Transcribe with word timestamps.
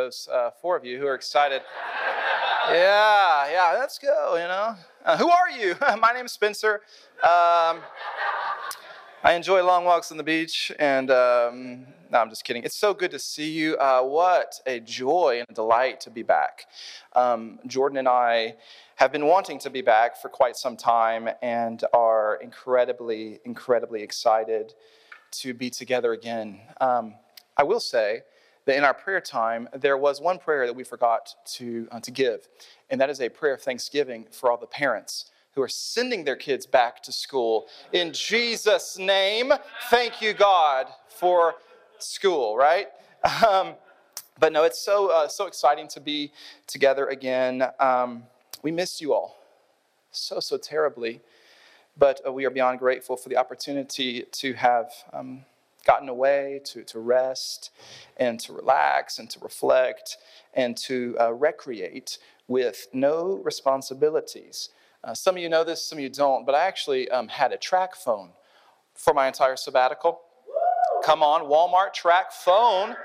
those 0.00 0.28
uh, 0.32 0.50
four 0.60 0.76
of 0.76 0.84
you 0.84 0.98
who 0.98 1.06
are 1.06 1.14
excited. 1.14 1.62
Yeah, 2.68 3.50
yeah, 3.50 3.76
let's 3.78 3.98
go, 3.98 4.36
you 4.36 4.48
know. 4.48 4.74
Uh, 5.04 5.16
who 5.16 5.28
are 5.30 5.50
you? 5.50 5.76
My 6.00 6.12
name 6.12 6.26
is 6.26 6.32
Spencer. 6.32 6.80
Um, 7.22 7.80
I 9.22 9.34
enjoy 9.34 9.62
long 9.62 9.84
walks 9.84 10.10
on 10.10 10.16
the 10.16 10.24
beach, 10.24 10.72
and 10.78 11.10
um, 11.10 11.86
no, 12.10 12.20
I'm 12.20 12.30
just 12.30 12.42
kidding. 12.42 12.64
It's 12.64 12.78
so 12.78 12.94
good 12.94 13.10
to 13.10 13.18
see 13.18 13.50
you. 13.50 13.76
Uh, 13.76 14.00
what 14.00 14.58
a 14.64 14.80
joy 14.80 15.40
and 15.40 15.46
a 15.50 15.52
delight 15.52 16.00
to 16.00 16.10
be 16.10 16.22
back. 16.22 16.64
Um, 17.14 17.58
Jordan 17.66 17.98
and 17.98 18.08
I 18.08 18.54
have 18.96 19.12
been 19.12 19.26
wanting 19.26 19.58
to 19.58 19.68
be 19.68 19.82
back 19.82 20.16
for 20.16 20.30
quite 20.30 20.56
some 20.56 20.74
time 20.74 21.28
and 21.42 21.84
are 21.92 22.36
incredibly, 22.36 23.40
incredibly 23.44 24.02
excited 24.02 24.72
to 25.32 25.52
be 25.52 25.68
together 25.68 26.14
again. 26.14 26.58
Um, 26.80 27.16
I 27.58 27.64
will 27.64 27.80
say, 27.80 28.22
that 28.64 28.76
in 28.76 28.84
our 28.84 28.94
prayer 28.94 29.20
time, 29.20 29.68
there 29.74 29.96
was 29.98 30.20
one 30.20 30.38
prayer 30.38 30.66
that 30.66 30.76
we 30.76 30.84
forgot 30.84 31.34
to, 31.44 31.88
uh, 31.90 32.00
to 32.00 32.10
give, 32.10 32.48
and 32.88 33.00
that 33.00 33.10
is 33.10 33.20
a 33.20 33.28
prayer 33.28 33.54
of 33.54 33.60
thanksgiving 33.60 34.26
for 34.30 34.50
all 34.50 34.58
the 34.58 34.66
parents 34.66 35.30
who 35.54 35.62
are 35.62 35.68
sending 35.68 36.24
their 36.24 36.36
kids 36.36 36.66
back 36.66 37.02
to 37.02 37.12
school. 37.12 37.66
In 37.92 38.12
Jesus' 38.12 38.98
name, 38.98 39.52
thank 39.90 40.22
you, 40.22 40.32
God, 40.32 40.86
for 41.08 41.54
school, 41.98 42.56
right? 42.56 42.88
Um, 43.46 43.74
but 44.38 44.52
no, 44.52 44.64
it's 44.64 44.78
so, 44.78 45.08
uh, 45.08 45.28
so 45.28 45.46
exciting 45.46 45.86
to 45.88 46.00
be 46.00 46.32
together 46.66 47.08
again. 47.08 47.62
Um, 47.78 48.22
we 48.62 48.70
missed 48.70 49.00
you 49.02 49.12
all 49.12 49.36
so, 50.10 50.40
so 50.40 50.56
terribly, 50.56 51.20
but 51.98 52.20
uh, 52.26 52.32
we 52.32 52.46
are 52.46 52.50
beyond 52.50 52.78
grateful 52.78 53.16
for 53.16 53.28
the 53.28 53.36
opportunity 53.36 54.24
to 54.32 54.54
have. 54.54 54.90
Um, 55.12 55.44
gotten 55.86 56.08
away 56.08 56.60
to, 56.64 56.84
to 56.84 56.98
rest 56.98 57.70
and 58.16 58.38
to 58.40 58.52
relax 58.52 59.18
and 59.18 59.30
to 59.30 59.40
reflect 59.40 60.18
and 60.54 60.76
to 60.76 61.16
uh, 61.18 61.32
recreate 61.32 62.18
with 62.48 62.88
no 62.92 63.40
responsibilities. 63.42 64.68
Uh, 65.02 65.14
some 65.14 65.36
of 65.36 65.42
you 65.42 65.48
know 65.48 65.64
this, 65.64 65.84
some 65.84 65.96
of 65.98 66.02
you 66.02 66.10
don't, 66.10 66.44
but 66.44 66.54
I 66.54 66.66
actually 66.66 67.08
um, 67.10 67.28
had 67.28 67.52
a 67.52 67.56
TracFone 67.56 68.30
for 68.94 69.14
my 69.14 69.26
entire 69.26 69.56
sabbatical. 69.56 70.20
Come 71.02 71.22
on, 71.22 71.42
Walmart 71.42 71.94
TracFone. 71.94 72.96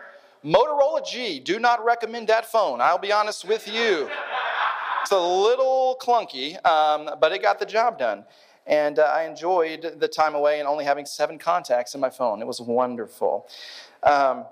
Motorola 0.43 1.07
G, 1.07 1.39
do 1.39 1.57
not 1.57 1.83
recommend 1.83 2.27
that 2.27 2.45
phone. 2.45 2.81
I'll 2.81 2.97
be 2.97 3.11
honest 3.11 3.45
with 3.47 3.67
you. 3.67 4.09
It's 5.01 5.11
a 5.11 5.19
little 5.19 5.97
clunky, 6.01 6.63
um, 6.65 7.11
but 7.21 7.31
it 7.31 7.41
got 7.41 7.59
the 7.59 7.65
job 7.65 7.97
done. 7.97 8.25
And 8.67 8.99
uh, 8.99 9.03
I 9.03 9.23
enjoyed 9.23 9.95
the 9.99 10.07
time 10.07 10.35
away 10.35 10.59
and 10.59 10.67
only 10.67 10.83
having 10.83 11.05
seven 11.05 11.39
contacts 11.39 11.95
in 11.95 12.01
my 12.01 12.09
phone. 12.09 12.41
It 12.41 12.47
was 12.47 12.59
wonderful. 12.59 13.47
Um, 14.03 14.45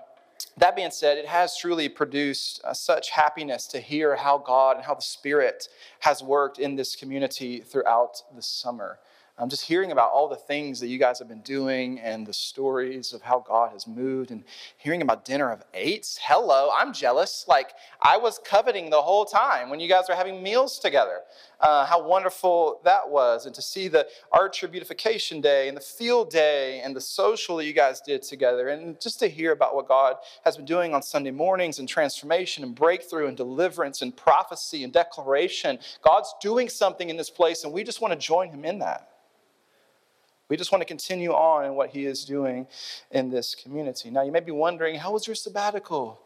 that 0.56 0.76
being 0.76 0.90
said, 0.90 1.18
it 1.18 1.26
has 1.26 1.56
truly 1.56 1.88
produced 1.88 2.60
uh, 2.64 2.72
such 2.72 3.10
happiness 3.10 3.66
to 3.68 3.80
hear 3.80 4.16
how 4.16 4.38
God 4.38 4.76
and 4.76 4.84
how 4.84 4.94
the 4.94 5.02
Spirit 5.02 5.68
has 6.00 6.22
worked 6.22 6.58
in 6.58 6.76
this 6.76 6.94
community 6.96 7.60
throughout 7.60 8.22
the 8.34 8.42
summer. 8.42 8.98
I'm 9.36 9.48
just 9.48 9.64
hearing 9.64 9.90
about 9.90 10.12
all 10.12 10.28
the 10.28 10.36
things 10.36 10.78
that 10.78 10.86
you 10.86 10.96
guys 10.96 11.18
have 11.18 11.26
been 11.26 11.40
doing 11.40 11.98
and 11.98 12.24
the 12.24 12.32
stories 12.32 13.12
of 13.12 13.20
how 13.20 13.40
God 13.40 13.72
has 13.72 13.84
moved 13.84 14.30
and 14.30 14.44
hearing 14.76 15.02
about 15.02 15.24
dinner 15.24 15.50
of 15.50 15.64
eights. 15.74 16.20
Hello, 16.22 16.70
I'm 16.72 16.92
jealous. 16.92 17.44
Like 17.48 17.72
I 18.00 18.16
was 18.16 18.38
coveting 18.44 18.90
the 18.90 19.02
whole 19.02 19.24
time 19.24 19.70
when 19.70 19.80
you 19.80 19.88
guys 19.88 20.04
were 20.08 20.14
having 20.14 20.40
meals 20.40 20.78
together. 20.78 21.22
Uh, 21.60 21.86
how 21.86 22.06
wonderful 22.06 22.80
that 22.84 23.08
was. 23.08 23.46
And 23.46 23.54
to 23.54 23.62
see 23.62 23.88
the 23.88 24.06
Archer 24.32 24.68
Beautification 24.68 25.40
Day 25.40 25.68
and 25.68 25.76
the 25.76 25.80
Field 25.80 26.30
Day 26.30 26.80
and 26.80 26.94
the 26.94 27.00
social 27.00 27.56
that 27.56 27.64
you 27.64 27.72
guys 27.72 28.00
did 28.00 28.22
together. 28.22 28.68
And 28.68 29.00
just 29.00 29.18
to 29.20 29.28
hear 29.28 29.52
about 29.52 29.74
what 29.74 29.88
God 29.88 30.16
has 30.44 30.56
been 30.56 30.66
doing 30.66 30.94
on 30.94 31.02
Sunday 31.02 31.30
mornings 31.30 31.78
and 31.78 31.88
transformation 31.88 32.64
and 32.64 32.74
breakthrough 32.74 33.28
and 33.28 33.36
deliverance 33.36 34.02
and 34.02 34.16
prophecy 34.16 34.84
and 34.84 34.92
declaration. 34.92 35.78
God's 36.02 36.34
doing 36.40 36.68
something 36.68 37.08
in 37.08 37.16
this 37.16 37.30
place, 37.30 37.64
and 37.64 37.72
we 37.72 37.84
just 37.84 38.00
want 38.00 38.12
to 38.12 38.18
join 38.18 38.48
Him 38.48 38.64
in 38.64 38.78
that. 38.80 39.10
We 40.48 40.56
just 40.56 40.72
want 40.72 40.82
to 40.82 40.86
continue 40.86 41.32
on 41.32 41.64
in 41.64 41.74
what 41.74 41.90
He 41.90 42.04
is 42.04 42.24
doing 42.24 42.66
in 43.10 43.30
this 43.30 43.54
community. 43.54 44.10
Now, 44.10 44.22
you 44.22 44.32
may 44.32 44.40
be 44.40 44.52
wondering, 44.52 44.96
how 44.96 45.12
was 45.12 45.26
your 45.26 45.34
sabbatical? 45.34 46.20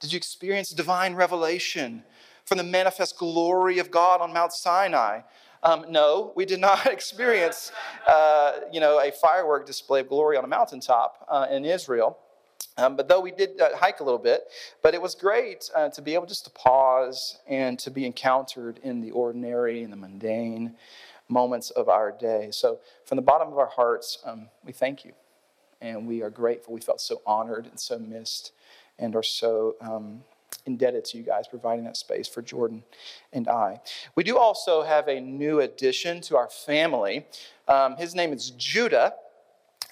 Did 0.00 0.12
you 0.12 0.16
experience 0.16 0.70
divine 0.70 1.14
revelation 1.14 2.04
from 2.44 2.58
the 2.58 2.64
manifest 2.64 3.18
glory 3.18 3.78
of 3.78 3.90
God 3.90 4.20
on 4.20 4.32
Mount 4.32 4.52
Sinai? 4.52 5.20
Um, 5.62 5.86
no, 5.88 6.32
we 6.36 6.44
did 6.44 6.60
not 6.60 6.86
experience, 6.92 7.72
uh, 8.06 8.60
you 8.72 8.80
know, 8.80 9.00
a 9.00 9.10
firework 9.10 9.66
display 9.66 10.00
of 10.00 10.08
glory 10.08 10.36
on 10.36 10.44
a 10.44 10.48
mountaintop 10.48 11.26
uh, 11.28 11.46
in 11.50 11.64
Israel. 11.64 12.18
Um, 12.76 12.96
but 12.96 13.08
though 13.08 13.20
we 13.20 13.30
did 13.30 13.60
uh, 13.60 13.76
hike 13.76 14.00
a 14.00 14.04
little 14.04 14.18
bit, 14.18 14.44
but 14.82 14.94
it 14.94 15.02
was 15.02 15.14
great 15.14 15.70
uh, 15.74 15.88
to 15.90 16.02
be 16.02 16.14
able 16.14 16.26
just 16.26 16.44
to 16.44 16.50
pause 16.50 17.38
and 17.46 17.78
to 17.78 17.90
be 17.90 18.04
encountered 18.04 18.78
in 18.82 19.00
the 19.00 19.12
ordinary 19.12 19.82
and 19.82 19.92
the 19.92 19.96
mundane 19.96 20.74
moments 21.28 21.70
of 21.70 21.88
our 21.88 22.10
day. 22.10 22.48
So, 22.50 22.80
from 23.06 23.16
the 23.16 23.22
bottom 23.22 23.48
of 23.48 23.58
our 23.58 23.68
hearts, 23.68 24.18
um, 24.24 24.48
we 24.64 24.72
thank 24.72 25.04
you. 25.04 25.12
And 25.80 26.06
we 26.06 26.22
are 26.22 26.30
grateful. 26.30 26.74
We 26.74 26.80
felt 26.80 27.00
so 27.00 27.22
honored 27.26 27.66
and 27.66 27.78
so 27.78 27.98
missed 27.98 28.52
and 28.98 29.14
are 29.14 29.22
so 29.22 29.76
um, 29.80 30.22
indebted 30.66 31.04
to 31.06 31.18
you 31.18 31.22
guys 31.22 31.46
providing 31.48 31.84
that 31.84 31.96
space 31.96 32.28
for 32.28 32.42
Jordan 32.42 32.82
and 33.32 33.48
I. 33.48 33.80
We 34.14 34.24
do 34.24 34.38
also 34.38 34.82
have 34.82 35.08
a 35.08 35.20
new 35.20 35.60
addition 35.60 36.20
to 36.22 36.36
our 36.36 36.48
family. 36.48 37.26
Um, 37.68 37.96
his 37.96 38.14
name 38.14 38.32
is 38.32 38.50
Judah, 38.50 39.14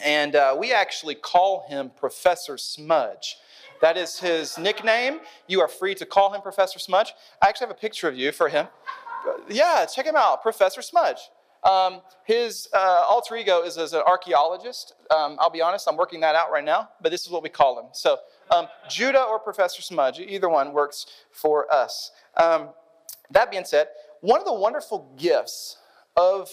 and 0.03 0.35
uh, 0.35 0.57
we 0.59 0.73
actually 0.73 1.15
call 1.15 1.67
him 1.69 1.91
Professor 1.97 2.57
Smudge. 2.57 3.37
That 3.81 3.97
is 3.97 4.19
his 4.19 4.59
nickname. 4.59 5.21
You 5.49 5.61
are 5.61 5.69
free 5.69 5.95
to 5.97 6.07
call 6.07 6.33
him 6.33 6.41
Professor 6.41 6.79
Smudge. 6.79 7.15
I 7.43 7.49
actually 7.49 7.67
have 7.67 7.77
a 7.77 7.81
picture 7.81 8.09
of 8.09 8.17
you 8.17 8.33
for 8.33 8.49
him 8.49 8.69
yeah, 9.49 9.87
check 9.87 10.07
him 10.07 10.17
out, 10.17 10.43
Professor 10.43 10.83
Smudge. 10.83 11.31
Um, 11.65 12.01
his 12.25 12.69
uh, 12.73 13.05
alter 13.09 13.37
ego 13.37 13.63
is 13.63 13.79
as 13.79 13.93
an 13.93 14.03
archaeologist. 14.07 14.95
Um, 15.11 15.37
I'll 15.39 15.51
be 15.51 15.63
honest, 15.63 15.87
I'm 15.89 15.97
working 15.97 16.21
that 16.21 16.35
out 16.35 16.51
right 16.51 16.65
now, 16.65 16.89
but 17.01 17.13
this 17.13 17.25
is 17.25 17.31
what 17.31 17.43
we 17.43 17.49
call 17.49 17.79
him. 17.79 17.87
So, 17.93 18.19
um, 18.51 18.67
Judah 18.89 19.23
or 19.23 19.39
Professor 19.39 19.83
Smudge, 19.83 20.21
either 20.21 20.49
one 20.49 20.73
works 20.73 21.07
for 21.31 21.73
us. 21.73 22.11
Um, 22.37 22.71
that 23.31 23.51
being 23.51 23.65
said, 23.65 23.89
one 24.21 24.41
of 24.41 24.47
the 24.47 24.55
wonderful 24.55 25.13
gifts 25.17 25.79
of 26.17 26.51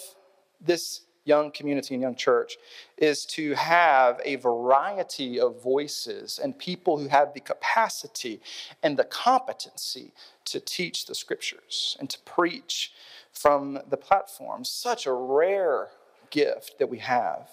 this 0.62 1.02
young 1.26 1.52
community 1.52 1.94
and 1.94 2.02
young 2.02 2.16
church 2.16 2.58
is 2.98 3.26
to 3.26 3.54
have 3.54 4.20
a 4.26 4.36
variety 4.38 5.40
of 5.40 5.62
voices 5.62 6.40
and 6.42 6.58
people 6.58 6.98
who 6.98 7.08
have 7.08 7.34
the 7.34 7.40
capacity 7.40 8.42
and 8.82 8.98
the 8.98 9.04
competency 9.04 10.12
to 10.46 10.60
teach 10.60 11.06
the 11.06 11.16
scriptures 11.16 11.96
and 12.00 12.10
to 12.10 12.20
preach 12.20 12.92
from 13.32 13.80
the 13.90 13.98
platform. 13.98 14.64
Such 14.64 15.06
a 15.06 15.14
rare 15.14 15.90
gift 16.32 16.80
that 16.80 16.90
we 16.90 16.98
have. 17.00 17.50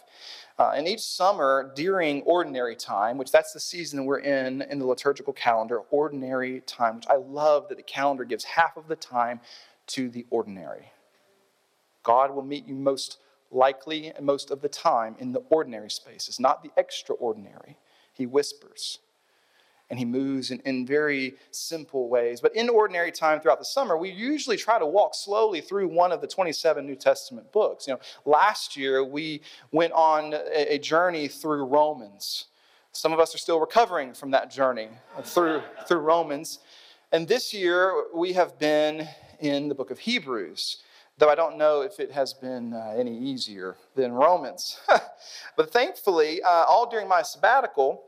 Uh, 0.58 0.72
and 0.74 0.88
each 0.88 1.00
summer 1.00 1.70
during 1.76 2.22
ordinary 2.22 2.74
time, 2.74 3.18
which 3.18 3.30
that's 3.30 3.52
the 3.52 3.60
season 3.60 4.06
we're 4.06 4.20
in 4.20 4.62
in 4.62 4.78
the 4.78 4.86
liturgical 4.86 5.32
calendar, 5.32 5.80
ordinary 5.90 6.60
time, 6.62 6.96
which 6.96 7.06
I 7.08 7.16
love 7.16 7.68
that 7.68 7.76
the 7.76 7.82
calendar 7.82 8.24
gives 8.24 8.44
half 8.44 8.76
of 8.76 8.88
the 8.88 8.96
time 8.96 9.40
to 9.88 10.08
the 10.08 10.24
ordinary. 10.30 10.92
God 12.02 12.34
will 12.34 12.42
meet 12.42 12.66
you 12.66 12.74
most 12.74 13.18
likely 13.50 14.08
and 14.08 14.24
most 14.24 14.50
of 14.50 14.62
the 14.62 14.68
time 14.68 15.14
in 15.18 15.32
the 15.32 15.40
ordinary 15.50 15.90
spaces, 15.90 16.40
not 16.40 16.62
the 16.62 16.70
extraordinary. 16.76 17.76
He 18.14 18.24
whispers 18.24 19.00
and 19.88 19.98
he 19.98 20.04
moves 20.04 20.50
in, 20.50 20.60
in 20.60 20.84
very 20.84 21.34
simple 21.50 22.08
ways. 22.08 22.40
But 22.40 22.56
in 22.56 22.68
ordinary 22.68 23.12
time 23.12 23.40
throughout 23.40 23.58
the 23.58 23.64
summer, 23.64 23.96
we 23.96 24.10
usually 24.10 24.56
try 24.56 24.78
to 24.78 24.86
walk 24.86 25.14
slowly 25.14 25.60
through 25.60 25.88
one 25.88 26.12
of 26.12 26.20
the 26.20 26.26
27 26.26 26.84
New 26.84 26.96
Testament 26.96 27.52
books. 27.52 27.86
You 27.86 27.94
know, 27.94 28.00
last 28.24 28.76
year 28.76 29.04
we 29.04 29.42
went 29.70 29.92
on 29.92 30.34
a, 30.34 30.74
a 30.74 30.78
journey 30.78 31.28
through 31.28 31.64
Romans. 31.66 32.46
Some 32.92 33.12
of 33.12 33.20
us 33.20 33.34
are 33.34 33.38
still 33.38 33.60
recovering 33.60 34.14
from 34.14 34.30
that 34.32 34.50
journey 34.50 34.88
through, 35.22 35.62
through 35.86 36.00
Romans. 36.00 36.58
And 37.12 37.28
this 37.28 37.54
year 37.54 38.06
we 38.14 38.32
have 38.32 38.58
been 38.58 39.06
in 39.40 39.68
the 39.68 39.74
book 39.74 39.90
of 39.90 40.00
Hebrews 40.00 40.78
though 41.18 41.30
I 41.30 41.34
don't 41.34 41.56
know 41.56 41.80
if 41.80 41.98
it 41.98 42.12
has 42.12 42.34
been 42.34 42.74
uh, 42.74 42.94
any 42.96 43.16
easier 43.16 43.76
than 43.94 44.12
Romans. 44.12 44.78
but 45.56 45.72
thankfully, 45.72 46.42
uh, 46.42 46.64
all 46.68 46.88
during 46.88 47.08
my 47.08 47.22
sabbatical, 47.22 48.02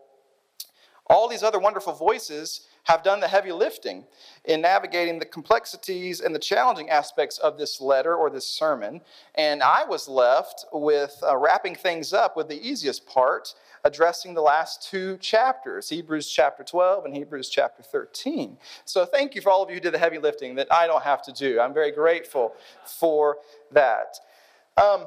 All 1.09 1.27
these 1.27 1.43
other 1.43 1.59
wonderful 1.59 1.95
voices 1.95 2.69
have 2.85 3.03
done 3.03 3.21
the 3.21 3.29
heavy 3.29 3.53
lifting 3.53 4.05
in 4.45 4.61
navigating 4.61 5.19
the 5.19 5.25
complexities 5.25 6.21
and 6.21 6.35
the 6.35 6.39
challenging 6.39 6.91
aspects 6.91 7.39
of 7.39 7.57
this 7.57 7.81
letter 7.81 8.15
or 8.15 8.29
this 8.29 8.47
sermon. 8.47 9.01
And 9.35 9.63
I 9.63 9.85
was 9.85 10.07
left 10.07 10.67
with 10.73 11.19
uh, 11.27 11.37
wrapping 11.37 11.75
things 11.75 12.13
up 12.13 12.37
with 12.37 12.49
the 12.49 12.61
easiest 12.67 13.07
part, 13.07 13.55
addressing 13.85 14.35
the 14.35 14.43
last 14.43 14.87
two 14.91 15.17
chapters 15.17 15.89
Hebrews 15.89 16.31
chapter 16.31 16.63
12 16.63 17.07
and 17.07 17.17
Hebrews 17.17 17.49
chapter 17.49 17.83
13. 17.83 18.59
So 18.85 19.07
thank 19.07 19.35
you 19.35 19.41
for 19.41 19.51
all 19.51 19.63
of 19.63 19.71
you 19.71 19.77
who 19.77 19.81
did 19.81 19.95
the 19.95 19.99
heavy 19.99 20.19
lifting 20.19 20.55
that 20.57 20.69
I 20.71 20.87
don't 20.87 21.03
have 21.03 21.23
to 21.23 21.33
do. 21.33 21.59
I'm 21.59 21.73
very 21.73 21.91
grateful 21.91 22.55
for 22.85 23.39
that. 23.73 24.19
Um, 24.77 25.07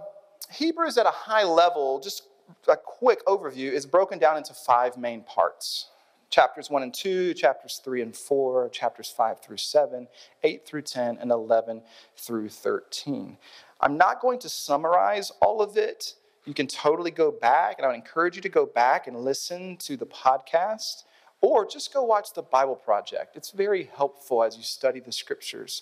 Hebrews 0.52 0.98
at 0.98 1.06
a 1.06 1.12
high 1.12 1.44
level, 1.44 2.00
just 2.00 2.24
a 2.68 2.76
quick 2.76 3.24
overview, 3.26 3.72
is 3.72 3.86
broken 3.86 4.18
down 4.18 4.38
into 4.38 4.54
five 4.54 4.98
main 4.98 5.22
parts 5.22 5.91
chapters 6.32 6.70
1 6.70 6.82
and 6.82 6.94
2, 6.94 7.34
chapters 7.36 7.80
3 7.84 8.02
and 8.02 8.16
4, 8.16 8.70
chapters 8.70 9.14
5 9.16 9.42
through 9.42 9.58
7, 9.58 10.08
8 10.44 10.66
through 10.66 10.82
10, 10.82 11.18
and 11.20 11.30
11 11.30 11.84
through 12.16 12.50
13. 12.50 13.38
I'm 13.82 13.98
not 13.98 14.22
going 14.22 14.40
to 14.40 14.50
summarize 14.50 15.32
all 15.42 15.62
of 15.62 15.78
it. 15.78 16.16
You 16.46 16.54
can 16.54 16.68
totally 16.68 17.12
go 17.12 17.32
back, 17.32 17.78
and 17.78 17.86
I 17.86 17.90
would 17.90 17.96
encourage 17.96 18.36
you 18.36 18.42
to 18.42 18.50
go 18.50 18.66
back 18.66 19.08
and 19.08 19.18
listen 19.18 19.78
to 19.78 19.98
the 19.98 20.08
podcast 20.08 21.04
or 21.42 21.66
just 21.66 21.94
go 21.94 22.04
watch 22.04 22.34
the 22.34 22.44
Bible 22.44 22.76
Project. 22.76 23.36
It's 23.36 23.52
very 23.52 23.90
helpful 23.96 24.44
as 24.44 24.56
you 24.56 24.64
study 24.64 25.00
the 25.00 25.12
scriptures 25.12 25.82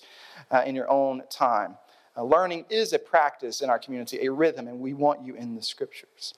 uh, 0.50 0.62
in 0.66 0.74
your 0.74 0.90
own 0.90 1.22
time. 1.30 1.76
Uh, 2.16 2.24
learning 2.24 2.64
is 2.70 2.92
a 2.92 2.98
practice 2.98 3.60
in 3.60 3.70
our 3.70 3.78
community, 3.78 4.26
a 4.26 4.32
rhythm, 4.32 4.66
and 4.68 4.80
we 4.80 4.94
want 4.94 5.24
you 5.24 5.34
in 5.34 5.54
the 5.54 5.62
scriptures. 5.62 6.34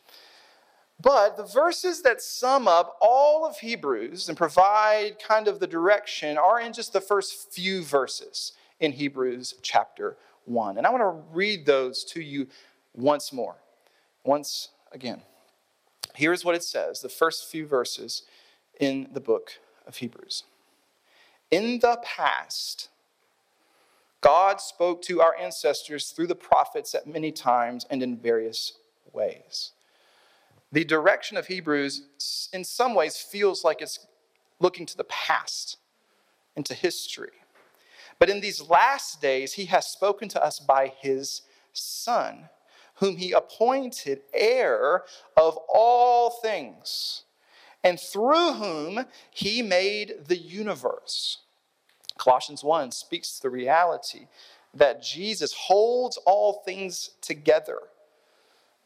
But 1.02 1.36
the 1.36 1.44
verses 1.44 2.02
that 2.02 2.22
sum 2.22 2.68
up 2.68 2.96
all 3.00 3.44
of 3.44 3.58
Hebrews 3.58 4.28
and 4.28 4.38
provide 4.38 5.18
kind 5.18 5.48
of 5.48 5.58
the 5.58 5.66
direction 5.66 6.38
are 6.38 6.60
in 6.60 6.72
just 6.72 6.92
the 6.92 7.00
first 7.00 7.52
few 7.52 7.82
verses 7.82 8.52
in 8.78 8.92
Hebrews 8.92 9.56
chapter 9.62 10.16
1. 10.44 10.78
And 10.78 10.86
I 10.86 10.90
want 10.90 11.02
to 11.02 11.34
read 11.34 11.66
those 11.66 12.04
to 12.04 12.22
you 12.22 12.46
once 12.94 13.32
more, 13.32 13.56
once 14.24 14.68
again. 14.92 15.22
Here's 16.14 16.44
what 16.44 16.54
it 16.54 16.62
says 16.62 17.00
the 17.00 17.08
first 17.08 17.50
few 17.50 17.66
verses 17.66 18.22
in 18.78 19.08
the 19.12 19.20
book 19.20 19.54
of 19.86 19.96
Hebrews. 19.96 20.44
In 21.50 21.80
the 21.80 21.98
past, 22.04 22.90
God 24.20 24.60
spoke 24.60 25.02
to 25.02 25.20
our 25.20 25.34
ancestors 25.36 26.10
through 26.10 26.28
the 26.28 26.36
prophets 26.36 26.94
at 26.94 27.08
many 27.08 27.32
times 27.32 27.86
and 27.90 28.04
in 28.04 28.16
various 28.16 28.74
ways. 29.12 29.72
The 30.72 30.84
direction 30.84 31.36
of 31.36 31.46
Hebrews, 31.46 32.48
in 32.52 32.64
some 32.64 32.94
ways, 32.94 33.18
feels 33.18 33.62
like 33.62 33.82
it's 33.82 34.06
looking 34.58 34.86
to 34.86 34.96
the 34.96 35.04
past, 35.04 35.76
into 36.56 36.74
history. 36.74 37.30
But 38.18 38.30
in 38.30 38.40
these 38.40 38.62
last 38.68 39.20
days, 39.20 39.54
he 39.54 39.66
has 39.66 39.86
spoken 39.86 40.28
to 40.30 40.42
us 40.42 40.58
by 40.58 40.92
his 41.00 41.42
Son, 41.72 42.48
whom 42.96 43.16
he 43.16 43.32
appointed 43.32 44.20
heir 44.32 45.04
of 45.36 45.58
all 45.68 46.30
things, 46.30 47.24
and 47.84 47.98
through 47.98 48.52
whom 48.54 49.06
he 49.30 49.60
made 49.60 50.26
the 50.26 50.36
universe. 50.36 51.38
Colossians 52.18 52.62
1 52.62 52.92
speaks 52.92 53.36
to 53.36 53.42
the 53.42 53.50
reality 53.50 54.28
that 54.74 55.02
Jesus 55.02 55.52
holds 55.52 56.16
all 56.24 56.62
things 56.64 57.10
together, 57.20 57.78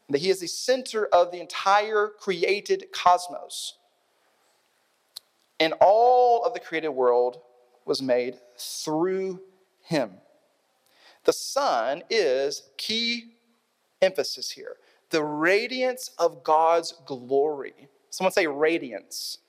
that 0.09 0.19
he 0.19 0.29
is 0.29 0.39
the 0.39 0.47
center 0.47 1.07
of 1.07 1.31
the 1.31 1.39
entire 1.39 2.07
created 2.19 2.85
cosmos. 2.93 3.77
And 5.59 5.73
all 5.81 6.43
of 6.43 6.53
the 6.53 6.59
created 6.59 6.89
world 6.89 7.41
was 7.85 8.01
made 8.01 8.37
through 8.57 9.41
him. 9.81 10.11
The 11.25 11.33
Son 11.33 12.03
is 12.09 12.63
key 12.77 13.33
emphasis 14.01 14.51
here 14.51 14.77
the 15.09 15.23
radiance 15.23 16.11
of 16.17 16.43
God's 16.43 16.93
glory. 17.05 17.87
Someone 18.09 18.33
say 18.33 18.45
radiance 18.45 19.39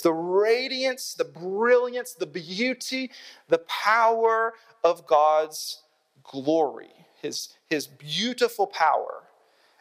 the 0.00 0.12
radiance, 0.12 1.14
the 1.14 1.24
brilliance, 1.24 2.14
the 2.14 2.26
beauty, 2.26 3.10
the 3.48 3.58
power 3.58 4.54
of 4.84 5.06
God's 5.06 5.82
glory, 6.22 6.92
his, 7.20 7.50
his 7.68 7.86
beautiful 7.86 8.66
power. 8.66 9.22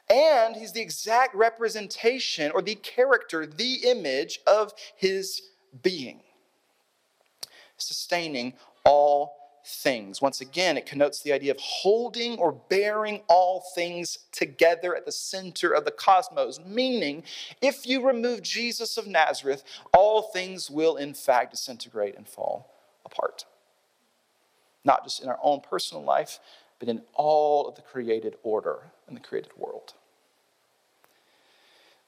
And 0.10 0.56
he's 0.56 0.74
the 0.74 0.82
exact 0.82 1.36
representation 1.36 2.52
or 2.52 2.62
the 2.62 2.76
character, 2.76 3.46
the 3.46 3.76
image 3.86 4.40
of 4.46 4.74
his 4.96 5.42
being, 5.82 6.22
sustaining 7.78 8.54
all 8.84 9.36
things. 9.66 10.22
Once 10.22 10.42
again, 10.42 10.78
it 10.78 10.86
connotes 10.86 11.22
the 11.22 11.32
idea 11.32 11.52
of 11.52 11.60
holding 11.60 12.38
or 12.38 12.52
bearing 12.52 13.22
all 13.28 13.64
things 13.76 14.18
together 14.32 14.96
at 14.96 15.06
the 15.06 15.12
center 15.12 15.72
of 15.72 15.86
the 15.86 15.92
cosmos, 15.92 16.60
meaning 16.66 17.24
if 17.62 17.86
you 17.86 18.06
remove 18.06 18.42
Jesus 18.42 18.98
of 18.98 19.08
Nazareth, 19.08 19.64
all 19.94 20.24
things 20.24 20.70
will 20.70 20.96
in 20.96 21.14
fact 21.14 21.52
disintegrate 21.52 22.16
and 22.18 22.28
fall 22.28 22.74
apart. 23.06 23.46
Not 24.84 25.04
just 25.04 25.22
in 25.22 25.30
our 25.30 25.40
own 25.44 25.62
personal 25.62 26.04
life, 26.04 26.40
but 26.80 26.90
in 26.90 27.04
all 27.14 27.68
of 27.68 27.76
the 27.76 27.84
created 27.84 28.36
order 28.42 28.92
in 29.12 29.16
the 29.16 29.22
created 29.22 29.52
world. 29.58 29.94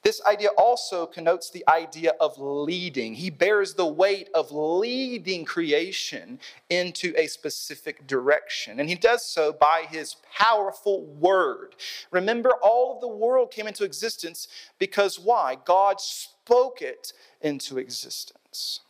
This 0.04 0.22
idea 0.26 0.50
also 0.58 1.06
connotes 1.06 1.50
the 1.50 1.64
idea 1.68 2.12
of 2.20 2.38
leading. 2.38 3.14
He 3.14 3.30
bears 3.30 3.74
the 3.74 3.86
weight 3.86 4.30
of 4.34 4.52
leading 4.52 5.46
creation 5.46 6.40
into 6.70 7.14
a 7.18 7.28
specific 7.28 8.06
direction. 8.06 8.82
And 8.82 8.90
he 8.90 8.96
does 8.96 9.26
so 9.26 9.54
by 9.54 9.86
his 9.90 10.18
powerful 10.38 11.06
word. 11.06 11.76
Remember, 12.12 12.52
all 12.62 12.96
of 12.96 13.02
the 13.02 13.08
world 13.08 13.50
came 13.50 13.66
into 13.66 13.86
existence 13.86 14.50
because 14.78 15.18
why? 15.18 15.58
God 15.64 16.02
spoke 16.02 16.82
it 16.82 17.14
into 17.42 17.78
existence. 17.78 18.82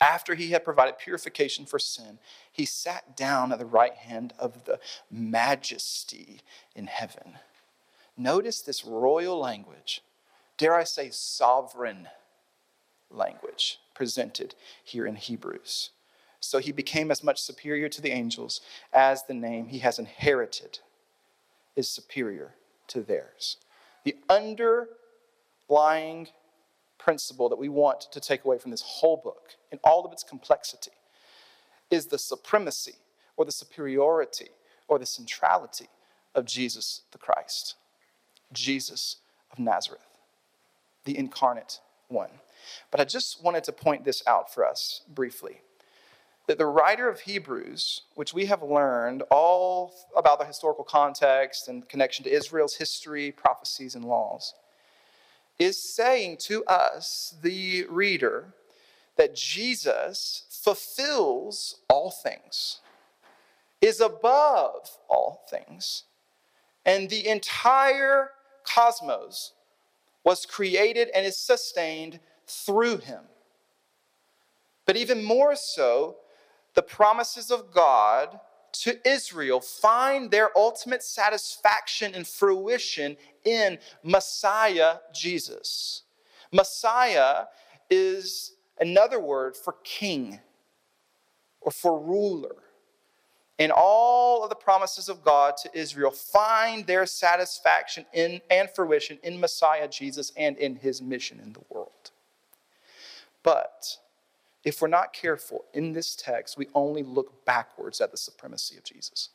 After 0.00 0.34
he 0.34 0.50
had 0.50 0.64
provided 0.64 0.98
purification 0.98 1.64
for 1.64 1.78
sin, 1.78 2.18
he 2.52 2.64
sat 2.66 3.16
down 3.16 3.50
at 3.50 3.58
the 3.58 3.66
right 3.66 3.94
hand 3.94 4.34
of 4.38 4.64
the 4.64 4.78
majesty 5.10 6.40
in 6.76 6.86
heaven. 6.86 7.38
Notice 8.16 8.60
this 8.60 8.84
royal 8.84 9.38
language, 9.38 10.02
dare 10.58 10.74
I 10.74 10.84
say, 10.84 11.08
sovereign 11.10 12.08
language 13.10 13.78
presented 13.94 14.54
here 14.84 15.06
in 15.06 15.16
Hebrews. 15.16 15.90
So 16.40 16.58
he 16.58 16.72
became 16.72 17.10
as 17.10 17.24
much 17.24 17.40
superior 17.40 17.88
to 17.88 18.02
the 18.02 18.10
angels 18.10 18.60
as 18.92 19.24
the 19.24 19.34
name 19.34 19.68
he 19.68 19.78
has 19.78 19.98
inherited 19.98 20.80
is 21.76 21.88
superior 21.88 22.54
to 22.88 23.00
theirs. 23.00 23.56
The 24.04 24.16
underlying 24.28 24.88
principle 26.98 27.48
that 27.48 27.58
we 27.58 27.68
want 27.68 28.12
to 28.12 28.20
take 28.20 28.44
away 28.44 28.58
from 28.58 28.70
this 28.72 28.82
whole 28.82 29.16
book, 29.16 29.56
in 29.70 29.78
all 29.82 30.04
of 30.04 30.12
its 30.12 30.22
complexity, 30.22 30.92
is 31.92 32.06
the 32.06 32.18
supremacy 32.18 32.96
or 33.36 33.44
the 33.44 33.52
superiority 33.52 34.48
or 34.88 34.98
the 34.98 35.06
centrality 35.06 35.88
of 36.34 36.46
Jesus 36.46 37.02
the 37.12 37.18
Christ. 37.18 37.76
Jesus 38.52 39.16
of 39.52 39.58
Nazareth, 39.58 40.06
the 41.04 41.16
incarnate 41.16 41.80
one. 42.08 42.30
But 42.90 43.00
I 43.00 43.04
just 43.04 43.42
wanted 43.42 43.64
to 43.64 43.72
point 43.72 44.04
this 44.04 44.22
out 44.26 44.52
for 44.52 44.66
us 44.66 45.02
briefly 45.08 45.60
that 46.48 46.58
the 46.58 46.66
writer 46.66 47.08
of 47.08 47.20
Hebrews, 47.20 48.02
which 48.14 48.34
we 48.34 48.46
have 48.46 48.62
learned 48.62 49.22
all 49.30 49.94
about 50.16 50.40
the 50.40 50.44
historical 50.44 50.84
context 50.84 51.68
and 51.68 51.88
connection 51.88 52.24
to 52.24 52.32
Israel's 52.32 52.74
history, 52.74 53.30
prophecies, 53.30 53.94
and 53.94 54.04
laws, 54.04 54.52
is 55.58 55.94
saying 55.94 56.38
to 56.38 56.64
us, 56.64 57.36
the 57.42 57.84
reader, 57.88 58.54
that 59.16 59.34
Jesus 59.34 60.44
fulfills 60.50 61.80
all 61.88 62.10
things, 62.10 62.80
is 63.80 64.00
above 64.00 64.98
all 65.08 65.44
things, 65.50 66.04
and 66.84 67.08
the 67.08 67.28
entire 67.28 68.30
cosmos 68.64 69.52
was 70.24 70.46
created 70.46 71.08
and 71.14 71.26
is 71.26 71.36
sustained 71.36 72.20
through 72.46 72.98
him. 72.98 73.24
But 74.86 74.96
even 74.96 75.22
more 75.22 75.56
so, 75.56 76.16
the 76.74 76.82
promises 76.82 77.50
of 77.50 77.72
God 77.72 78.40
to 78.72 78.98
Israel 79.08 79.60
find 79.60 80.30
their 80.30 80.56
ultimate 80.56 81.02
satisfaction 81.02 82.14
and 82.14 82.26
fruition 82.26 83.16
in 83.44 83.78
Messiah 84.02 84.96
Jesus. 85.12 86.02
Messiah 86.50 87.44
is 87.90 88.51
another 88.78 89.20
word 89.20 89.56
for 89.56 89.76
king 89.84 90.40
or 91.60 91.70
for 91.70 91.98
ruler 91.98 92.56
and 93.58 93.70
all 93.70 94.42
of 94.42 94.48
the 94.48 94.56
promises 94.56 95.08
of 95.08 95.22
God 95.22 95.56
to 95.58 95.70
Israel 95.72 96.10
find 96.10 96.86
their 96.86 97.06
satisfaction 97.06 98.06
in 98.12 98.40
and 98.50 98.68
fruition 98.68 99.18
in 99.22 99.38
Messiah 99.38 99.88
Jesus 99.88 100.32
and 100.36 100.56
in 100.56 100.76
his 100.76 101.00
mission 101.00 101.38
in 101.38 101.52
the 101.52 101.62
world. 101.68 102.10
But 103.42 103.98
if 104.64 104.80
we're 104.80 104.88
not 104.88 105.12
careful 105.12 105.64
in 105.74 105.92
this 105.92 106.16
text, 106.16 106.56
we 106.56 106.68
only 106.74 107.02
look 107.02 107.44
backwards 107.44 108.00
at 108.00 108.10
the 108.10 108.16
supremacy 108.16 108.76
of 108.76 108.84
Jesus. 108.84 109.30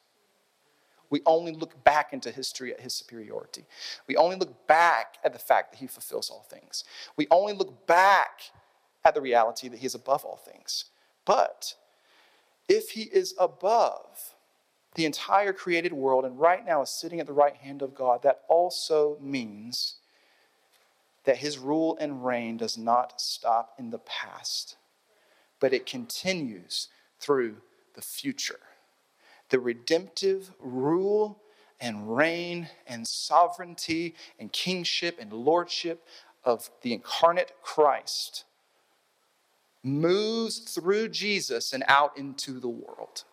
We 1.10 1.22
only 1.26 1.54
look 1.54 1.84
back 1.86 2.12
into 2.12 2.32
history 2.32 2.74
at 2.74 2.82
his 2.82 2.94
superiority. 2.94 3.66
We 4.08 4.18
only 4.18 4.36
look 4.36 4.68
back 4.68 5.18
at 5.24 5.32
the 5.32 5.40
fact 5.40 5.72
that 5.72 5.78
he 5.78 5.88
fulfills 5.88 6.30
all 6.30 6.46
things. 6.50 6.84
We 7.16 7.28
only 7.32 7.54
look 7.54 7.88
back 7.88 8.42
at 9.04 9.14
the 9.14 9.22
reality 9.22 9.68
that 9.68 9.80
he 9.80 9.86
is 9.86 9.96
above 9.96 10.24
all 10.26 10.38
things. 10.38 10.86
But 11.26 11.76
if 12.68 12.92
he 12.92 13.04
is 13.04 13.34
above 13.38 14.36
the 14.96 15.06
entire 15.06 15.54
created 15.54 15.94
world 15.94 16.26
and 16.26 16.40
right 16.40 16.66
now 16.66 16.82
is 16.82 16.90
sitting 16.90 17.20
at 17.20 17.28
the 17.28 17.34
right 17.34 17.56
hand 17.56 17.82
of 17.82 17.96
God, 17.96 18.24
that 18.24 18.42
also 18.48 19.18
means 19.22 19.96
that 21.26 21.38
his 21.38 21.58
rule 21.58 21.98
and 22.00 22.26
reign 22.26 22.58
does 22.58 22.78
not 22.78 23.22
stop 23.22 23.74
in 23.78 23.90
the 23.90 24.00
past, 24.00 24.78
but 25.60 25.74
it 25.74 25.86
continues 25.86 26.88
through 27.20 27.58
the 27.96 28.02
future 28.02 28.60
the 29.50 29.60
redemptive 29.60 30.52
rule 30.60 31.42
and 31.80 32.16
reign 32.16 32.70
and 32.86 33.08
sovereignty 33.08 34.16
and 34.40 34.52
kingship 34.52 35.18
and 35.20 35.32
lordship 35.32 36.06
of 36.44 36.70
the 36.82 36.94
incarnate 36.94 37.54
Christ 37.62 38.46
moves 39.88 40.60
through 40.60 41.10
Jesus 41.10 41.74
and 41.74 41.84
out 41.88 42.18
into 42.18 42.60
the 42.60 42.70
world. 42.70 43.24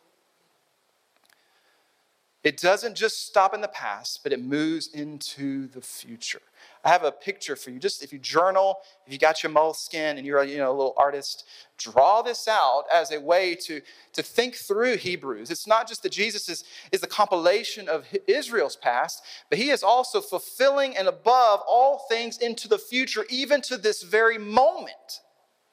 It 2.45 2.59
doesn't 2.59 2.95
just 2.95 3.27
stop 3.27 3.55
in 3.55 3.63
the 3.63 3.69
past, 3.69 4.21
but 4.23 4.31
it 4.31 4.43
moves 4.43 4.89
into 4.89 5.67
the 5.67 5.81
future. 5.81 6.43
I 6.85 6.91
have 6.91 7.03
a 7.03 7.11
picture 7.11 7.57
for 7.57 7.71
you. 7.71 7.79
Just 7.79 8.05
if 8.05 8.13
you 8.13 8.19
journal, 8.19 8.81
if 9.07 9.13
you 9.15 9.19
got 9.19 9.43
your 9.43 9.51
Moleskine 9.51 10.19
and 10.19 10.27
you're 10.27 10.41
a, 10.41 10.47
you 10.47 10.59
know, 10.59 10.71
a 10.71 10.77
little 10.77 10.95
artist, 10.99 11.47
draw 11.79 12.21
this 12.21 12.47
out 12.47 12.85
as 12.93 13.13
a 13.13 13.19
way 13.19 13.55
to, 13.63 13.81
to 14.13 14.23
think 14.23 14.57
through 14.57 14.99
Hebrews. 14.99 15.51
It's 15.51 15.67
not 15.67 15.89
just 15.89 16.03
that 16.03 16.13
Jesus 16.13 16.51
is, 16.51 16.65
is 16.93 17.01
the 17.01 17.07
compilation 17.07 17.89
of 17.89 18.05
Israel's 18.27 18.77
past, 18.77 19.25
but 19.49 19.59
he 19.59 19.71
is 19.71 19.83
also 19.83 20.21
fulfilling 20.21 20.99
and 20.99 21.09
above 21.09 21.63
all 21.67 22.05
things 22.11 22.37
into 22.37 22.69
the 22.69 22.79
future, 22.79 23.25
even 23.31 23.63
to 23.63 23.79
this 23.79 24.03
very 24.03 24.37
moment, 24.37 25.23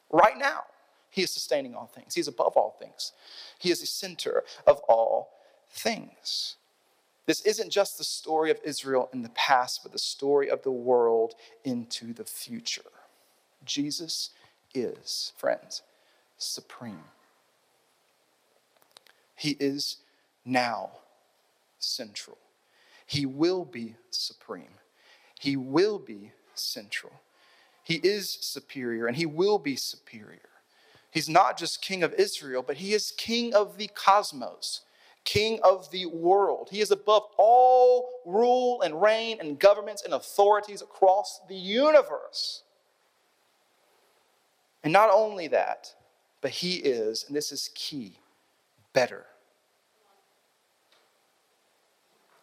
right 0.10 0.38
now. 0.38 0.62
He 1.12 1.22
is 1.22 1.32
sustaining 1.32 1.76
all 1.76 1.88
things. 1.88 2.16
He's 2.16 2.28
above 2.28 2.54
all 2.56 2.76
things. 2.80 3.12
He 3.60 3.70
is 3.70 3.82
the 3.82 3.86
center 3.86 4.44
of 4.66 4.80
all 4.90 5.30
things. 5.70 6.56
This 7.28 7.42
isn't 7.42 7.70
just 7.70 7.98
the 7.98 8.04
story 8.04 8.50
of 8.50 8.60
Israel 8.64 9.10
in 9.14 9.22
the 9.22 9.30
past, 9.30 9.82
but 9.84 9.92
the 9.92 10.00
story 10.00 10.50
of 10.50 10.64
the 10.64 10.72
world 10.72 11.36
into 11.64 12.14
the 12.14 12.26
future. 12.26 12.82
Jesus 13.64 14.32
is, 14.74 15.34
friends, 15.38 15.84
supreme. 16.38 17.04
He 19.36 19.52
is 19.60 19.98
now 20.46 20.92
central. 21.80 22.38
He 23.06 23.26
will 23.26 23.66
be 23.66 23.96
supreme. 24.10 24.80
He 25.40 25.58
will 25.58 26.00
be 26.00 26.32
central. 26.56 27.14
He 27.84 27.96
is 27.96 28.38
superior 28.42 29.08
and 29.08 29.18
he 29.18 29.26
will 29.26 29.58
be 29.60 29.76
superior. 29.76 30.51
He's 31.12 31.30
not 31.30 31.58
just 31.58 31.82
king 31.82 32.04
of 32.04 32.14
Israel, 32.14 32.64
but 32.66 32.78
he 32.78 32.94
is 32.94 33.14
king 33.18 33.54
of 33.54 33.78
the 33.78 33.88
cosmos 33.94 34.82
king 35.24 35.60
of 35.64 35.90
the 35.92 36.06
world. 36.08 36.70
He 36.72 36.82
is 36.82 36.92
above 36.92 37.24
all 37.38 38.22
rule 38.26 38.82
and 38.82 39.02
reign 39.02 39.38
and 39.40 39.60
governments 39.60 40.04
and 40.04 40.14
authorities 40.14 40.82
across 40.82 41.42
the 41.48 41.56
universe. 41.56 42.64
And 44.84 44.92
not 44.92 45.10
only 45.14 45.48
that, 45.50 45.94
but 46.42 46.52
he 46.52 46.76
is, 46.76 47.26
and 47.28 47.36
this 47.36 47.52
is 47.52 47.70
key, 47.76 48.18
better. 48.94 49.26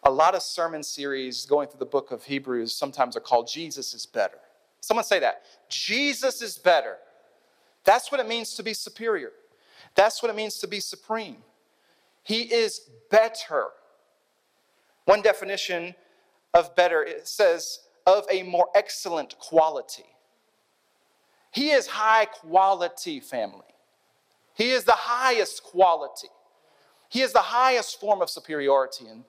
A 0.03 0.11
lot 0.11 0.35
of 0.35 0.41
sermon 0.41 0.81
series 0.81 1.45
going 1.45 1.67
through 1.67 1.79
the 1.79 1.85
book 1.85 2.11
of 2.11 2.23
Hebrews 2.23 2.73
sometimes 2.73 3.17
are 3.17 3.21
called 3.21 3.49
Jesus 3.49 3.93
is 3.93 4.05
better. 4.05 4.37
Someone 4.79 5.03
say 5.03 5.19
that. 5.19 5.43
Jesus 5.67 6.41
is 6.41 6.57
better. 6.57 6.97
That's 7.85 8.11
what 8.11 8.19
it 8.19 8.27
means 8.27 8.55
to 8.55 8.63
be 8.63 8.73
superior. 8.73 9.31
That's 9.95 10.21
what 10.21 10.29
it 10.29 10.35
means 10.35 10.57
to 10.59 10.67
be 10.67 10.79
supreme. 10.79 11.37
He 12.23 12.41
is 12.41 12.81
better. 13.09 13.67
One 15.05 15.21
definition 15.21 15.95
of 16.53 16.75
better 16.75 17.03
it 17.03 17.27
says 17.27 17.79
of 18.05 18.25
a 18.31 18.43
more 18.43 18.67
excellent 18.75 19.37
quality. 19.39 20.05
He 21.51 21.71
is 21.71 21.87
high 21.87 22.25
quality, 22.25 23.19
family. 23.19 23.63
He 24.53 24.71
is 24.71 24.83
the 24.83 24.91
highest 24.91 25.63
quality. 25.63 26.27
He 27.09 27.21
is 27.21 27.33
the 27.33 27.39
highest 27.39 27.99
form 27.99 28.21
of 28.21 28.29
superiority 28.29 29.07
and, 29.07 29.23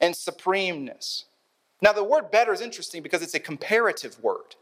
and 0.00 0.14
supremeness. 0.14 1.26
Now, 1.80 1.92
the 1.92 2.04
word 2.04 2.30
better 2.30 2.52
is 2.52 2.60
interesting 2.60 3.02
because 3.02 3.22
it's 3.22 3.34
a 3.34 3.40
comparative 3.40 4.22
word, 4.22 4.56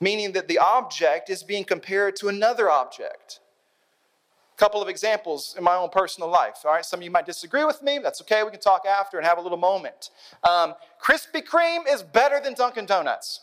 meaning 0.00 0.32
that 0.32 0.48
the 0.48 0.58
object 0.58 1.30
is 1.30 1.42
being 1.42 1.64
compared 1.64 2.16
to 2.16 2.28
another 2.28 2.70
object 2.70 3.40
A 4.54 4.58
couple 4.58 4.80
of 4.82 4.88
examples 4.88 5.54
in 5.58 5.64
my 5.64 5.76
own 5.76 5.90
personal 5.90 6.30
life. 6.30 6.58
All 6.64 6.72
right, 6.72 6.84
some 6.84 7.00
of 7.00 7.04
you 7.04 7.10
might 7.10 7.26
disagree 7.26 7.64
with 7.64 7.82
me. 7.82 7.98
That's 8.02 8.20
okay. 8.22 8.42
We 8.42 8.50
can 8.50 8.60
talk 8.60 8.86
after 8.86 9.18
and 9.18 9.26
have 9.26 9.38
a 9.38 9.40
little 9.42 9.58
moment. 9.58 10.10
Um, 10.48 10.74
Krispy 11.02 11.42
Kreme 11.42 11.84
is 11.92 12.02
better 12.02 12.40
than 12.42 12.54
Dunkin' 12.54 12.86
Donuts. 12.86 13.40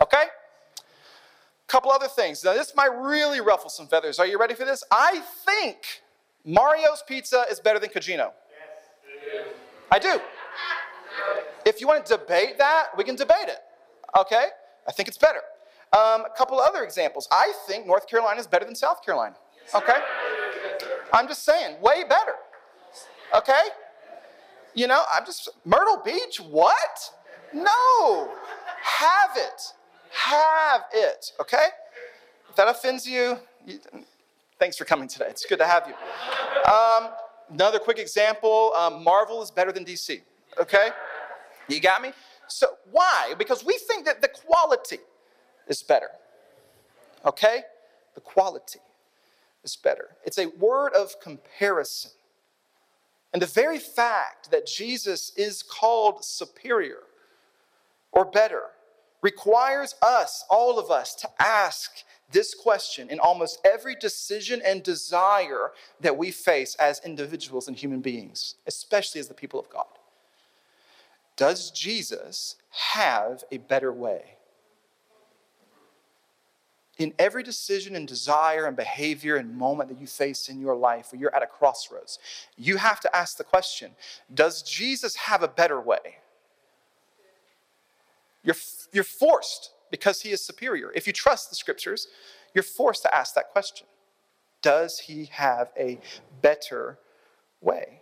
Okay? 0.00 0.24
A 0.24 1.68
couple 1.68 1.90
other 1.92 2.08
things. 2.08 2.44
Now, 2.44 2.54
this 2.54 2.74
might 2.74 2.86
really 2.86 3.40
ruffle 3.40 3.70
some 3.70 3.86
feathers. 3.86 4.18
Are 4.18 4.26
you 4.26 4.38
ready 4.38 4.54
for 4.54 4.64
this? 4.64 4.82
I 4.90 5.22
think 5.44 6.02
Mario's 6.44 7.02
Pizza 7.06 7.44
is 7.50 7.60
better 7.60 7.78
than 7.78 7.90
Cugino. 7.90 8.32
Yes, 9.32 9.44
I 9.90 9.98
do. 9.98 10.20
If 11.64 11.80
you 11.80 11.88
want 11.88 12.06
to 12.06 12.16
debate 12.16 12.58
that, 12.58 12.88
we 12.96 13.02
can 13.04 13.16
debate 13.16 13.48
it. 13.48 13.58
Okay? 14.18 14.46
I 14.86 14.92
think 14.92 15.08
it's 15.08 15.18
better. 15.18 15.40
Um, 15.92 16.24
a 16.24 16.30
couple 16.36 16.58
other 16.60 16.82
examples. 16.82 17.28
I 17.30 17.52
think 17.66 17.86
North 17.86 18.08
Carolina 18.08 18.40
is 18.40 18.46
better 18.46 18.64
than 18.64 18.74
South 18.74 19.04
Carolina. 19.04 19.36
Okay? 19.74 19.98
I'm 21.12 21.28
just 21.28 21.44
saying, 21.44 21.80
way 21.80 22.04
better. 22.08 22.34
Okay? 23.34 23.62
You 24.74 24.86
know, 24.86 25.02
I'm 25.14 25.24
just, 25.24 25.48
Myrtle 25.64 26.02
Beach, 26.04 26.38
what? 26.38 27.10
No. 27.52 28.30
Have 28.82 29.30
it. 29.36 29.72
Have 30.10 30.82
it. 30.92 31.32
Okay? 31.40 31.66
If 32.50 32.56
that 32.56 32.68
offends 32.68 33.06
you, 33.06 33.38
you 33.66 33.80
thanks 34.58 34.76
for 34.76 34.84
coming 34.84 35.08
today. 35.08 35.26
It's 35.28 35.44
good 35.46 35.58
to 35.58 35.66
have 35.66 35.86
you. 35.86 35.94
Um, 36.70 37.10
another 37.50 37.78
quick 37.78 37.98
example 37.98 38.72
um, 38.76 39.02
Marvel 39.02 39.42
is 39.42 39.50
better 39.50 39.72
than 39.72 39.84
DC. 39.84 40.22
Okay? 40.60 40.88
You 41.68 41.80
got 41.80 42.02
me? 42.02 42.12
So, 42.48 42.68
why? 42.90 43.34
Because 43.38 43.64
we 43.64 43.78
think 43.78 44.04
that 44.06 44.22
the 44.22 44.28
quality, 44.28 44.98
is 45.66 45.82
better. 45.82 46.10
Okay? 47.24 47.62
The 48.14 48.20
quality 48.20 48.80
is 49.64 49.76
better. 49.76 50.10
It's 50.24 50.38
a 50.38 50.46
word 50.58 50.92
of 50.94 51.20
comparison. 51.20 52.12
And 53.32 53.42
the 53.42 53.46
very 53.46 53.78
fact 53.78 54.50
that 54.50 54.66
Jesus 54.66 55.32
is 55.36 55.62
called 55.62 56.24
superior 56.24 57.00
or 58.12 58.24
better 58.24 58.62
requires 59.22 59.94
us, 60.02 60.44
all 60.48 60.78
of 60.78 60.90
us, 60.90 61.14
to 61.16 61.28
ask 61.38 61.90
this 62.32 62.54
question 62.54 63.10
in 63.10 63.18
almost 63.18 63.60
every 63.64 63.94
decision 63.96 64.62
and 64.64 64.82
desire 64.82 65.72
that 66.00 66.16
we 66.16 66.30
face 66.30 66.74
as 66.76 67.00
individuals 67.04 67.68
and 67.68 67.76
human 67.76 68.00
beings, 68.00 68.54
especially 68.66 69.20
as 69.20 69.28
the 69.28 69.34
people 69.34 69.60
of 69.60 69.68
God. 69.68 69.86
Does 71.36 71.70
Jesus 71.70 72.56
have 72.70 73.44
a 73.52 73.58
better 73.58 73.92
way? 73.92 74.36
in 76.98 77.12
every 77.18 77.42
decision 77.42 77.94
and 77.94 78.08
desire 78.08 78.66
and 78.66 78.76
behavior 78.76 79.36
and 79.36 79.56
moment 79.56 79.88
that 79.88 80.00
you 80.00 80.06
face 80.06 80.48
in 80.48 80.60
your 80.60 80.74
life 80.74 81.12
where 81.12 81.20
you're 81.20 81.34
at 81.34 81.42
a 81.42 81.46
crossroads, 81.46 82.18
you 82.56 82.78
have 82.78 83.00
to 83.00 83.14
ask 83.14 83.36
the 83.36 83.44
question 83.44 83.92
Does 84.32 84.62
Jesus 84.62 85.16
have 85.16 85.42
a 85.42 85.48
better 85.48 85.80
way? 85.80 86.18
You're, 88.42 88.56
you're 88.92 89.04
forced 89.04 89.72
because 89.90 90.22
he 90.22 90.30
is 90.30 90.40
superior. 90.40 90.92
If 90.94 91.06
you 91.06 91.12
trust 91.12 91.50
the 91.50 91.56
scriptures, 91.56 92.08
you're 92.54 92.62
forced 92.62 93.02
to 93.02 93.14
ask 93.14 93.34
that 93.34 93.50
question 93.50 93.86
Does 94.62 94.98
he 95.00 95.26
have 95.32 95.70
a 95.78 96.00
better 96.40 96.98
way? 97.60 98.00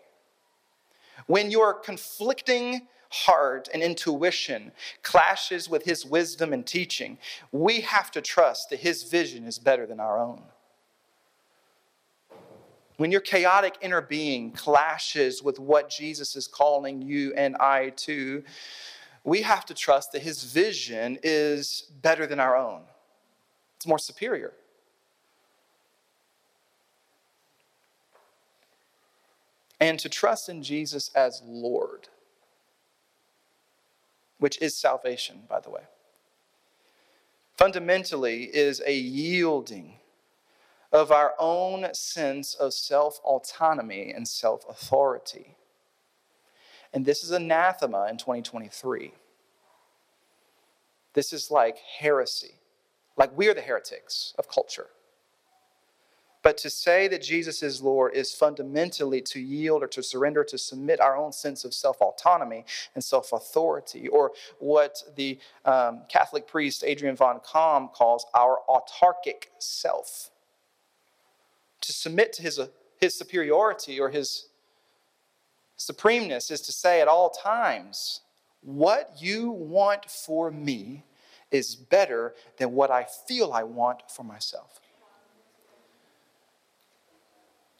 When 1.26 1.50
you're 1.50 1.74
conflicting 1.74 2.86
heart 3.14 3.68
and 3.73 3.83
intuition 3.83 4.73
clashes 5.02 5.68
with 5.68 5.85
his 5.85 6.04
wisdom 6.04 6.52
and 6.52 6.66
teaching, 6.66 7.16
we 7.52 7.80
have 7.80 8.11
to 8.11 8.21
trust 8.21 8.71
that 8.71 8.80
his 8.80 9.04
vision 9.04 9.44
is 9.44 9.59
better 9.59 9.87
than 9.87 10.00
our 10.00 10.18
own. 10.18 10.42
When 12.97 13.11
your 13.11 13.21
chaotic 13.21 13.75
inner 13.80 14.00
being 14.00 14.50
clashes 14.50 15.42
with 15.42 15.59
what 15.59 15.90
Jesus 15.90 16.37
is 16.37 16.47
calling 16.47 17.02
you 17.02 17.33
and 17.37 17.56
I 17.56 17.90
to, 17.90 18.42
we 19.23 19.42
have 19.42 19.64
to 19.66 19.75
trust 19.75 20.12
that 20.12 20.23
his 20.23 20.44
vision 20.44 21.18
is 21.23 21.90
better 22.02 22.26
than 22.26 22.40
our 22.40 22.56
own, 22.56 22.83
it's 23.76 23.87
more 23.87 23.99
superior. 23.99 24.52
And 29.80 29.99
to 29.99 30.09
trust 30.09 30.49
in 30.49 30.62
Jesus 30.62 31.11
as 31.14 31.42
Lord, 31.44 32.09
which 34.38 34.60
is 34.60 34.76
salvation, 34.76 35.42
by 35.48 35.60
the 35.60 35.70
way, 35.70 35.82
fundamentally 37.56 38.44
is 38.44 38.82
a 38.84 38.94
yielding 38.94 39.94
of 40.92 41.10
our 41.10 41.34
own 41.38 41.92
sense 41.92 42.54
of 42.54 42.72
self 42.72 43.18
autonomy 43.24 44.12
and 44.12 44.26
self 44.28 44.64
authority. 44.68 45.56
And 46.92 47.04
this 47.04 47.24
is 47.24 47.32
anathema 47.32 48.06
in 48.08 48.16
2023. 48.16 49.12
This 51.14 51.32
is 51.32 51.50
like 51.50 51.78
heresy. 51.98 52.54
Like 53.16 53.36
we're 53.36 53.54
the 53.54 53.60
heretics 53.60 54.34
of 54.38 54.48
culture. 54.48 54.86
But 56.44 56.58
to 56.58 56.68
say 56.68 57.08
that 57.08 57.22
Jesus 57.22 57.62
is 57.62 57.80
Lord 57.80 58.14
is 58.14 58.34
fundamentally 58.34 59.22
to 59.22 59.40
yield 59.40 59.82
or 59.82 59.86
to 59.88 60.02
surrender, 60.02 60.44
to 60.44 60.58
submit 60.58 61.00
our 61.00 61.16
own 61.16 61.32
sense 61.32 61.64
of 61.64 61.72
self 61.72 62.02
autonomy 62.02 62.66
and 62.94 63.02
self 63.02 63.32
authority, 63.32 64.08
or 64.08 64.32
what 64.58 65.02
the 65.16 65.38
um, 65.64 66.02
Catholic 66.10 66.46
priest 66.46 66.84
Adrian 66.86 67.16
van 67.16 67.40
Kaam 67.40 67.90
calls 67.90 68.26
our 68.34 68.58
autarkic 68.68 69.46
self. 69.58 70.30
To 71.80 71.92
submit 71.94 72.34
to 72.34 72.42
his, 72.42 72.58
uh, 72.58 72.66
his 73.00 73.18
superiority 73.18 73.98
or 73.98 74.10
his 74.10 74.48
supremeness 75.78 76.50
is 76.50 76.60
to 76.60 76.72
say 76.72 77.00
at 77.00 77.08
all 77.08 77.30
times, 77.30 78.20
what 78.60 79.12
you 79.18 79.50
want 79.50 80.10
for 80.10 80.50
me 80.50 81.04
is 81.50 81.74
better 81.74 82.34
than 82.58 82.72
what 82.72 82.90
I 82.90 83.06
feel 83.26 83.52
I 83.54 83.62
want 83.62 84.02
for 84.10 84.24
myself. 84.24 84.80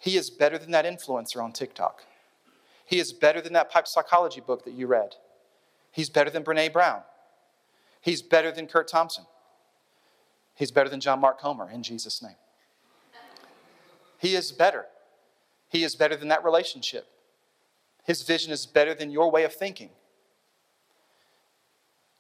He 0.05 0.19
is 0.19 0.29
better 0.29 0.59
than 0.59 0.71
that 0.73 0.85
influencer 0.85 1.43
on 1.43 1.53
TikTok. 1.53 2.05
He 2.85 2.99
is 2.99 3.11
better 3.11 3.41
than 3.41 3.55
that 3.55 3.71
pipe 3.71 3.89
psychology 3.89 4.43
book 4.43 4.67
that 4.67 4.75
you 4.75 4.87
read. 4.87 5.15
He's 5.93 6.11
better 6.11 6.29
than 6.29 6.45
Brene 6.45 6.75
Brown. 6.75 7.01
He's 8.03 8.21
better 8.21 8.53
than 8.53 8.67
Kurt 8.67 8.87
Thompson. 8.87 9.25
He's 10.55 10.71
better 10.71 10.91
than 10.91 11.01
John 11.01 11.21
Mark 11.21 11.41
Comer 11.41 11.71
in 11.71 11.83
Jesus' 11.83 12.23
name. 12.23 12.37
He 14.19 14.35
is 14.35 14.53
better. 14.53 14.85
He 15.71 15.85
is 15.85 15.97
better 15.97 16.17
than 16.17 16.29
that 16.29 16.45
relationship. 16.45 17.07
His 18.03 18.21
vision 18.25 18.53
is 18.53 18.67
better 18.67 18.93
than 18.93 19.11
your 19.11 19.31
way 19.31 19.45
of 19.45 19.55
thinking. 19.55 19.89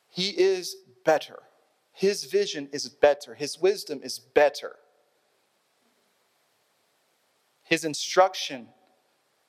He 0.08 0.30
is 0.30 0.74
better. 1.04 1.40
His 1.92 2.24
vision 2.24 2.70
is 2.72 2.88
better. 2.88 3.34
His 3.34 3.60
wisdom 3.60 4.00
is 4.02 4.18
better. 4.18 4.76
His 7.64 7.84
instruction 7.84 8.68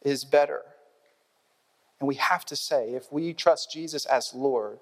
is 0.02 0.24
better. 0.24 0.62
And 2.00 2.08
we 2.08 2.16
have 2.16 2.46
to 2.46 2.56
say, 2.56 2.94
if 2.94 3.12
we 3.12 3.34
trust 3.34 3.72
Jesus 3.72 4.06
as 4.06 4.34
Lord, 4.34 4.80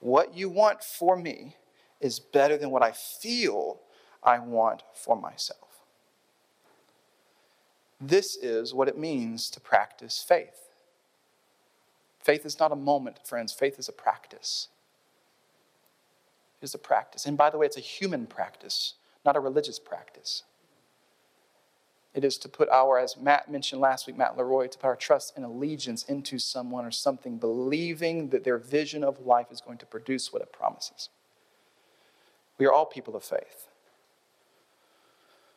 what 0.00 0.34
you 0.34 0.48
want 0.48 0.82
for 0.82 1.16
me 1.16 1.56
is 2.00 2.18
better 2.18 2.56
than 2.56 2.70
what 2.70 2.82
I 2.82 2.92
feel 2.92 3.80
I 4.22 4.38
want 4.38 4.82
for 4.94 5.16
myself. 5.16 5.58
This 8.00 8.36
is 8.36 8.72
what 8.72 8.88
it 8.88 8.98
means 8.98 9.50
to 9.50 9.60
practice 9.60 10.24
faith. 10.26 10.70
Faith 12.18 12.46
is 12.46 12.58
not 12.58 12.72
a 12.72 12.76
moment, 12.76 13.26
friends. 13.26 13.52
Faith 13.52 13.78
is 13.78 13.88
a 13.88 13.92
practice. 13.92 14.68
It 16.60 16.64
is 16.64 16.74
a 16.74 16.78
practice. 16.78 17.26
And 17.26 17.36
by 17.36 17.50
the 17.50 17.58
way, 17.58 17.66
it's 17.66 17.76
a 17.76 17.80
human 17.80 18.26
practice, 18.26 18.94
not 19.24 19.36
a 19.36 19.40
religious 19.40 19.78
practice. 19.78 20.44
It 22.12 22.24
is 22.24 22.38
to 22.38 22.48
put 22.48 22.68
our, 22.70 22.98
as 22.98 23.16
Matt 23.16 23.50
mentioned 23.50 23.80
last 23.80 24.06
week, 24.06 24.16
Matt 24.18 24.36
Leroy, 24.36 24.66
to 24.66 24.78
put 24.78 24.86
our 24.86 24.96
trust 24.96 25.34
and 25.36 25.44
allegiance 25.44 26.02
into 26.04 26.38
someone 26.38 26.84
or 26.84 26.90
something, 26.90 27.38
believing 27.38 28.30
that 28.30 28.42
their 28.42 28.58
vision 28.58 29.04
of 29.04 29.24
life 29.24 29.46
is 29.52 29.60
going 29.60 29.78
to 29.78 29.86
produce 29.86 30.32
what 30.32 30.42
it 30.42 30.52
promises. 30.52 31.08
We 32.58 32.66
are 32.66 32.72
all 32.72 32.86
people 32.86 33.14
of 33.14 33.22
faith. 33.22 33.68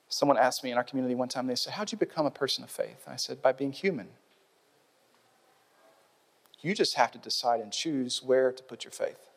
Someone 0.07 0.37
asked 0.37 0.63
me 0.63 0.70
in 0.70 0.77
our 0.77 0.83
community 0.83 1.16
one 1.16 1.27
time, 1.27 1.48
they 1.48 1.55
said, 1.55 1.74
How'd 1.74 1.92
you 1.92 1.98
become 1.98 2.27
a 2.27 2.31
person 2.31 2.63
of 2.63 2.70
faith? 2.70 3.03
I 3.07 3.16
said, 3.16 3.42
By 3.42 3.51
being 3.51 3.72
human. 3.72 4.09
You 6.61 6.75
just 6.75 6.96
have 6.96 7.11
to 7.11 7.18
decide 7.18 7.59
and 7.61 7.74
choose 7.74 8.22
where 8.24 8.51
to 8.51 8.63
put 8.63 8.85
your 8.85 8.92
faith. 8.92 9.29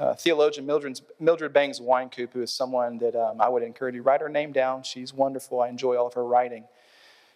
Uh, 0.00 0.14
theologian 0.14 0.64
Mildred, 0.64 0.98
Mildred 1.20 1.52
Bangs 1.52 1.78
Wynkoop, 1.78 2.30
who 2.32 2.40
is 2.40 2.50
someone 2.50 2.96
that 2.98 3.14
um, 3.14 3.38
I 3.38 3.50
would 3.50 3.62
encourage 3.62 3.94
you 3.94 4.00
write 4.00 4.22
her 4.22 4.30
name 4.30 4.50
down. 4.50 4.82
She's 4.82 5.12
wonderful. 5.12 5.60
I 5.60 5.68
enjoy 5.68 5.94
all 5.96 6.06
of 6.06 6.14
her 6.14 6.24
writing. 6.24 6.64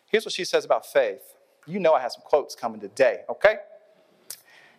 Here's 0.07 0.25
what 0.25 0.33
she 0.33 0.47
says 0.47 0.65
about 0.65 0.87
faith. 0.87 1.35
You 1.67 1.79
know 1.79 1.93
I 1.93 2.01
have 2.01 2.13
some 2.13 2.23
quotes 2.23 2.55
coming 2.55 2.81
today, 2.81 3.21
okay? 3.29 3.57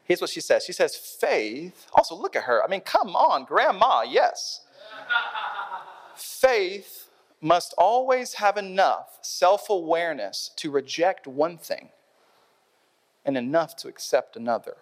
Here's 0.03 0.19
what 0.19 0.31
she 0.31 0.41
says. 0.41 0.65
She 0.65 0.73
says, 0.73 0.95
faith, 0.95 1.85
also 1.93 2.15
look 2.15 2.35
at 2.35 2.45
her. 2.45 2.63
I 2.63 2.67
mean, 2.67 2.81
come 2.81 3.15
on, 3.15 3.45
grandma, 3.45 4.01
yes. 4.01 4.61
Faith 6.15 7.09
must 7.39 7.75
always 7.77 8.33
have 8.35 8.57
enough 8.57 9.19
self 9.21 9.69
awareness 9.69 10.49
to 10.55 10.71
reject 10.71 11.27
one 11.27 11.59
thing 11.59 11.89
and 13.23 13.37
enough 13.37 13.75
to 13.75 13.87
accept 13.87 14.35
another. 14.35 14.75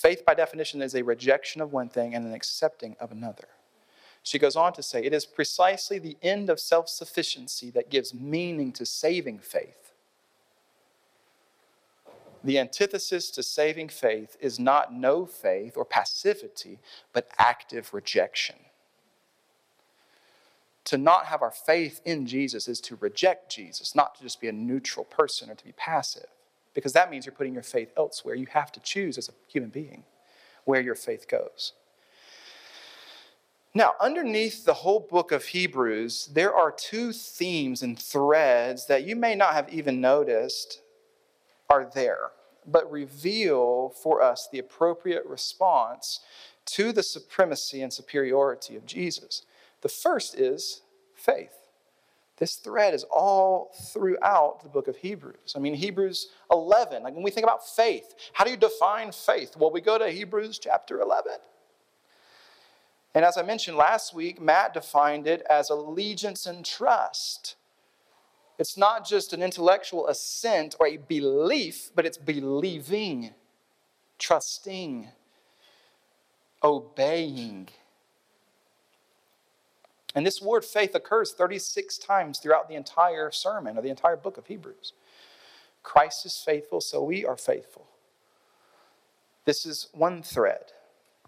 Faith, 0.00 0.24
by 0.24 0.32
definition, 0.32 0.80
is 0.80 0.94
a 0.94 1.04
rejection 1.04 1.60
of 1.60 1.74
one 1.74 1.90
thing 1.90 2.14
and 2.14 2.24
an 2.24 2.32
accepting 2.32 2.96
of 2.98 3.12
another. 3.12 3.48
She 4.22 4.38
goes 4.38 4.56
on 4.56 4.72
to 4.72 4.82
say, 4.82 5.04
It 5.04 5.12
is 5.12 5.26
precisely 5.26 5.98
the 5.98 6.16
end 6.22 6.48
of 6.48 6.58
self 6.58 6.88
sufficiency 6.88 7.70
that 7.72 7.90
gives 7.90 8.14
meaning 8.14 8.72
to 8.72 8.86
saving 8.86 9.40
faith. 9.40 9.92
The 12.42 12.58
antithesis 12.58 13.30
to 13.32 13.42
saving 13.42 13.90
faith 13.90 14.38
is 14.40 14.58
not 14.58 14.90
no 14.90 15.26
faith 15.26 15.76
or 15.76 15.84
passivity, 15.84 16.78
but 17.12 17.28
active 17.38 17.92
rejection. 17.92 18.56
To 20.86 20.96
not 20.96 21.26
have 21.26 21.42
our 21.42 21.50
faith 21.50 22.00
in 22.06 22.26
Jesus 22.26 22.68
is 22.68 22.80
to 22.80 22.96
reject 22.96 23.54
Jesus, 23.54 23.94
not 23.94 24.14
to 24.14 24.22
just 24.22 24.40
be 24.40 24.48
a 24.48 24.52
neutral 24.52 25.04
person 25.04 25.50
or 25.50 25.54
to 25.54 25.64
be 25.64 25.72
passive, 25.72 26.28
because 26.74 26.92
that 26.92 27.10
means 27.10 27.26
you're 27.26 27.34
putting 27.34 27.54
your 27.54 27.62
faith 27.62 27.92
elsewhere. 27.96 28.34
You 28.34 28.46
have 28.50 28.72
to 28.72 28.80
choose 28.80 29.18
as 29.18 29.28
a 29.28 29.32
human 29.48 29.70
being 29.70 30.04
where 30.64 30.80
your 30.80 30.94
faith 30.94 31.28
goes. 31.28 31.72
Now, 33.72 33.94
underneath 34.00 34.64
the 34.64 34.74
whole 34.74 35.00
book 35.00 35.30
of 35.30 35.44
Hebrews, 35.44 36.30
there 36.32 36.54
are 36.54 36.72
two 36.72 37.12
themes 37.12 37.82
and 37.82 37.96
threads 37.98 38.86
that 38.86 39.04
you 39.04 39.14
may 39.14 39.36
not 39.36 39.54
have 39.54 39.72
even 39.72 40.00
noticed 40.00 40.82
are 41.68 41.88
there, 41.94 42.30
but 42.66 42.90
reveal 42.90 43.90
for 43.90 44.22
us 44.22 44.48
the 44.50 44.58
appropriate 44.58 45.24
response 45.24 46.18
to 46.66 46.92
the 46.92 47.02
supremacy 47.02 47.80
and 47.80 47.92
superiority 47.92 48.74
of 48.74 48.86
Jesus. 48.86 49.42
The 49.82 49.88
first 49.88 50.34
is 50.34 50.82
faith. 51.14 51.59
This 52.40 52.56
thread 52.56 52.94
is 52.94 53.04
all 53.04 53.70
throughout 53.92 54.62
the 54.62 54.70
book 54.70 54.88
of 54.88 54.96
Hebrews. 54.96 55.52
I 55.54 55.58
mean, 55.58 55.74
Hebrews 55.74 56.28
11, 56.50 57.02
like 57.02 57.14
when 57.14 57.22
we 57.22 57.30
think 57.30 57.44
about 57.44 57.68
faith, 57.68 58.14
how 58.32 58.44
do 58.44 58.50
you 58.50 58.56
define 58.56 59.12
faith? 59.12 59.56
Well, 59.58 59.70
we 59.70 59.82
go 59.82 59.98
to 59.98 60.10
Hebrews 60.10 60.58
chapter 60.58 61.02
11. 61.02 61.32
And 63.14 63.26
as 63.26 63.36
I 63.36 63.42
mentioned 63.42 63.76
last 63.76 64.14
week, 64.14 64.40
Matt 64.40 64.72
defined 64.72 65.26
it 65.26 65.42
as 65.50 65.68
allegiance 65.68 66.46
and 66.46 66.64
trust. 66.64 67.56
It's 68.58 68.76
not 68.76 69.06
just 69.06 69.34
an 69.34 69.42
intellectual 69.42 70.08
assent 70.08 70.76
or 70.80 70.86
a 70.86 70.96
belief, 70.96 71.90
but 71.94 72.06
it's 72.06 72.18
believing, 72.18 73.34
trusting, 74.18 75.08
obeying. 76.62 77.68
And 80.14 80.26
this 80.26 80.42
word 80.42 80.64
faith 80.64 80.94
occurs 80.94 81.32
36 81.32 81.98
times 81.98 82.38
throughout 82.38 82.68
the 82.68 82.74
entire 82.74 83.30
sermon 83.30 83.78
or 83.78 83.82
the 83.82 83.90
entire 83.90 84.16
book 84.16 84.36
of 84.36 84.46
Hebrews. 84.46 84.92
Christ 85.82 86.26
is 86.26 86.42
faithful, 86.44 86.80
so 86.80 87.02
we 87.02 87.24
are 87.24 87.36
faithful. 87.36 87.86
This 89.44 89.64
is 89.64 89.88
one 89.92 90.22
thread. 90.22 90.72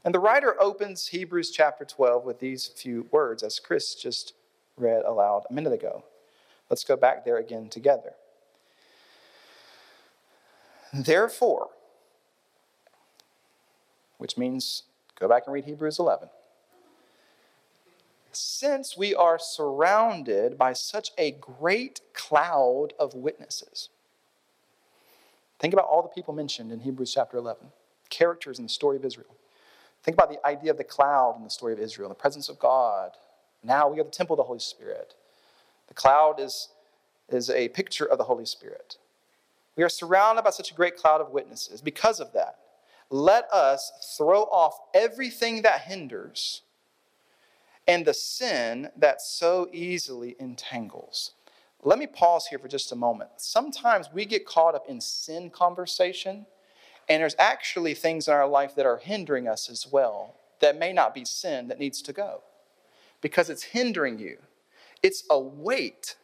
And 0.04 0.12
the 0.12 0.18
writer 0.18 0.60
opens 0.60 1.08
Hebrews 1.08 1.52
chapter 1.52 1.84
12 1.84 2.24
with 2.24 2.40
these 2.40 2.66
few 2.66 3.06
words, 3.10 3.42
as 3.42 3.60
Chris 3.60 3.94
just 3.94 4.34
read 4.76 5.04
aloud 5.04 5.44
a 5.48 5.52
minute 5.52 5.72
ago. 5.72 6.04
Let's 6.68 6.84
go 6.84 6.96
back 6.96 7.24
there 7.24 7.38
again 7.38 7.68
together. 7.68 8.14
Therefore, 10.92 11.68
which 14.18 14.36
means 14.36 14.82
go 15.18 15.28
back 15.28 15.44
and 15.46 15.54
read 15.54 15.64
Hebrews 15.64 15.98
11 15.98 16.28
since 18.36 18.96
we 18.96 19.14
are 19.14 19.38
surrounded 19.38 20.58
by 20.58 20.72
such 20.72 21.10
a 21.18 21.32
great 21.32 22.00
cloud 22.14 22.94
of 22.98 23.14
witnesses. 23.14 23.88
Think 25.58 25.74
about 25.74 25.86
all 25.86 26.02
the 26.02 26.08
people 26.08 26.34
mentioned 26.34 26.72
in 26.72 26.80
Hebrews 26.80 27.12
chapter 27.14 27.36
11, 27.36 27.68
characters 28.10 28.58
in 28.58 28.64
the 28.64 28.68
story 28.68 28.96
of 28.96 29.04
Israel. 29.04 29.34
Think 30.02 30.16
about 30.16 30.30
the 30.30 30.44
idea 30.46 30.72
of 30.72 30.76
the 30.76 30.84
cloud 30.84 31.36
in 31.36 31.44
the 31.44 31.50
story 31.50 31.72
of 31.72 31.78
Israel, 31.78 32.08
the 32.08 32.14
presence 32.14 32.48
of 32.48 32.58
God. 32.58 33.12
Now 33.62 33.88
we 33.88 34.00
are 34.00 34.04
the 34.04 34.10
temple 34.10 34.34
of 34.34 34.38
the 34.38 34.44
Holy 34.44 34.58
Spirit. 34.58 35.14
The 35.86 35.94
cloud 35.94 36.40
is, 36.40 36.68
is 37.28 37.48
a 37.50 37.68
picture 37.68 38.06
of 38.06 38.18
the 38.18 38.24
Holy 38.24 38.46
Spirit. 38.46 38.96
We 39.76 39.84
are 39.84 39.88
surrounded 39.88 40.42
by 40.42 40.50
such 40.50 40.70
a 40.70 40.74
great 40.74 40.96
cloud 40.96 41.20
of 41.20 41.30
witnesses. 41.30 41.80
Because 41.80 42.18
of 42.18 42.32
that, 42.32 42.58
let 43.08 43.44
us 43.52 44.14
throw 44.16 44.42
off 44.44 44.78
everything 44.94 45.62
that 45.62 45.82
hinders 45.82 46.62
and 47.86 48.04
the 48.06 48.14
sin 48.14 48.90
that 48.96 49.20
so 49.20 49.68
easily 49.72 50.36
entangles. 50.38 51.32
Let 51.82 51.98
me 51.98 52.06
pause 52.06 52.46
here 52.46 52.58
for 52.58 52.68
just 52.68 52.92
a 52.92 52.96
moment. 52.96 53.30
Sometimes 53.38 54.08
we 54.12 54.24
get 54.24 54.46
caught 54.46 54.74
up 54.74 54.88
in 54.88 55.00
sin 55.00 55.50
conversation, 55.50 56.46
and 57.08 57.22
there's 57.22 57.34
actually 57.38 57.94
things 57.94 58.28
in 58.28 58.34
our 58.34 58.46
life 58.46 58.76
that 58.76 58.86
are 58.86 58.98
hindering 58.98 59.48
us 59.48 59.68
as 59.68 59.86
well 59.90 60.36
that 60.60 60.78
may 60.78 60.92
not 60.92 61.12
be 61.12 61.24
sin 61.24 61.66
that 61.68 61.80
needs 61.80 62.00
to 62.02 62.12
go 62.12 62.42
because 63.20 63.50
it's 63.50 63.64
hindering 63.64 64.18
you. 64.18 64.38
It's 65.02 65.24
a 65.28 65.38
weight. 65.38 66.16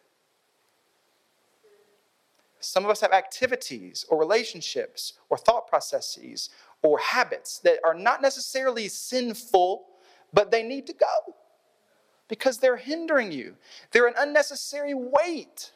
Some 2.61 2.85
of 2.85 2.90
us 2.90 3.01
have 3.01 3.12
activities 3.12 4.05
or 4.09 4.18
relationships 4.18 5.14
or 5.29 5.37
thought 5.37 5.66
processes 5.66 6.51
or 6.83 6.99
habits 7.01 7.59
that 7.61 7.81
are 7.85 7.94
not 7.94 8.23
necessarily 8.23 8.87
sinful, 8.87 9.87
but 10.33 10.53
they 10.53 10.62
need 10.62 10.87
to 10.87 10.92
go 10.92 11.35
because 12.29 12.59
they're 12.59 12.77
hindering 12.77 13.33
you. 13.33 13.57
They're 13.91 14.07
an 14.07 14.14
unnecessary 14.17 14.95
weight. 14.95 15.73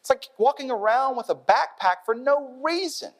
It's 0.00 0.10
like 0.10 0.26
walking 0.38 0.70
around 0.70 1.16
with 1.16 1.30
a 1.30 1.34
backpack 1.34 2.04
for 2.04 2.14
no 2.14 2.56
reason. 2.62 3.10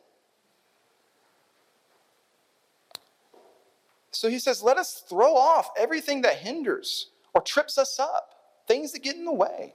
So 4.12 4.30
he 4.30 4.38
says, 4.38 4.62
let 4.62 4.78
us 4.78 5.04
throw 5.06 5.34
off 5.34 5.70
everything 5.76 6.22
that 6.22 6.36
hinders 6.36 7.10
or 7.34 7.42
trips 7.42 7.76
us 7.76 7.98
up, 7.98 8.30
things 8.66 8.92
that 8.92 9.02
get 9.02 9.16
in 9.16 9.24
the 9.24 9.32
way. 9.32 9.74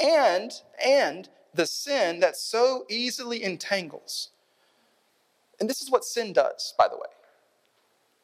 And, 0.00 0.50
and 0.84 1.28
the 1.54 1.66
sin 1.66 2.20
that 2.20 2.36
so 2.36 2.84
easily 2.88 3.44
entangles. 3.44 4.30
And 5.60 5.70
this 5.70 5.82
is 5.82 5.90
what 5.90 6.04
sin 6.04 6.32
does, 6.32 6.74
by 6.76 6.88
the 6.88 6.96
way. 6.96 7.02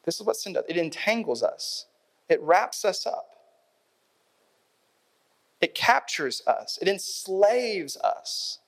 This 0.03 0.19
is 0.19 0.25
what 0.25 0.35
sin 0.35 0.53
does. 0.53 0.65
It 0.67 0.75
entangles 0.75 1.43
us. 1.43 1.85
It 2.29 2.41
wraps 2.41 2.85
us 2.85 3.05
up. 3.05 3.35
It 5.59 5.75
captures 5.75 6.41
us. 6.47 6.79
It 6.81 6.87
enslaves 6.87 7.97
us. 7.97 8.59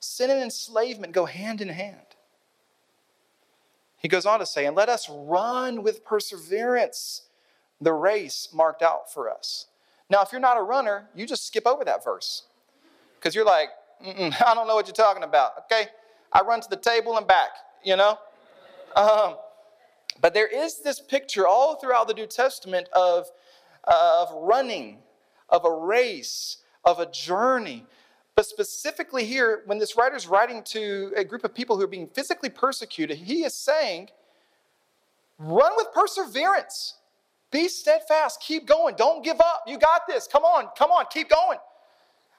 Sin 0.00 0.30
and 0.30 0.42
enslavement 0.42 1.12
go 1.12 1.24
hand 1.24 1.60
in 1.60 1.68
hand. 1.70 1.96
He 3.96 4.08
goes 4.08 4.26
on 4.26 4.38
to 4.40 4.46
say, 4.46 4.66
and 4.66 4.76
let 4.76 4.90
us 4.90 5.08
run 5.08 5.82
with 5.82 6.04
perseverance 6.04 7.22
the 7.80 7.92
race 7.92 8.48
marked 8.52 8.82
out 8.82 9.10
for 9.10 9.30
us. 9.30 9.66
Now, 10.10 10.20
if 10.20 10.30
you're 10.30 10.42
not 10.42 10.58
a 10.58 10.62
runner, 10.62 11.08
you 11.14 11.26
just 11.26 11.46
skip 11.46 11.66
over 11.66 11.84
that 11.84 12.04
verse 12.04 12.42
because 13.14 13.34
you're 13.34 13.46
like, 13.46 13.70
I 14.04 14.52
don't 14.54 14.66
know 14.66 14.74
what 14.74 14.86
you're 14.86 14.94
talking 14.94 15.22
about. 15.22 15.52
Okay, 15.64 15.88
I 16.32 16.42
run 16.42 16.60
to 16.60 16.68
the 16.68 16.76
table 16.76 17.16
and 17.16 17.26
back, 17.26 17.50
you 17.82 17.96
know? 17.96 18.18
Um, 18.94 19.36
but 20.20 20.34
there 20.34 20.46
is 20.46 20.80
this 20.80 21.00
picture 21.00 21.46
all 21.46 21.76
throughout 21.76 22.08
the 22.08 22.14
New 22.14 22.26
Testament 22.26 22.88
of, 22.92 23.30
of 23.84 24.28
running, 24.34 24.98
of 25.48 25.64
a 25.64 25.70
race, 25.70 26.58
of 26.84 27.00
a 27.00 27.10
journey. 27.10 27.84
But 28.36 28.46
specifically 28.46 29.24
here, 29.24 29.62
when 29.66 29.78
this 29.78 29.96
writer 29.96 30.16
is 30.16 30.26
writing 30.26 30.62
to 30.64 31.12
a 31.16 31.24
group 31.24 31.44
of 31.44 31.54
people 31.54 31.76
who 31.76 31.84
are 31.84 31.88
being 31.88 32.08
physically 32.08 32.50
persecuted, 32.50 33.16
he 33.18 33.44
is 33.44 33.54
saying, 33.54 34.08
run 35.38 35.72
with 35.76 35.88
perseverance. 35.94 36.94
Be 37.50 37.68
steadfast. 37.68 38.40
Keep 38.40 38.66
going. 38.66 38.96
Don't 38.96 39.24
give 39.24 39.40
up. 39.40 39.62
You 39.66 39.78
got 39.78 40.02
this. 40.08 40.26
Come 40.26 40.42
on. 40.42 40.68
Come 40.76 40.90
on. 40.90 41.04
Keep 41.12 41.30
going. 41.30 41.58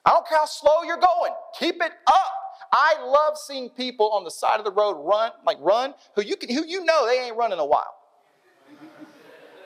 I 0.04 0.10
don't 0.10 0.26
care 0.28 0.38
how 0.38 0.44
slow 0.44 0.82
you're 0.82 0.98
going. 0.98 1.32
Keep 1.58 1.76
it 1.76 1.92
up. 2.06 2.32
I 2.72 2.96
love 3.04 3.36
seeing 3.38 3.70
people 3.70 4.10
on 4.12 4.24
the 4.24 4.30
side 4.30 4.58
of 4.58 4.64
the 4.64 4.72
road 4.72 4.94
run, 4.94 5.32
like 5.44 5.58
run, 5.60 5.94
who 6.14 6.22
you 6.22 6.36
can, 6.36 6.54
who 6.54 6.66
you 6.66 6.84
know 6.84 7.06
they 7.06 7.20
ain't 7.20 7.36
running 7.36 7.58
a 7.58 7.64
while. 7.64 7.94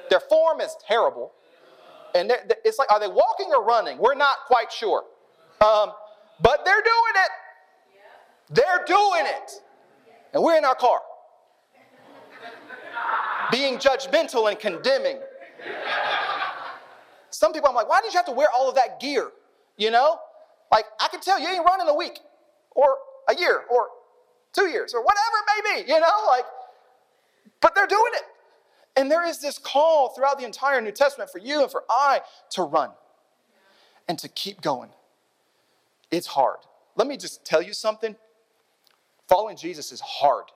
Their 0.08 0.20
form 0.20 0.60
is 0.60 0.74
terrible, 0.86 1.32
and 2.14 2.32
it's 2.64 2.78
like, 2.78 2.90
are 2.90 2.98
they 2.98 3.08
walking 3.08 3.48
or 3.54 3.64
running? 3.64 3.98
We're 3.98 4.14
not 4.14 4.38
quite 4.46 4.72
sure, 4.72 5.04
um, 5.60 5.92
but 6.42 6.64
they're 6.64 6.82
doing 6.82 7.14
it. 7.16 7.30
They're 8.52 8.84
doing 8.86 9.26
it, 9.26 9.52
and 10.34 10.42
we're 10.42 10.56
in 10.56 10.64
our 10.64 10.74
car, 10.74 11.00
being 13.52 13.78
judgmental 13.78 14.48
and 14.50 14.58
condemning. 14.58 15.18
Some 17.30 17.52
people, 17.52 17.68
I'm 17.68 17.76
like, 17.76 17.88
why 17.88 18.00
did 18.00 18.12
you 18.12 18.18
have 18.18 18.26
to 18.26 18.32
wear 18.32 18.48
all 18.54 18.68
of 18.68 18.74
that 18.74 19.00
gear? 19.00 19.30
You 19.76 19.90
know, 19.90 20.18
like 20.72 20.84
I 21.00 21.08
can 21.08 21.20
tell 21.20 21.38
you 21.40 21.48
ain't 21.48 21.64
running 21.64 21.88
a 21.88 21.94
week 21.94 22.18
or 22.72 22.98
a 23.28 23.36
year 23.36 23.62
or 23.70 23.88
two 24.52 24.66
years 24.68 24.94
or 24.94 25.02
whatever 25.02 25.36
it 25.36 25.64
may 25.64 25.82
be, 25.82 25.92
you 25.92 26.00
know, 26.00 26.06
like, 26.28 26.44
but 27.60 27.74
they're 27.74 27.86
doing 27.86 28.12
it. 28.14 28.22
And 28.96 29.10
there 29.10 29.26
is 29.26 29.40
this 29.40 29.58
call 29.58 30.10
throughout 30.10 30.38
the 30.38 30.44
entire 30.44 30.80
New 30.80 30.92
Testament 30.92 31.30
for 31.30 31.38
you 31.38 31.62
and 31.62 31.70
for 31.70 31.84
I 31.88 32.20
to 32.50 32.62
run 32.62 32.90
and 34.08 34.18
to 34.18 34.28
keep 34.28 34.60
going. 34.60 34.90
It's 36.10 36.26
hard. 36.26 36.58
Let 36.96 37.06
me 37.06 37.16
just 37.16 37.44
tell 37.44 37.62
you 37.62 37.72
something. 37.72 38.16
Following 39.28 39.56
Jesus 39.56 39.92
is 39.92 40.00
hard. 40.00 40.46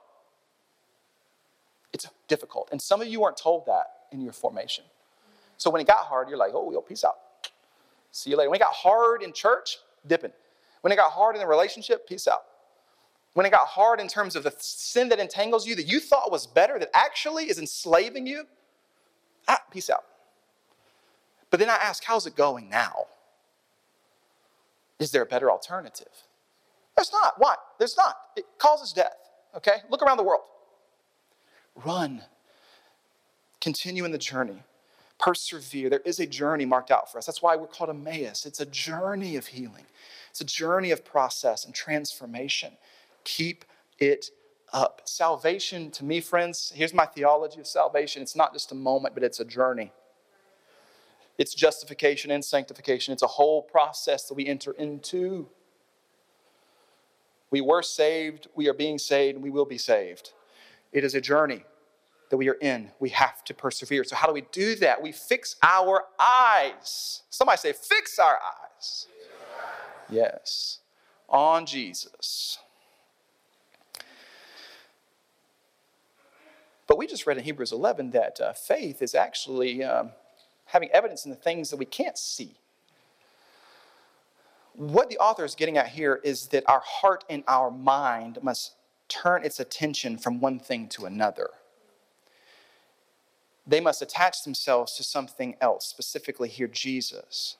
It's 1.92 2.08
difficult. 2.26 2.68
And 2.72 2.82
some 2.82 3.00
of 3.00 3.06
you 3.06 3.20
weren't 3.20 3.36
told 3.36 3.66
that 3.66 3.86
in 4.10 4.20
your 4.20 4.32
formation. 4.32 4.84
So 5.56 5.70
when 5.70 5.80
it 5.80 5.86
got 5.86 6.06
hard, 6.06 6.28
you're 6.28 6.38
like, 6.38 6.50
oh, 6.54 6.72
yo, 6.72 6.80
peace 6.80 7.04
out. 7.04 7.16
See 8.10 8.30
you 8.30 8.36
later. 8.36 8.50
When 8.50 8.56
it 8.56 8.64
got 8.64 8.72
hard 8.72 9.22
in 9.22 9.32
church, 9.32 9.78
dipping. 10.06 10.32
When 10.84 10.92
it 10.92 10.96
got 10.96 11.12
hard 11.12 11.34
in 11.34 11.40
the 11.40 11.46
relationship, 11.46 12.06
peace 12.06 12.28
out. 12.28 12.42
When 13.32 13.46
it 13.46 13.50
got 13.50 13.66
hard 13.66 14.00
in 14.00 14.06
terms 14.06 14.36
of 14.36 14.42
the 14.42 14.52
sin 14.58 15.08
that 15.08 15.18
entangles 15.18 15.66
you, 15.66 15.74
that 15.76 15.88
you 15.88 15.98
thought 15.98 16.30
was 16.30 16.46
better, 16.46 16.78
that 16.78 16.90
actually 16.92 17.44
is 17.44 17.58
enslaving 17.58 18.26
you, 18.26 18.44
ah, 19.48 19.60
peace 19.70 19.88
out. 19.88 20.04
But 21.48 21.58
then 21.58 21.70
I 21.70 21.76
ask, 21.76 22.04
how's 22.04 22.26
it 22.26 22.36
going 22.36 22.68
now? 22.68 23.06
Is 24.98 25.10
there 25.10 25.22
a 25.22 25.26
better 25.26 25.50
alternative? 25.50 26.12
There's 26.94 27.10
not. 27.12 27.36
Why? 27.38 27.54
There's 27.78 27.96
not. 27.96 28.16
It 28.36 28.44
causes 28.58 28.92
death. 28.92 29.16
Okay? 29.56 29.76
Look 29.88 30.02
around 30.02 30.18
the 30.18 30.22
world. 30.22 30.42
Run. 31.82 32.20
Continue 33.62 34.04
in 34.04 34.12
the 34.12 34.18
journey. 34.18 34.62
Persevere. 35.18 35.88
There 35.88 36.02
is 36.04 36.20
a 36.20 36.26
journey 36.26 36.66
marked 36.66 36.90
out 36.90 37.10
for 37.10 37.16
us. 37.16 37.24
That's 37.24 37.40
why 37.40 37.56
we're 37.56 37.68
called 37.68 37.88
Emmaus. 37.88 38.44
It's 38.44 38.60
a 38.60 38.66
journey 38.66 39.36
of 39.36 39.46
healing. 39.46 39.86
It's 40.34 40.40
a 40.40 40.44
journey 40.44 40.90
of 40.90 41.04
process 41.04 41.64
and 41.64 41.72
transformation. 41.72 42.72
Keep 43.22 43.64
it 44.00 44.30
up. 44.72 45.02
Salvation, 45.04 45.92
to 45.92 46.04
me, 46.04 46.20
friends, 46.20 46.72
here's 46.74 46.92
my 46.92 47.06
theology 47.06 47.60
of 47.60 47.68
salvation 47.68 48.20
it's 48.20 48.34
not 48.34 48.52
just 48.52 48.72
a 48.72 48.74
moment, 48.74 49.14
but 49.14 49.22
it's 49.22 49.38
a 49.38 49.44
journey. 49.44 49.92
It's 51.38 51.54
justification 51.54 52.32
and 52.32 52.44
sanctification. 52.44 53.12
It's 53.12 53.22
a 53.22 53.28
whole 53.28 53.62
process 53.62 54.24
that 54.24 54.34
we 54.34 54.48
enter 54.48 54.72
into. 54.72 55.46
We 57.52 57.60
were 57.60 57.82
saved, 57.82 58.48
we 58.56 58.68
are 58.68 58.74
being 58.74 58.98
saved, 58.98 59.36
and 59.36 59.44
we 59.44 59.50
will 59.50 59.64
be 59.64 59.78
saved. 59.78 60.32
It 60.90 61.04
is 61.04 61.14
a 61.14 61.20
journey 61.20 61.64
that 62.30 62.38
we 62.38 62.48
are 62.48 62.54
in. 62.60 62.90
We 62.98 63.10
have 63.10 63.44
to 63.44 63.54
persevere. 63.54 64.02
So, 64.02 64.16
how 64.16 64.26
do 64.26 64.32
we 64.32 64.46
do 64.50 64.74
that? 64.76 65.00
We 65.00 65.12
fix 65.12 65.54
our 65.62 66.06
eyes. 66.18 67.22
Somebody 67.30 67.58
say, 67.58 67.72
fix 67.72 68.18
our 68.18 68.40
eyes. 68.74 69.06
Yes, 70.08 70.80
on 71.28 71.66
Jesus. 71.66 72.58
But 76.86 76.98
we 76.98 77.06
just 77.06 77.26
read 77.26 77.38
in 77.38 77.44
Hebrews 77.44 77.72
11 77.72 78.10
that 78.10 78.40
uh, 78.40 78.52
faith 78.52 79.00
is 79.02 79.14
actually 79.14 79.82
um, 79.82 80.10
having 80.66 80.90
evidence 80.90 81.24
in 81.24 81.30
the 81.30 81.36
things 81.36 81.70
that 81.70 81.76
we 81.76 81.86
can't 81.86 82.18
see. 82.18 82.56
What 84.74 85.08
the 85.08 85.18
author 85.18 85.44
is 85.44 85.54
getting 85.54 85.78
at 85.78 85.88
here 85.88 86.20
is 86.24 86.48
that 86.48 86.68
our 86.68 86.82
heart 86.84 87.24
and 87.30 87.44
our 87.46 87.70
mind 87.70 88.38
must 88.42 88.74
turn 89.08 89.44
its 89.44 89.60
attention 89.60 90.18
from 90.18 90.40
one 90.40 90.58
thing 90.58 90.88
to 90.88 91.06
another. 91.06 91.50
They 93.66 93.80
must 93.80 94.02
attach 94.02 94.44
themselves 94.44 94.94
to 94.96 95.04
something 95.04 95.56
else, 95.60 95.86
specifically 95.86 96.48
here, 96.48 96.66
Jesus. 96.68 97.56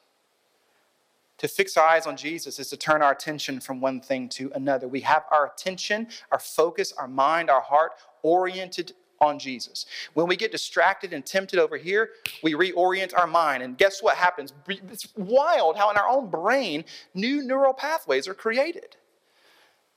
To 1.38 1.48
fix 1.48 1.76
our 1.76 1.86
eyes 1.86 2.06
on 2.06 2.16
Jesus 2.16 2.58
is 2.58 2.70
to 2.70 2.76
turn 2.76 3.02
our 3.02 3.12
attention 3.12 3.60
from 3.60 3.80
one 3.80 4.00
thing 4.00 4.28
to 4.30 4.52
another. 4.54 4.86
We 4.88 5.00
have 5.00 5.24
our 5.30 5.52
attention, 5.52 6.06
our 6.30 6.38
focus, 6.38 6.92
our 6.92 7.08
mind, 7.08 7.50
our 7.50 7.60
heart 7.60 7.92
oriented 8.22 8.92
on 9.20 9.38
Jesus. 9.38 9.86
When 10.14 10.26
we 10.26 10.36
get 10.36 10.52
distracted 10.52 11.12
and 11.12 11.24
tempted 11.24 11.58
over 11.58 11.76
here, 11.76 12.10
we 12.42 12.54
reorient 12.54 13.16
our 13.16 13.26
mind. 13.26 13.62
And 13.62 13.76
guess 13.76 14.02
what 14.02 14.16
happens? 14.16 14.52
It's 14.68 15.08
wild 15.16 15.76
how 15.76 15.90
in 15.90 15.96
our 15.96 16.08
own 16.08 16.30
brain 16.30 16.84
new 17.14 17.42
neural 17.42 17.74
pathways 17.74 18.28
are 18.28 18.34
created. 18.34 18.96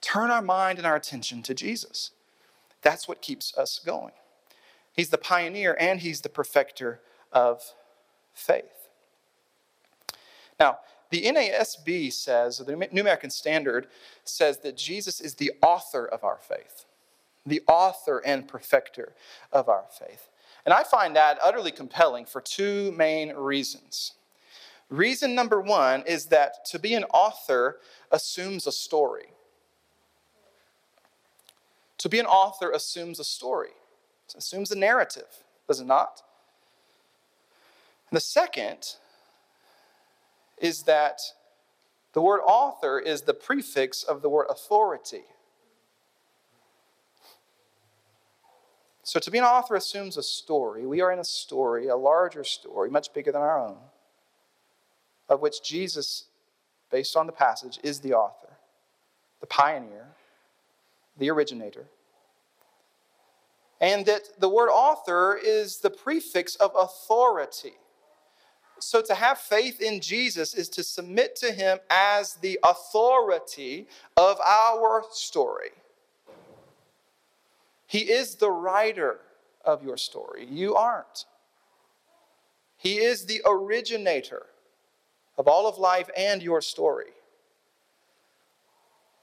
turn 0.02 0.30
our 0.32 0.42
mind 0.42 0.78
and 0.78 0.88
our 0.88 0.96
attention 0.96 1.44
to 1.44 1.54
Jesus. 1.54 2.12
That's 2.82 3.08
what 3.08 3.22
keeps 3.22 3.58
us 3.58 3.80
going. 3.86 4.14
He's 4.94 5.10
the 5.10 5.18
pioneer 5.18 5.76
and 5.80 6.00
he's 6.00 6.22
the 6.22 6.30
perfecter 6.30 7.02
of 7.32 7.74
faith. 8.34 8.90
Now, 10.60 10.80
the 11.10 11.24
NASB 11.24 12.12
says, 12.12 12.58
the 12.58 12.76
New 12.92 13.02
American 13.02 13.30
Standard 13.30 13.88
says 14.24 14.60
that 14.60 14.78
Jesus 14.78 15.22
is 15.22 15.36
the 15.36 15.54
author 15.62 16.06
of 16.06 16.24
our 16.24 16.38
faith, 16.38 16.86
the 17.46 17.62
author 17.68 18.22
and 18.26 18.48
perfecter 18.48 19.14
of 19.52 19.70
our 19.70 19.86
faith. 19.98 20.30
And 20.66 20.74
I 20.74 20.84
find 20.84 21.16
that 21.16 21.40
utterly 21.42 21.72
compelling 21.72 22.26
for 22.26 22.42
two 22.42 22.92
main 22.92 23.34
reasons. 23.34 24.14
Reason 24.90 25.34
number 25.34 25.62
one 25.62 26.04
is 26.06 26.26
that 26.28 26.66
to 26.66 26.80
be 26.80 26.94
an 26.94 27.06
author 27.06 27.80
assumes 28.12 28.68
a 28.68 28.72
story. 28.72 29.28
To 32.00 32.10
be 32.10 32.20
an 32.20 32.26
author 32.26 32.72
assumes 32.72 33.20
a 33.20 33.24
story, 33.24 33.72
assumes 34.36 34.72
a 34.72 34.78
narrative, 34.78 35.44
does 35.68 35.80
it 35.80 35.88
not? 35.88 36.22
And 38.10 38.18
the 38.18 38.22
second 38.22 38.96
is 40.58 40.84
that 40.84 41.22
the 42.14 42.22
word 42.22 42.42
author 42.46 43.00
is 43.00 43.22
the 43.22 43.34
prefix 43.34 44.04
of 44.04 44.22
the 44.22 44.30
word 44.30 44.48
authority. 44.50 45.26
So 49.04 49.20
to 49.22 49.32
be 49.32 49.38
an 49.38 49.46
author 49.46 49.76
assumes 49.76 50.18
a 50.18 50.24
story. 50.24 50.86
We 50.86 51.00
are 51.00 51.12
in 51.12 51.20
a 51.20 51.24
story, 51.24 51.88
a 51.88 51.96
larger 51.96 52.44
story, 52.44 52.90
much 52.90 53.14
bigger 53.14 53.32
than 53.32 53.42
our 53.42 53.58
own, 53.58 53.78
of 55.30 55.42
which 55.42 55.64
Jesus, 55.64 56.26
based 56.92 57.16
on 57.16 57.26
the 57.26 57.32
passage, 57.32 57.80
is 57.84 58.02
the 58.02 58.14
author, 58.14 58.58
the 59.40 59.48
pioneer, 59.48 60.08
the 61.18 61.30
originator. 61.30 61.86
And 63.80 64.06
that 64.08 64.24
the 64.40 64.50
word 64.50 64.70
author 64.70 65.40
is 65.42 65.78
the 65.78 65.90
prefix 65.90 66.56
of 66.56 66.72
authority. 66.78 67.76
So, 68.80 69.02
to 69.02 69.16
have 69.16 69.40
faith 69.40 69.82
in 69.82 70.00
Jesus 70.00 70.54
is 70.54 70.70
to 70.70 70.84
submit 70.84 71.36
to 71.38 71.52
him 71.52 71.80
as 71.90 72.36
the 72.36 72.60
authority 72.64 73.88
of 74.16 74.40
our 74.40 75.04
story. 75.12 75.72
He 77.88 78.12
is 78.12 78.36
the 78.36 78.52
writer 78.52 79.20
of 79.64 79.84
your 79.84 79.98
story. 79.98 80.46
You 80.46 80.76
aren't. 80.76 81.26
He 82.78 82.98
is 82.98 83.26
the 83.26 83.42
originator 83.46 84.46
of 85.38 85.48
all 85.48 85.68
of 85.68 85.78
life 85.78 86.10
and 86.16 86.44
your 86.44 86.62
story. 86.62 87.12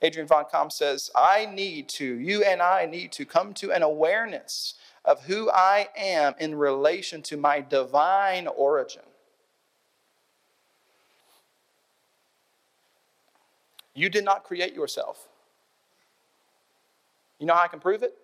Adrian 0.03 0.29
Van 0.29 0.45
Kaam 0.53 0.71
says, 0.71 1.11
I 1.15 1.47
need 1.47 1.89
to, 1.91 2.05
you 2.05 2.43
and 2.43 2.61
I 2.61 2.85
need 2.85 3.13
to 3.13 3.25
come 3.25 3.55
to 3.55 3.73
an 3.73 3.83
awareness 3.83 4.75
of 5.05 5.25
who 5.25 5.51
I 5.51 5.89
am 5.97 6.35
in 6.39 6.55
relation 6.55 7.23
to 7.23 7.37
my 7.37 7.61
divine 7.61 8.47
origin. 8.47 9.03
You 13.95 14.09
did 14.09 14.25
not 14.25 14.45
create 14.45 14.75
yourself. 14.75 15.29
You 17.39 17.47
know 17.47 17.55
how 17.55 17.63
I 17.63 17.69
can 17.69 17.81
prove 17.81 18.03
it? 18.03 18.15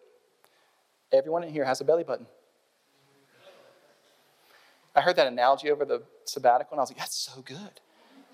Everyone 1.13 1.43
in 1.45 1.53
here 1.53 1.65
has 1.65 1.81
a 1.81 1.85
belly 1.85 2.05
button. 2.05 2.27
I 4.95 5.01
heard 5.01 5.17
that 5.17 5.27
analogy 5.27 5.71
over 5.71 5.85
the 5.85 6.03
sabbatical, 6.25 6.73
and 6.73 6.81
I 6.81 6.83
was 6.83 6.91
like, 6.91 6.99
that's 6.99 7.17
so 7.17 7.41
good. 7.43 7.81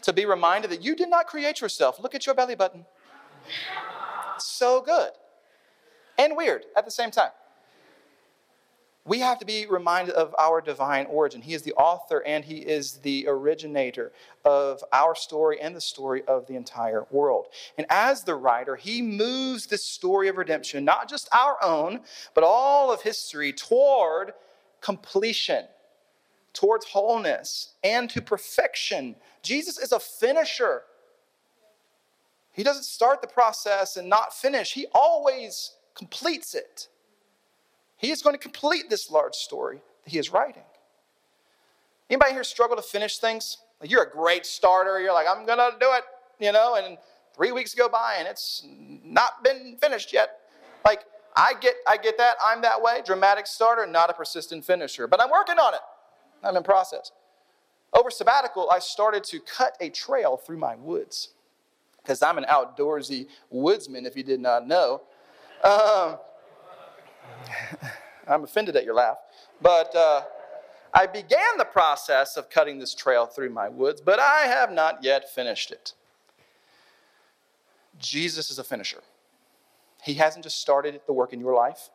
To 0.02 0.12
be 0.12 0.24
reminded 0.24 0.70
that 0.70 0.82
you 0.82 0.96
did 0.96 1.10
not 1.10 1.26
create 1.26 1.60
yourself. 1.60 2.00
Look 2.00 2.14
at 2.14 2.26
your 2.26 2.34
belly 2.34 2.54
button. 2.54 2.86
So 4.38 4.80
good. 4.80 5.10
And 6.18 6.36
weird 6.36 6.64
at 6.76 6.84
the 6.84 6.90
same 6.90 7.10
time 7.10 7.30
we 9.06 9.20
have 9.20 9.38
to 9.38 9.46
be 9.46 9.66
reminded 9.66 10.14
of 10.16 10.34
our 10.36 10.60
divine 10.60 11.06
origin. 11.06 11.40
He 11.40 11.54
is 11.54 11.62
the 11.62 11.72
author 11.74 12.24
and 12.26 12.44
he 12.44 12.56
is 12.56 12.94
the 12.98 13.26
originator 13.28 14.12
of 14.44 14.82
our 14.92 15.14
story 15.14 15.60
and 15.60 15.74
the 15.76 15.80
story 15.80 16.22
of 16.26 16.46
the 16.48 16.56
entire 16.56 17.06
world. 17.12 17.46
And 17.78 17.86
as 17.88 18.24
the 18.24 18.34
writer, 18.34 18.74
he 18.74 19.00
moves 19.02 19.66
this 19.66 19.84
story 19.84 20.26
of 20.26 20.36
redemption, 20.36 20.84
not 20.84 21.08
just 21.08 21.28
our 21.32 21.56
own, 21.62 22.00
but 22.34 22.42
all 22.42 22.92
of 22.92 23.02
history, 23.02 23.52
toward 23.52 24.32
completion, 24.80 25.66
towards 26.52 26.86
wholeness, 26.86 27.74
and 27.84 28.10
to 28.10 28.20
perfection. 28.20 29.14
Jesus 29.42 29.78
is 29.78 29.92
a 29.92 30.00
finisher. 30.00 30.82
He 32.52 32.64
doesn't 32.64 32.84
start 32.84 33.22
the 33.22 33.28
process 33.28 33.96
and 33.96 34.08
not 34.08 34.34
finish, 34.34 34.72
he 34.72 34.86
always 34.92 35.76
completes 35.94 36.54
it. 36.56 36.88
He 37.96 38.10
is 38.10 38.22
going 38.22 38.34
to 38.34 38.40
complete 38.40 38.90
this 38.90 39.10
large 39.10 39.34
story 39.34 39.80
that 40.04 40.10
he 40.10 40.18
is 40.18 40.32
writing. 40.32 40.62
Anybody 42.08 42.32
here 42.32 42.44
struggle 42.44 42.76
to 42.76 42.82
finish 42.82 43.18
things? 43.18 43.58
Like 43.80 43.90
you're 43.90 44.04
a 44.04 44.10
great 44.10 44.46
starter. 44.46 45.00
You're 45.00 45.12
like, 45.12 45.26
I'm 45.28 45.46
going 45.46 45.58
to 45.58 45.76
do 45.80 45.88
it, 45.92 46.04
you 46.38 46.52
know, 46.52 46.76
and 46.76 46.98
three 47.34 47.52
weeks 47.52 47.74
go 47.74 47.88
by 47.88 48.16
and 48.18 48.28
it's 48.28 48.66
not 49.04 49.42
been 49.42 49.76
finished 49.80 50.12
yet. 50.12 50.40
Like, 50.84 51.04
I 51.34 51.52
get, 51.60 51.74
I 51.86 51.98
get 51.98 52.16
that. 52.16 52.36
I'm 52.44 52.62
that 52.62 52.80
way. 52.80 53.02
Dramatic 53.04 53.46
starter, 53.46 53.86
not 53.86 54.08
a 54.08 54.14
persistent 54.14 54.64
finisher. 54.64 55.06
But 55.06 55.20
I'm 55.20 55.30
working 55.30 55.58
on 55.58 55.74
it. 55.74 55.80
I'm 56.42 56.56
in 56.56 56.62
process. 56.62 57.12
Over 57.92 58.10
sabbatical, 58.10 58.70
I 58.70 58.78
started 58.78 59.24
to 59.24 59.40
cut 59.40 59.76
a 59.80 59.90
trail 59.90 60.36
through 60.36 60.58
my 60.58 60.76
woods 60.76 61.30
because 62.02 62.22
I'm 62.22 62.38
an 62.38 62.44
outdoorsy 62.44 63.26
woodsman, 63.50 64.06
if 64.06 64.16
you 64.16 64.22
did 64.22 64.40
not 64.40 64.66
know. 64.66 65.02
Um, 65.62 66.18
I'm 68.28 68.44
offended 68.44 68.76
at 68.76 68.84
your 68.84 68.94
laugh. 68.94 69.18
But 69.60 69.94
uh, 69.94 70.22
I 70.92 71.06
began 71.06 71.58
the 71.58 71.64
process 71.64 72.36
of 72.36 72.50
cutting 72.50 72.78
this 72.78 72.94
trail 72.94 73.26
through 73.26 73.50
my 73.50 73.68
woods, 73.68 74.00
but 74.00 74.18
I 74.18 74.46
have 74.46 74.72
not 74.72 75.02
yet 75.02 75.32
finished 75.32 75.70
it. 75.70 75.92
Jesus 77.98 78.50
is 78.50 78.58
a 78.58 78.64
finisher. 78.64 79.02
He 80.02 80.14
hasn't 80.14 80.44
just 80.44 80.60
started 80.60 81.00
the 81.06 81.12
work 81.12 81.32
in 81.32 81.40
your 81.40 81.54
life 81.54 81.90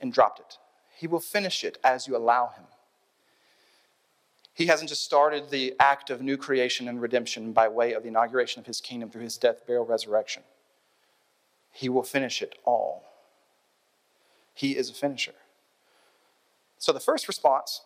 and 0.00 0.12
dropped 0.12 0.40
it, 0.40 0.58
He 0.96 1.06
will 1.06 1.20
finish 1.20 1.64
it 1.64 1.78
as 1.82 2.06
you 2.06 2.16
allow 2.16 2.48
Him. 2.48 2.64
He 4.52 4.66
hasn't 4.66 4.88
just 4.88 5.02
started 5.02 5.50
the 5.50 5.74
act 5.80 6.10
of 6.10 6.22
new 6.22 6.36
creation 6.36 6.86
and 6.86 7.02
redemption 7.02 7.52
by 7.52 7.68
way 7.68 7.92
of 7.92 8.02
the 8.02 8.08
inauguration 8.08 8.60
of 8.60 8.66
His 8.66 8.80
kingdom 8.80 9.10
through 9.10 9.22
His 9.22 9.36
death, 9.36 9.66
burial, 9.66 9.84
resurrection. 9.84 10.42
He 11.72 11.88
will 11.88 12.02
finish 12.02 12.40
it 12.40 12.54
all. 12.64 13.04
He 14.54 14.76
is 14.76 14.88
a 14.88 14.94
finisher. 14.94 15.34
So 16.78 16.92
the 16.92 17.00
first 17.00 17.28
response, 17.28 17.82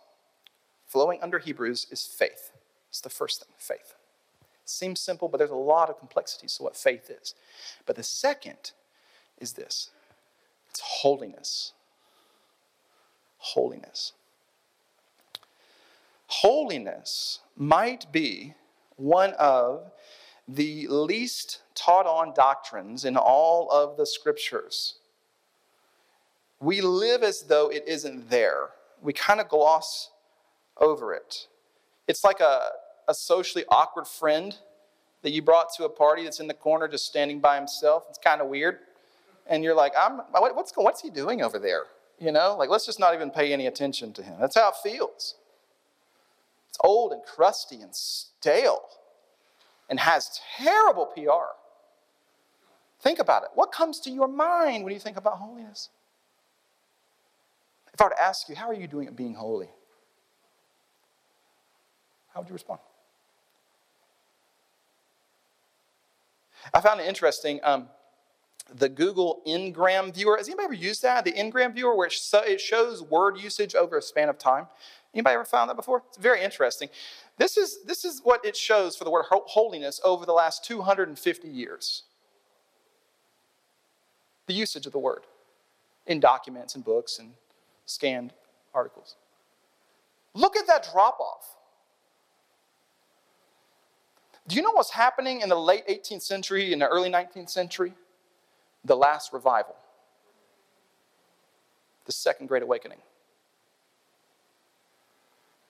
flowing 0.87 1.20
under 1.22 1.38
Hebrews, 1.38 1.87
is 1.90 2.04
faith. 2.04 2.52
It's 2.90 3.00
the 3.00 3.11
first 3.11 3.42
thing, 3.42 3.54
faith. 3.57 3.94
It 4.42 4.68
seems 4.68 5.00
simple, 5.00 5.28
but 5.28 5.38
there's 5.38 5.50
a 5.50 5.54
lot 5.54 5.88
of 5.88 5.98
complexities 5.98 6.57
to 6.57 6.62
what 6.62 6.76
faith 6.76 7.11
is. 7.11 7.35
But 7.87 7.96
the 7.96 8.02
second 8.02 8.72
is 9.38 9.54
this 9.54 9.90
it's 10.70 10.81
holiness. 10.81 11.72
Holiness. 13.38 14.12
Holiness 16.26 17.40
might 17.57 18.11
be 18.12 18.54
one 18.96 19.33
of 19.38 19.90
the 20.46 20.87
least 20.88 21.62
taught 21.74 22.07
on 22.07 22.35
doctrines 22.35 23.04
in 23.04 23.16
all 23.16 23.70
of 23.70 23.96
the 23.96 24.04
scriptures 24.04 24.96
we 26.61 26.81
live 26.81 27.23
as 27.23 27.42
though 27.42 27.68
it 27.68 27.85
isn't 27.87 28.31
there. 28.31 28.71
We 29.01 29.12
kind 29.12 29.40
of 29.40 29.49
gloss 29.49 30.11
over 30.77 31.14
it. 31.14 31.47
It's 32.07 32.25
like 32.25 32.40
a, 32.40 32.71
a 33.07 33.14
socially 33.14 33.64
awkward 33.68 34.07
friend 34.07 34.57
that 35.23 35.31
you 35.31 35.42
brought 35.42 35.73
to 35.75 35.85
a 35.85 35.88
party 35.88 36.25
that's 36.25 36.40
in 36.40 36.47
the 36.47 36.55
corner 36.55 36.88
just 36.88 37.07
standing 37.07 37.40
by 37.40 37.57
himself. 37.57 38.05
It's 38.09 38.18
kind 38.18 38.40
of 38.40 38.49
weird. 38.49 38.79
And 39.47 39.64
you're 39.64 39.75
like, 39.75 39.92
I'm, 39.99 40.18
what's, 40.33 40.73
what's 40.75 41.01
he 41.01 41.11
doing 41.11 41.42
over 41.42 41.59
there? 41.59 41.85
You 42.21 42.33
know, 42.33 42.57
like 42.59 42.68
let's 42.68 42.87
just 42.87 42.99
not 42.99 43.14
even 43.14 43.31
pay 43.31 43.53
any 43.53 43.66
attention 43.66 44.12
to 44.14 44.23
him. 44.23 44.37
That's 44.40 44.57
how 44.57 44.71
it 44.71 44.75
feels. 44.83 45.37
It's 46.68 46.79
old 46.83 47.12
and 47.12 47.23
crusty 47.25 47.81
and 47.81 47.94
stale 47.94 48.83
and 49.88 50.01
has 50.01 50.40
terrible 50.57 51.07
PR. 51.07 51.55
Think 53.01 53.21
about 53.21 53.44
it. 53.44 53.51
What 53.55 53.71
comes 53.71 54.01
to 54.01 54.11
your 54.11 54.29
mind 54.29 54.85
when 54.85 54.92
you 54.92 54.99
think 54.99 55.16
about 55.16 55.35
holiness? 55.35 55.90
If 57.99 58.03
I 58.03 58.05
were 58.05 58.11
to 58.11 58.23
ask 58.23 58.49
you, 58.49 58.55
how 58.55 58.69
are 58.69 58.75
you 58.75 58.87
doing 58.87 59.09
at 59.09 59.17
being 59.17 59.35
holy? 59.35 59.69
How 62.33 62.41
would 62.41 62.49
you 62.49 62.53
respond? 62.53 62.79
I 66.73 66.81
found 66.81 67.01
it 67.01 67.09
interesting. 67.09 67.59
Um, 67.65 67.89
the 68.73 68.89
Google 68.89 69.43
Ngram 69.49 70.15
viewer. 70.15 70.37
Has 70.37 70.47
anybody 70.47 70.67
ever 70.67 70.75
used 70.75 71.03
that? 71.03 71.25
The 71.25 71.33
Ngram 71.33 71.75
viewer, 71.75 71.97
where 71.97 72.09
it 72.09 72.61
shows 72.61 73.03
word 73.03 73.41
usage 73.41 73.75
over 73.75 73.99
a 73.99 74.03
span 74.03 74.29
of 74.29 74.39
time. 74.39 74.69
Anybody 75.13 75.35
ever 75.35 75.45
found 75.45 75.69
that 75.71 75.77
before? 75.77 76.05
It's 76.07 76.19
very 76.19 76.41
interesting. 76.41 76.91
This 77.37 77.57
is, 77.57 77.83
this 77.85 78.05
is 78.05 78.21
what 78.23 78.45
it 78.45 78.57
shows 78.57 78.95
for 78.97 79.03
the 79.03 79.11
word 79.11 79.25
holiness 79.29 80.01
over 80.05 80.25
the 80.25 80.33
last 80.33 80.65
250 80.65 81.49
years. 81.49 82.05
the 84.47 84.55
usage 84.55 84.87
of 84.87 84.93
the 84.93 84.99
word 85.01 85.23
in 86.07 86.21
documents 86.21 86.75
and 86.77 86.85
books 86.85 87.19
and 87.19 87.33
scanned 87.88 88.33
articles. 88.74 89.16
Look 90.35 90.57
at 90.57 90.66
that 90.66 90.87
drop 90.92 91.18
off. 91.18 91.57
Do 94.46 94.57
you 94.57 94.62
know 94.62 94.72
what's 94.72 94.90
happening 94.90 95.40
in 95.40 95.48
the 95.48 95.59
late 95.59 95.87
18th 95.88 96.22
century 96.22 96.72
and 96.72 96.81
the 96.81 96.87
early 96.87 97.11
19th 97.11 97.51
century? 97.51 97.92
The 98.85 98.96
last 98.96 99.33
revival, 99.33 99.74
the 102.07 102.12
Second 102.12 102.46
Great 102.46 102.62
Awakening. 102.62 102.98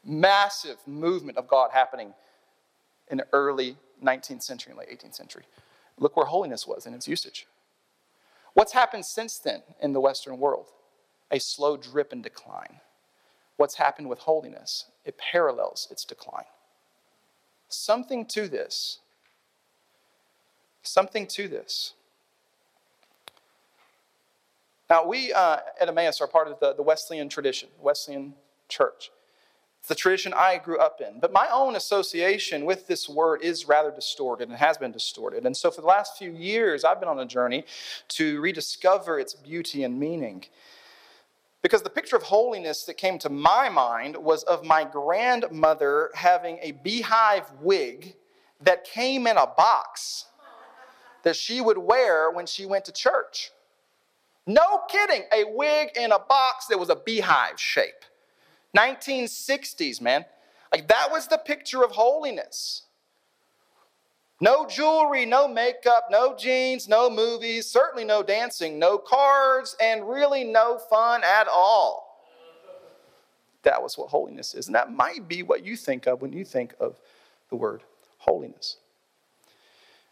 Massive 0.05 0.77
movement 0.87 1.39
of 1.39 1.49
God 1.49 1.71
happening 1.73 2.15
in 3.11 3.19
the 3.19 3.27
early 3.33 3.77
19th 4.05 4.43
century 4.43 4.73
and 4.73 4.79
late 4.79 4.91
18th 4.91 5.15
century. 5.15 5.45
Look 5.99 6.17
where 6.17 6.27
holiness 6.27 6.67
was 6.67 6.87
in 6.87 6.95
its 6.95 7.09
usage. 7.09 7.47
What's 8.55 8.73
happened 8.73 9.07
since 9.07 9.39
then 9.39 9.63
in 9.81 9.93
the 9.93 10.01
Western 10.01 10.39
world? 10.39 10.67
A 11.31 11.39
slow 11.39 11.77
drip 11.77 12.13
and 12.13 12.23
decline. 12.23 12.81
What's 13.57 13.75
happened 13.75 14.09
with 14.09 14.21
holiness? 14.21 14.87
It 15.05 15.19
parallels 15.19 15.89
its 15.91 16.05
decline. 16.05 16.45
Something 17.69 18.25
to 18.27 18.49
this. 18.49 19.01
Something 20.83 21.27
to 21.29 21.49
this. 21.49 21.95
Now, 24.89 25.07
we 25.07 25.33
uh, 25.33 25.59
at 25.81 25.89
Emmaus 25.89 26.21
are 26.21 26.27
part 26.27 26.49
of 26.49 26.61
the, 26.61 26.73
the 26.73 26.83
Wesleyan 26.83 27.29
tradition, 27.29 27.69
Wesleyan 27.81 28.35
church. 28.69 29.11
It's 29.81 29.89
the 29.89 29.95
tradition 29.95 30.33
I 30.35 30.59
grew 30.59 30.79
up 30.79 31.01
in. 31.01 31.21
But 31.21 31.33
my 31.33 31.49
own 31.53 31.77
association 31.77 32.65
with 32.65 32.87
this 32.87 33.09
word 33.09 33.43
is 33.43 33.69
rather 33.69 33.91
distorted 33.91 34.49
and 34.49 34.57
has 34.57 34.79
been 34.79 34.93
distorted. 34.93 35.45
And 35.45 35.57
so, 35.57 35.71
for 35.71 35.83
the 35.83 35.87
last 35.87 36.17
few 36.17 36.33
years, 36.33 36.85
I've 36.85 37.01
been 37.01 37.09
on 37.09 37.19
a 37.19 37.27
journey 37.27 37.65
to 38.09 38.41
rediscover 38.41 39.19
its 39.19 39.35
beauty 39.35 39.85
and 39.85 39.99
meaning. 39.99 40.45
Because 41.63 41.83
the 41.83 41.91
picture 41.91 42.17
of 42.17 42.23
holiness 42.23 42.85
that 42.85 42.97
came 42.97 43.19
to 43.19 43.29
my 43.29 43.69
mind 43.69 44.17
was 44.17 44.45
of 44.45 44.65
my 44.65 44.85
grandmother 44.85 46.11
having 46.15 46.59
a 46.63 46.73
beehive 46.73 47.51
wig 47.61 48.15
that 48.61 48.85
came 48.85 49.27
in 49.27 49.37
a 49.37 49.47
box 49.47 50.27
that 51.25 51.37
she 51.37 51.61
would 51.61 51.79
wear 51.79 52.31
when 52.31 52.47
she 52.47 52.65
went 52.65 52.85
to 52.85 52.93
church. 52.93 53.51
No 54.47 54.83
kidding, 54.89 55.25
a 55.33 55.45
wig 55.45 55.91
in 55.97 56.13
a 56.13 56.19
box 56.19 56.67
that 56.67 56.79
was 56.79 56.89
a 56.89 56.97
beehive 56.97 57.61
shape. 57.61 58.05
1960s, 58.77 60.01
man. 60.01 60.25
Like 60.73 60.89
that 60.89 61.09
was 61.11 61.27
the 61.27 61.39
picture 61.39 61.83
of 61.83 61.91
holiness. 61.91 62.85
No 64.41 64.67
jewelry, 64.67 65.27
no 65.27 65.49
makeup, 65.49 66.07
no 66.11 66.37
jeans, 66.37 66.87
no 66.89 67.11
movies, 67.11 67.67
certainly 67.67 68.05
no 68.05 68.23
dancing, 68.23 68.79
no 68.79 68.97
cards, 68.97 69.77
and 69.81 70.09
really 70.09 70.45
no 70.45 70.79
fun 70.79 71.23
at 71.25 71.49
all. 71.49 72.09
That 73.63 73.83
was 73.83 73.99
what 73.99 74.11
holiness 74.11 74.55
is. 74.55 74.67
And 74.67 74.75
that 74.77 74.93
might 74.93 75.27
be 75.27 75.43
what 75.43 75.65
you 75.65 75.77
think 75.77 76.07
of 76.07 76.23
when 76.23 76.33
you 76.33 76.45
think 76.45 76.75
of 76.79 77.01
the 77.51 77.57
word 77.57 77.83
holiness. 78.19 78.77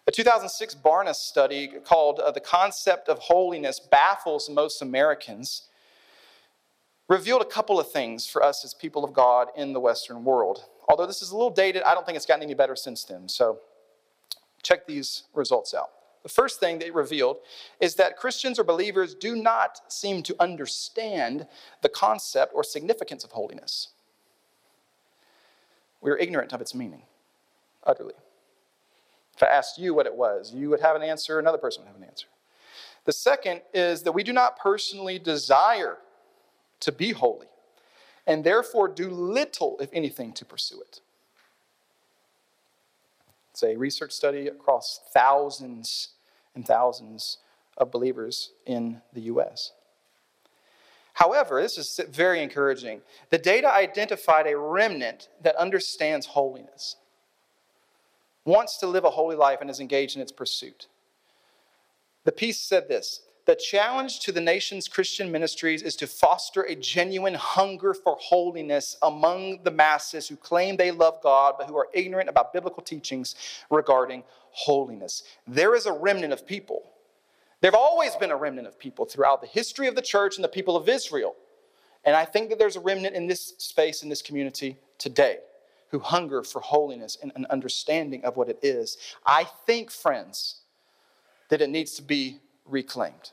A 0.08 0.12
2006 0.12 0.74
Barna 0.76 1.14
study 1.14 1.68
called 1.84 2.18
uh, 2.18 2.30
The 2.32 2.40
Concept 2.40 3.08
of 3.08 3.18
Holiness 3.18 3.80
Baffles 3.80 4.48
Most 4.48 4.82
Americans 4.82 5.62
revealed 7.08 7.42
a 7.42 7.46
couple 7.46 7.78
of 7.78 7.90
things 7.90 8.26
for 8.26 8.42
us 8.42 8.64
as 8.64 8.74
people 8.74 9.04
of 9.04 9.12
God 9.12 9.48
in 9.56 9.72
the 9.72 9.80
Western 9.80 10.24
world. 10.24 10.64
Although 10.88 11.06
this 11.06 11.22
is 11.22 11.30
a 11.30 11.36
little 11.36 11.50
dated, 11.50 11.82
I 11.82 11.94
don't 11.94 12.04
think 12.04 12.16
it's 12.16 12.26
gotten 12.26 12.42
any 12.42 12.54
better 12.54 12.76
since 12.76 13.04
then. 13.04 13.28
So 13.28 13.60
check 14.66 14.86
these 14.86 15.24
results 15.34 15.72
out. 15.74 15.90
The 16.22 16.28
first 16.28 16.58
thing 16.58 16.78
they 16.78 16.90
revealed 16.90 17.36
is 17.80 17.94
that 17.94 18.16
Christians 18.16 18.58
or 18.58 18.64
believers 18.64 19.14
do 19.14 19.36
not 19.36 19.92
seem 19.92 20.24
to 20.24 20.34
understand 20.40 21.46
the 21.82 21.88
concept 21.88 22.52
or 22.52 22.64
significance 22.64 23.22
of 23.22 23.30
holiness. 23.30 23.90
We 26.00 26.10
are 26.10 26.18
ignorant 26.18 26.52
of 26.52 26.60
its 26.60 26.74
meaning, 26.74 27.02
utterly. 27.84 28.14
If 29.36 29.42
I 29.42 29.46
asked 29.46 29.78
you 29.78 29.94
what 29.94 30.06
it 30.06 30.14
was, 30.14 30.52
you 30.52 30.68
would 30.70 30.80
have 30.80 30.96
an 30.96 31.02
answer, 31.02 31.38
another 31.38 31.58
person 31.58 31.82
would 31.82 31.88
have 31.88 31.96
an 31.96 32.08
answer. 32.08 32.26
The 33.04 33.12
second 33.12 33.60
is 33.72 34.02
that 34.02 34.12
we 34.12 34.24
do 34.24 34.32
not 34.32 34.58
personally 34.58 35.20
desire 35.20 35.98
to 36.80 36.90
be 36.90 37.12
holy, 37.12 37.46
and 38.26 38.42
therefore 38.42 38.88
do 38.88 39.08
little, 39.10 39.76
if 39.78 39.90
anything, 39.92 40.32
to 40.32 40.44
pursue 40.44 40.80
it. 40.80 41.00
It's 43.56 43.62
a 43.62 43.74
research 43.74 44.12
study 44.12 44.48
across 44.48 45.00
thousands 45.14 46.10
and 46.54 46.66
thousands 46.66 47.38
of 47.78 47.90
believers 47.90 48.52
in 48.66 49.00
the 49.14 49.22
US. 49.32 49.72
However, 51.14 51.62
this 51.62 51.78
is 51.78 51.98
very 52.10 52.42
encouraging. 52.42 53.00
The 53.30 53.38
data 53.38 53.72
identified 53.72 54.46
a 54.46 54.58
remnant 54.58 55.30
that 55.42 55.56
understands 55.56 56.26
holiness, 56.26 56.96
wants 58.44 58.76
to 58.76 58.86
live 58.86 59.04
a 59.04 59.10
holy 59.10 59.36
life, 59.36 59.62
and 59.62 59.70
is 59.70 59.80
engaged 59.80 60.16
in 60.16 60.20
its 60.20 60.32
pursuit. 60.32 60.88
The 62.24 62.32
piece 62.32 62.60
said 62.60 62.88
this 62.88 63.22
the 63.46 63.54
challenge 63.54 64.18
to 64.20 64.32
the 64.32 64.40
nation's 64.40 64.88
Christian 64.88 65.30
ministries 65.30 65.82
is 65.82 65.94
to 65.96 66.06
foster 66.08 66.62
a 66.62 66.74
genuine 66.74 67.34
hunger 67.34 67.94
for 67.94 68.16
holiness 68.20 68.96
among 69.02 69.62
the 69.62 69.70
masses 69.70 70.26
who 70.26 70.36
claim 70.36 70.76
they 70.76 70.90
love 70.90 71.22
God 71.22 71.54
but 71.56 71.68
who 71.68 71.76
are 71.76 71.88
ignorant 71.94 72.28
about 72.28 72.52
biblical 72.52 72.82
teachings 72.82 73.36
regarding 73.70 74.24
holiness. 74.50 75.22
There 75.46 75.76
is 75.76 75.86
a 75.86 75.92
remnant 75.92 76.32
of 76.32 76.44
people. 76.44 76.90
There 77.60 77.70
have 77.70 77.78
always 77.78 78.16
been 78.16 78.32
a 78.32 78.36
remnant 78.36 78.66
of 78.66 78.78
people 78.78 79.04
throughout 79.04 79.40
the 79.40 79.46
history 79.46 79.86
of 79.86 79.94
the 79.94 80.02
church 80.02 80.36
and 80.36 80.44
the 80.44 80.48
people 80.48 80.76
of 80.76 80.88
Israel. 80.88 81.36
And 82.04 82.16
I 82.16 82.24
think 82.24 82.50
that 82.50 82.58
there's 82.58 82.76
a 82.76 82.80
remnant 82.80 83.14
in 83.14 83.28
this 83.28 83.54
space, 83.58 84.02
in 84.02 84.08
this 84.08 84.22
community 84.22 84.76
today, 84.98 85.38
who 85.90 86.00
hunger 86.00 86.42
for 86.42 86.60
holiness 86.60 87.16
and 87.22 87.30
an 87.36 87.46
understanding 87.50 88.24
of 88.24 88.36
what 88.36 88.48
it 88.48 88.58
is. 88.62 88.98
I 89.24 89.44
think, 89.44 89.90
friends, 89.90 90.56
that 91.48 91.60
it 91.62 91.70
needs 91.70 91.92
to 91.94 92.02
be 92.02 92.40
reclaimed. 92.64 93.32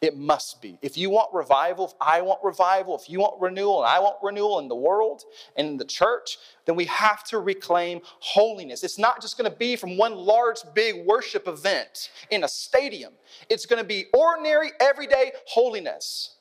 It 0.00 0.16
must 0.16 0.62
be. 0.62 0.78
If 0.80 0.96
you 0.96 1.10
want 1.10 1.34
revival, 1.34 1.88
if 1.88 1.92
I 2.00 2.22
want 2.22 2.42
revival, 2.42 2.96
if 2.96 3.10
you 3.10 3.20
want 3.20 3.38
renewal, 3.38 3.82
and 3.82 3.90
I 3.90 3.98
want 4.00 4.16
renewal 4.22 4.58
in 4.58 4.66
the 4.66 4.74
world 4.74 5.24
and 5.56 5.68
in 5.68 5.76
the 5.76 5.84
church, 5.84 6.38
then 6.64 6.74
we 6.74 6.86
have 6.86 7.22
to 7.24 7.38
reclaim 7.38 8.00
holiness. 8.20 8.82
It's 8.82 8.98
not 8.98 9.20
just 9.20 9.36
going 9.36 9.50
to 9.50 9.56
be 9.56 9.76
from 9.76 9.98
one 9.98 10.14
large, 10.14 10.60
big 10.74 11.04
worship 11.04 11.46
event 11.46 12.10
in 12.30 12.44
a 12.44 12.48
stadium, 12.48 13.12
it's 13.50 13.66
going 13.66 13.80
to 13.80 13.86
be 13.86 14.06
ordinary, 14.14 14.70
everyday 14.80 15.32
holiness. 15.46 16.36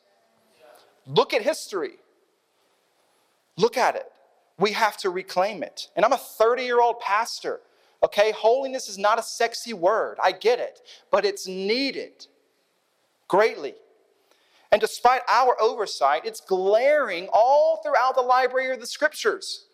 Look 1.06 1.34
at 1.34 1.42
history. 1.42 1.98
Look 3.58 3.76
at 3.76 3.96
it. 3.96 4.10
We 4.58 4.72
have 4.72 4.96
to 4.98 5.10
reclaim 5.10 5.64
it. 5.64 5.90
And 5.98 6.06
I'm 6.06 6.14
a 6.14 6.18
30 6.18 6.64
year 6.64 6.80
old 6.80 7.00
pastor. 7.02 7.60
Okay, 8.04 8.32
holiness 8.32 8.88
is 8.88 8.98
not 8.98 9.20
a 9.20 9.24
sexy 9.24 9.74
word. 9.74 10.18
I 10.24 10.32
get 10.32 10.60
it, 10.60 10.80
but 11.12 11.26
it's 11.26 11.46
needed 11.46 12.28
greatly. 13.30 13.76
And 14.72 14.82
despite 14.82 15.22
our 15.30 15.56
oversight, 15.62 16.26
it's 16.26 16.42
glaring 16.42 17.30
all 17.32 17.82
throughout 17.82 18.16
the 18.16 18.22
library 18.22 18.74
of 18.74 18.82
the 18.82 18.86
scriptures. 18.86 19.66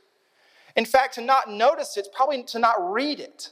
In 0.76 0.86
fact, 0.86 1.15
to 1.15 1.22
not 1.22 1.50
notice 1.50 1.98
it, 1.98 2.02
it's 2.02 2.10
probably 2.15 2.44
to 2.44 2.60
not 2.60 2.76
read 2.80 3.20
it. 3.20 3.52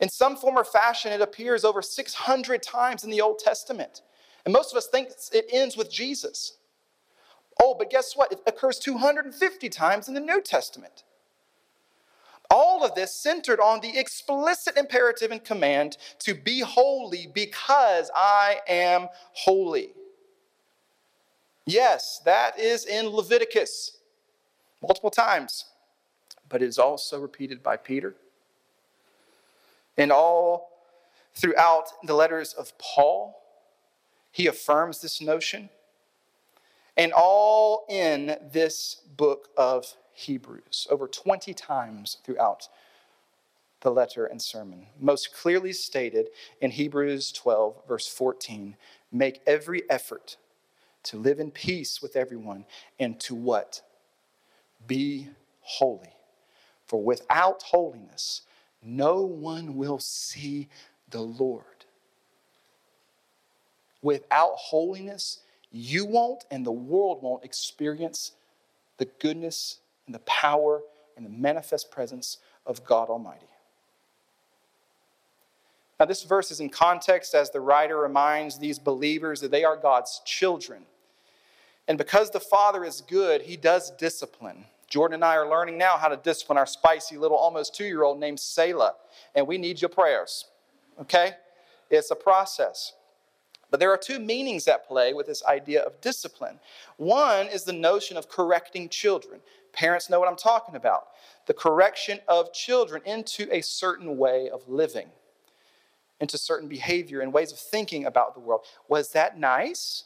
In 0.00 0.08
some 0.08 0.36
form 0.36 0.56
or 0.56 0.64
fashion, 0.64 1.12
it 1.12 1.20
appears 1.20 1.64
over 1.64 1.82
600 1.82 2.62
times 2.62 3.04
in 3.04 3.10
the 3.10 3.20
Old 3.20 3.38
Testament. 3.38 4.02
And 4.44 4.52
most 4.52 4.72
of 4.72 4.76
us 4.76 4.86
think 4.86 5.08
it 5.32 5.46
ends 5.52 5.76
with 5.76 5.90
Jesus. 5.90 6.58
Oh, 7.62 7.74
but 7.76 7.90
guess 7.90 8.14
what? 8.14 8.32
It 8.32 8.40
occurs 8.46 8.78
250 8.78 9.68
times 9.70 10.08
in 10.08 10.14
the 10.14 10.20
New 10.20 10.42
Testament. 10.42 11.04
All 12.50 12.84
of 12.84 12.94
this 12.94 13.14
centered 13.14 13.60
on 13.60 13.80
the 13.80 13.98
explicit 13.98 14.76
imperative 14.76 15.30
and 15.30 15.42
command 15.42 15.96
to 16.20 16.34
be 16.34 16.60
holy 16.60 17.28
because 17.32 18.10
I 18.14 18.60
am 18.68 19.08
holy. 19.32 19.90
Yes, 21.64 22.20
that 22.24 22.58
is 22.58 22.86
in 22.86 23.08
Leviticus 23.08 23.98
multiple 24.80 25.10
times, 25.10 25.64
but 26.48 26.62
it 26.62 26.66
is 26.66 26.78
also 26.78 27.18
repeated 27.18 27.62
by 27.62 27.76
Peter. 27.76 28.14
And 29.98 30.12
all 30.12 30.70
throughout 31.34 31.88
the 32.04 32.14
letters 32.14 32.52
of 32.52 32.76
Paul, 32.78 33.42
he 34.30 34.46
affirms 34.46 35.00
this 35.00 35.20
notion. 35.20 35.70
And 36.96 37.12
all 37.12 37.84
in 37.88 38.36
this 38.52 39.02
book 39.16 39.48
of 39.56 39.96
Hebrews, 40.16 40.86
over 40.90 41.06
20 41.06 41.52
times 41.52 42.16
throughout 42.24 42.68
the 43.82 43.90
letter 43.90 44.24
and 44.24 44.40
sermon. 44.40 44.86
Most 44.98 45.34
clearly 45.34 45.74
stated 45.74 46.28
in 46.60 46.70
Hebrews 46.70 47.32
12, 47.32 47.82
verse 47.86 48.08
14 48.08 48.76
make 49.12 49.40
every 49.46 49.88
effort 49.90 50.38
to 51.04 51.18
live 51.18 51.38
in 51.38 51.50
peace 51.50 52.00
with 52.00 52.16
everyone 52.16 52.64
and 52.98 53.20
to 53.20 53.34
what? 53.34 53.82
Be 54.86 55.28
holy. 55.60 56.14
For 56.86 57.02
without 57.02 57.62
holiness, 57.62 58.42
no 58.82 59.20
one 59.20 59.76
will 59.76 59.98
see 59.98 60.68
the 61.10 61.20
Lord. 61.20 61.64
Without 64.02 64.54
holiness, 64.56 65.40
you 65.70 66.06
won't 66.06 66.44
and 66.50 66.64
the 66.64 66.72
world 66.72 67.22
won't 67.22 67.44
experience 67.44 68.32
the 68.98 69.08
goodness 69.20 69.80
and 70.06 70.14
the 70.14 70.20
power 70.20 70.80
and 71.16 71.24
the 71.24 71.30
manifest 71.30 71.90
presence 71.90 72.38
of 72.64 72.84
God 72.84 73.08
Almighty. 73.08 73.46
Now, 75.98 76.06
this 76.06 76.24
verse 76.24 76.50
is 76.50 76.60
in 76.60 76.68
context 76.68 77.34
as 77.34 77.50
the 77.50 77.60
writer 77.60 77.96
reminds 77.96 78.58
these 78.58 78.78
believers 78.78 79.40
that 79.40 79.50
they 79.50 79.64
are 79.64 79.76
God's 79.76 80.20
children. 80.26 80.82
And 81.88 81.96
because 81.96 82.30
the 82.30 82.40
Father 82.40 82.84
is 82.84 83.00
good, 83.00 83.42
he 83.42 83.56
does 83.56 83.92
discipline. 83.92 84.66
Jordan 84.88 85.14
and 85.16 85.24
I 85.24 85.36
are 85.36 85.48
learning 85.48 85.78
now 85.78 85.96
how 85.96 86.08
to 86.08 86.16
discipline 86.16 86.58
our 86.58 86.66
spicy 86.66 87.16
little 87.16 87.36
almost 87.36 87.74
two 87.74 87.86
year 87.86 88.02
old 88.02 88.20
named 88.20 88.38
Selah. 88.38 88.94
And 89.34 89.46
we 89.46 89.56
need 89.58 89.80
your 89.80 89.88
prayers. 89.88 90.46
Okay? 91.00 91.32
It's 91.90 92.10
a 92.10 92.16
process. 92.16 92.92
But 93.70 93.80
there 93.80 93.90
are 93.90 93.96
two 93.96 94.18
meanings 94.18 94.68
at 94.68 94.86
play 94.86 95.12
with 95.12 95.26
this 95.26 95.44
idea 95.44 95.82
of 95.82 96.00
discipline. 96.00 96.60
One 96.98 97.46
is 97.46 97.64
the 97.64 97.72
notion 97.72 98.16
of 98.16 98.28
correcting 98.28 98.88
children. 98.88 99.40
Parents 99.76 100.08
know 100.08 100.18
what 100.18 100.28
I'm 100.28 100.36
talking 100.36 100.74
about. 100.74 101.08
The 101.46 101.54
correction 101.54 102.20
of 102.26 102.52
children 102.52 103.02
into 103.04 103.46
a 103.54 103.60
certain 103.60 104.16
way 104.16 104.48
of 104.48 104.66
living, 104.66 105.08
into 106.18 106.38
certain 106.38 106.66
behavior 106.66 107.20
and 107.20 107.30
ways 107.32 107.52
of 107.52 107.58
thinking 107.58 108.06
about 108.06 108.34
the 108.34 108.40
world. 108.40 108.62
Was 108.88 109.12
that 109.12 109.38
nice? 109.38 110.04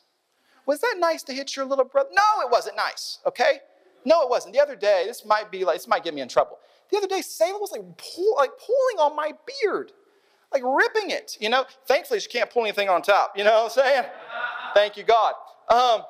Was 0.66 0.81
that 0.81 0.97
nice 0.99 1.23
to 1.23 1.33
hit 1.33 1.55
your 1.55 1.64
little 1.64 1.85
brother? 1.85 2.11
No, 2.12 2.45
it 2.45 2.51
wasn't 2.51 2.77
nice, 2.77 3.21
okay? 3.25 3.61
No, 4.05 4.23
it 4.23 4.29
wasn't. 4.29 4.55
The 4.55 4.61
other 4.61 4.75
day, 4.75 5.05
this 5.07 5.25
might 5.25 5.53
be 5.53 5.64
like, 5.64 5.77
this 5.77 5.89
might 5.89 6.03
get 6.03 6.14
me 6.14 6.21
in 6.21 6.29
trouble. 6.29 6.59
The 6.91 6.97
other 6.97 7.07
day, 7.07 7.21
Selah 7.23 7.61
was 7.61 7.71
like, 7.71 7.83
pull, 7.97 8.37
like 8.39 8.51
pulling 8.59 8.99
on 8.99 9.14
my 9.14 9.33
beard, 9.62 9.93
like 10.53 10.62
ripping 10.64 11.11
it, 11.11 11.37
you 11.41 11.49
know? 11.49 11.64
Thankfully, 11.87 12.18
she 12.18 12.29
can't 12.29 12.51
pull 12.51 12.64
anything 12.64 12.89
on 12.89 13.03
top, 13.03 13.39
you 13.39 13.45
know 13.45 13.62
what 13.62 13.79
I'm 13.79 13.85
saying? 13.85 14.05
Thank 14.75 14.97
you, 14.97 15.05
God. 15.05 15.35
Um, 15.68 16.03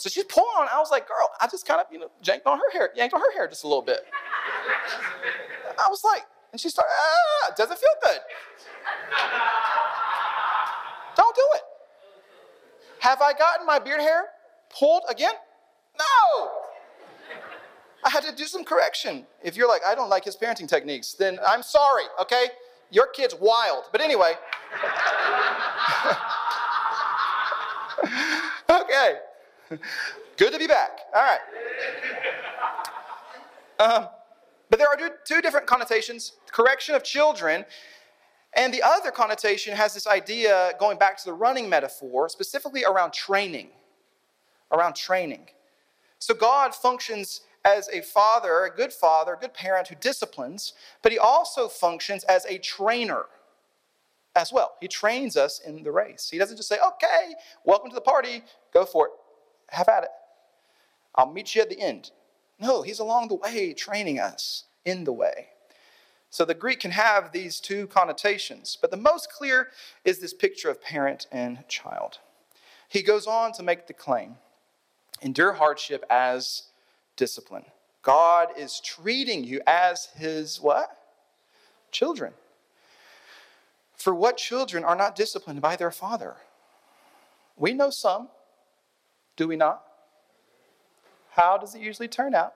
so 0.00 0.08
she's 0.08 0.24
pulling 0.24 0.48
on. 0.58 0.68
I 0.72 0.78
was 0.78 0.90
like, 0.90 1.06
girl, 1.06 1.30
I 1.40 1.46
just 1.46 1.66
kind 1.66 1.80
of, 1.80 1.86
you 1.92 1.98
know, 1.98 2.10
yanked 2.22 2.46
on 2.46 2.58
her 2.58 2.70
hair, 2.72 2.90
yanked 2.94 3.14
on 3.14 3.20
her 3.20 3.32
hair 3.32 3.48
just 3.48 3.64
a 3.64 3.68
little 3.68 3.82
bit. 3.82 4.00
I 5.78 5.88
was 5.88 6.02
like, 6.04 6.22
and 6.52 6.60
she 6.60 6.68
started, 6.68 6.92
ah, 6.92 7.52
doesn't 7.56 7.78
feel 7.78 7.88
good. 8.02 8.18
Don't 11.16 11.36
do 11.36 11.42
it. 11.54 11.62
Have 13.00 13.20
I 13.20 13.32
gotten 13.32 13.66
my 13.66 13.78
beard 13.78 14.00
hair 14.00 14.26
pulled 14.76 15.02
again? 15.08 15.34
No. 15.98 16.50
I 18.04 18.10
had 18.10 18.24
to 18.24 18.34
do 18.34 18.44
some 18.44 18.64
correction. 18.64 19.26
If 19.42 19.56
you're 19.56 19.68
like, 19.68 19.82
I 19.86 19.94
don't 19.94 20.08
like 20.08 20.24
his 20.24 20.36
parenting 20.36 20.68
techniques, 20.68 21.14
then 21.14 21.38
I'm 21.46 21.62
sorry, 21.62 22.04
okay? 22.20 22.46
Your 22.90 23.06
kid's 23.06 23.34
wild. 23.34 23.84
But 23.92 24.00
anyway. 24.00 24.32
okay. 28.70 29.18
Good 30.36 30.52
to 30.52 30.58
be 30.58 30.66
back. 30.66 31.00
All 31.14 31.22
right. 31.22 31.38
Um, 33.78 34.08
but 34.68 34.78
there 34.78 34.88
are 34.88 34.96
two 35.24 35.40
different 35.40 35.66
connotations 35.66 36.32
correction 36.50 36.94
of 36.94 37.04
children, 37.04 37.64
and 38.56 38.74
the 38.74 38.82
other 38.82 39.10
connotation 39.10 39.74
has 39.76 39.94
this 39.94 40.06
idea 40.06 40.72
going 40.78 40.98
back 40.98 41.16
to 41.18 41.24
the 41.24 41.32
running 41.32 41.68
metaphor, 41.68 42.28
specifically 42.28 42.84
around 42.84 43.12
training. 43.12 43.68
Around 44.72 44.96
training. 44.96 45.48
So 46.18 46.34
God 46.34 46.74
functions 46.74 47.42
as 47.64 47.88
a 47.88 48.00
father, 48.00 48.64
a 48.64 48.74
good 48.74 48.92
father, 48.92 49.34
a 49.34 49.38
good 49.38 49.54
parent 49.54 49.88
who 49.88 49.94
disciplines, 49.96 50.74
but 51.02 51.12
he 51.12 51.18
also 51.18 51.68
functions 51.68 52.24
as 52.24 52.44
a 52.46 52.58
trainer 52.58 53.26
as 54.36 54.52
well. 54.52 54.72
He 54.80 54.88
trains 54.88 55.36
us 55.36 55.60
in 55.64 55.82
the 55.82 55.90
race. 55.90 56.28
He 56.30 56.38
doesn't 56.38 56.56
just 56.56 56.68
say, 56.68 56.78
okay, 56.84 57.34
welcome 57.64 57.90
to 57.90 57.94
the 57.94 58.00
party, 58.00 58.42
go 58.72 58.84
for 58.84 59.06
it, 59.06 59.12
have 59.70 59.88
at 59.88 60.04
it. 60.04 60.10
I'll 61.14 61.32
meet 61.32 61.54
you 61.54 61.62
at 61.62 61.70
the 61.70 61.80
end. 61.80 62.10
No, 62.58 62.82
he's 62.82 62.98
along 62.98 63.28
the 63.28 63.34
way 63.36 63.72
training 63.72 64.20
us 64.20 64.64
in 64.84 65.04
the 65.04 65.12
way. 65.12 65.48
So 66.30 66.44
the 66.44 66.54
Greek 66.54 66.80
can 66.80 66.92
have 66.92 67.32
these 67.32 67.58
two 67.58 67.88
connotations, 67.88 68.78
but 68.80 68.90
the 68.90 68.96
most 68.96 69.32
clear 69.32 69.68
is 70.04 70.20
this 70.20 70.32
picture 70.32 70.70
of 70.70 70.80
parent 70.80 71.26
and 71.32 71.64
child. 71.68 72.18
He 72.88 73.02
goes 73.02 73.26
on 73.26 73.52
to 73.52 73.62
make 73.62 73.86
the 73.86 73.92
claim 73.92 74.36
endure 75.22 75.52
hardship 75.54 76.04
as 76.08 76.64
discipline. 77.16 77.64
God 78.02 78.48
is 78.56 78.80
treating 78.80 79.44
you 79.44 79.60
as 79.66 80.08
his 80.16 80.60
what? 80.60 80.96
Children. 81.90 82.32
For 83.94 84.14
what 84.14 84.38
children 84.38 84.84
are 84.84 84.96
not 84.96 85.16
disciplined 85.16 85.60
by 85.60 85.76
their 85.76 85.90
father? 85.90 86.36
We 87.56 87.74
know 87.74 87.90
some, 87.90 88.28
do 89.36 89.48
we 89.48 89.56
not? 89.56 89.82
How 91.30 91.56
does 91.58 91.74
it 91.74 91.80
usually 91.80 92.08
turn 92.08 92.34
out? 92.34 92.54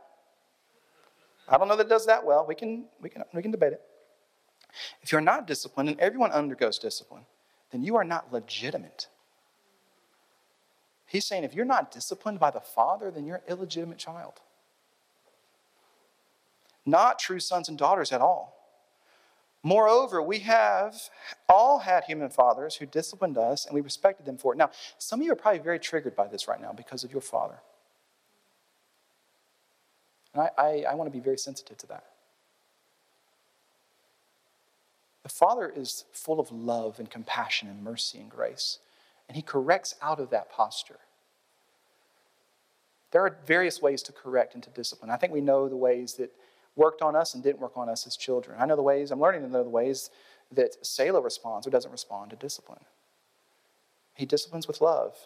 I 1.48 1.58
don't 1.58 1.68
know 1.68 1.76
that 1.76 1.86
it 1.86 1.90
does 1.90 2.06
that 2.06 2.24
well. 2.24 2.44
We 2.46 2.54
can, 2.54 2.86
we 3.00 3.08
can, 3.08 3.22
we 3.32 3.42
can 3.42 3.50
debate 3.50 3.72
it. 3.72 3.82
If 5.02 5.12
you're 5.12 5.20
not 5.20 5.46
disciplined, 5.46 5.88
and 5.88 6.00
everyone 6.00 6.32
undergoes 6.32 6.78
discipline, 6.78 7.24
then 7.70 7.82
you 7.82 7.96
are 7.96 8.04
not 8.04 8.32
legitimate. 8.32 9.08
He's 11.06 11.26
saying 11.26 11.44
if 11.44 11.54
you're 11.54 11.64
not 11.64 11.90
disciplined 11.90 12.40
by 12.40 12.50
the 12.50 12.60
Father, 12.60 13.10
then 13.10 13.26
you're 13.26 13.36
an 13.36 13.42
illegitimate 13.48 13.98
child. 13.98 14.40
Not 16.86 17.18
true 17.18 17.40
sons 17.40 17.68
and 17.68 17.78
daughters 17.78 18.12
at 18.12 18.20
all. 18.20 18.53
Moreover, 19.66 20.22
we 20.22 20.40
have 20.40 20.94
all 21.48 21.80
had 21.80 22.04
human 22.04 22.28
fathers 22.28 22.76
who 22.76 22.84
disciplined 22.84 23.38
us 23.38 23.64
and 23.64 23.74
we 23.74 23.80
respected 23.80 24.26
them 24.26 24.36
for 24.36 24.52
it. 24.52 24.58
Now, 24.58 24.70
some 24.98 25.20
of 25.20 25.26
you 25.26 25.32
are 25.32 25.36
probably 25.36 25.60
very 25.60 25.78
triggered 25.78 26.14
by 26.14 26.28
this 26.28 26.46
right 26.46 26.60
now 26.60 26.72
because 26.72 27.02
of 27.02 27.10
your 27.10 27.22
father. 27.22 27.58
And 30.34 30.42
I, 30.42 30.50
I, 30.58 30.84
I 30.90 30.94
want 30.94 31.10
to 31.10 31.18
be 31.18 31.24
very 31.24 31.38
sensitive 31.38 31.78
to 31.78 31.86
that. 31.86 32.04
The 35.22 35.30
Father 35.30 35.72
is 35.74 36.04
full 36.12 36.38
of 36.38 36.52
love 36.52 36.98
and 36.98 37.10
compassion 37.10 37.66
and 37.66 37.82
mercy 37.82 38.18
and 38.18 38.30
grace, 38.30 38.78
and 39.26 39.36
He 39.36 39.42
corrects 39.42 39.94
out 40.02 40.20
of 40.20 40.28
that 40.30 40.52
posture. 40.52 40.98
There 43.10 43.22
are 43.22 43.38
various 43.46 43.80
ways 43.80 44.02
to 44.02 44.12
correct 44.12 44.52
and 44.52 44.62
to 44.64 44.70
discipline. 44.70 45.10
I 45.10 45.16
think 45.16 45.32
we 45.32 45.40
know 45.40 45.68
the 45.68 45.76
ways 45.76 46.14
that 46.14 46.30
worked 46.76 47.02
on 47.02 47.14
us 47.14 47.34
and 47.34 47.42
didn't 47.42 47.60
work 47.60 47.76
on 47.76 47.88
us 47.88 48.06
as 48.06 48.16
children. 48.16 48.56
I 48.60 48.66
know 48.66 48.76
the 48.76 48.82
ways, 48.82 49.10
I'm 49.10 49.20
learning 49.20 49.42
to 49.42 49.48
know 49.48 49.62
the 49.62 49.70
ways 49.70 50.10
that 50.52 50.84
Selah 50.84 51.20
responds 51.20 51.66
or 51.66 51.70
doesn't 51.70 51.90
respond 51.90 52.30
to 52.30 52.36
discipline. 52.36 52.84
He 54.14 54.26
disciplines 54.26 54.68
with 54.68 54.80
love. 54.80 55.16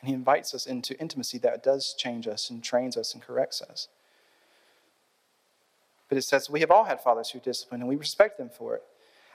And 0.00 0.08
he 0.08 0.14
invites 0.14 0.54
us 0.54 0.66
into 0.66 0.98
intimacy 1.00 1.38
that 1.38 1.62
does 1.62 1.94
change 1.98 2.28
us 2.28 2.50
and 2.50 2.62
trains 2.62 2.96
us 2.96 3.14
and 3.14 3.22
corrects 3.22 3.60
us. 3.62 3.88
But 6.08 6.18
it 6.18 6.22
says, 6.22 6.48
We 6.48 6.60
have 6.60 6.70
all 6.70 6.84
had 6.84 7.00
fathers 7.00 7.30
who 7.30 7.40
discipline, 7.40 7.80
and 7.80 7.88
we 7.88 7.96
respect 7.96 8.38
them 8.38 8.48
for 8.48 8.76
it. 8.76 8.82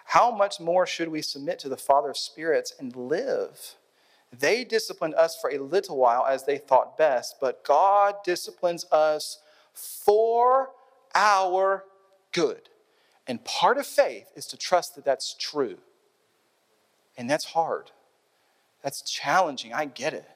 How 0.06 0.32
much 0.32 0.60
more 0.60 0.86
should 0.86 1.10
we 1.10 1.22
submit 1.22 1.60
to 1.60 1.70
the 1.70 1.78
Father 1.78 2.10
of 2.10 2.18
spirits 2.18 2.74
and 2.78 2.96
live? 2.96 3.76
They 4.32 4.64
disciplined 4.64 5.16
us 5.16 5.38
for 5.40 5.52
a 5.52 5.60
little 5.60 5.98
while 5.98 6.26
as 6.26 6.46
they 6.46 6.58
thought 6.58 6.98
best, 6.98 7.36
but 7.40 7.64
God 7.64 8.16
disciplines 8.26 8.86
us 8.92 9.40
for 9.74 10.70
our 11.14 11.84
good. 12.32 12.70
And 13.28 13.44
part 13.46 13.78
of 13.78 13.86
faith 13.86 14.32
is 14.36 14.46
to 14.48 14.58
trust 14.58 14.96
that 14.96 15.06
that's 15.06 15.36
true. 15.40 15.78
And 17.18 17.30
that's 17.30 17.46
hard. 17.46 17.92
That's 18.82 19.02
challenging. 19.02 19.74
I 19.74 19.86
get 19.86 20.14
it. 20.14 20.28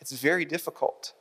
It's 0.00 0.12
very 0.12 0.44
difficult. 0.44 1.14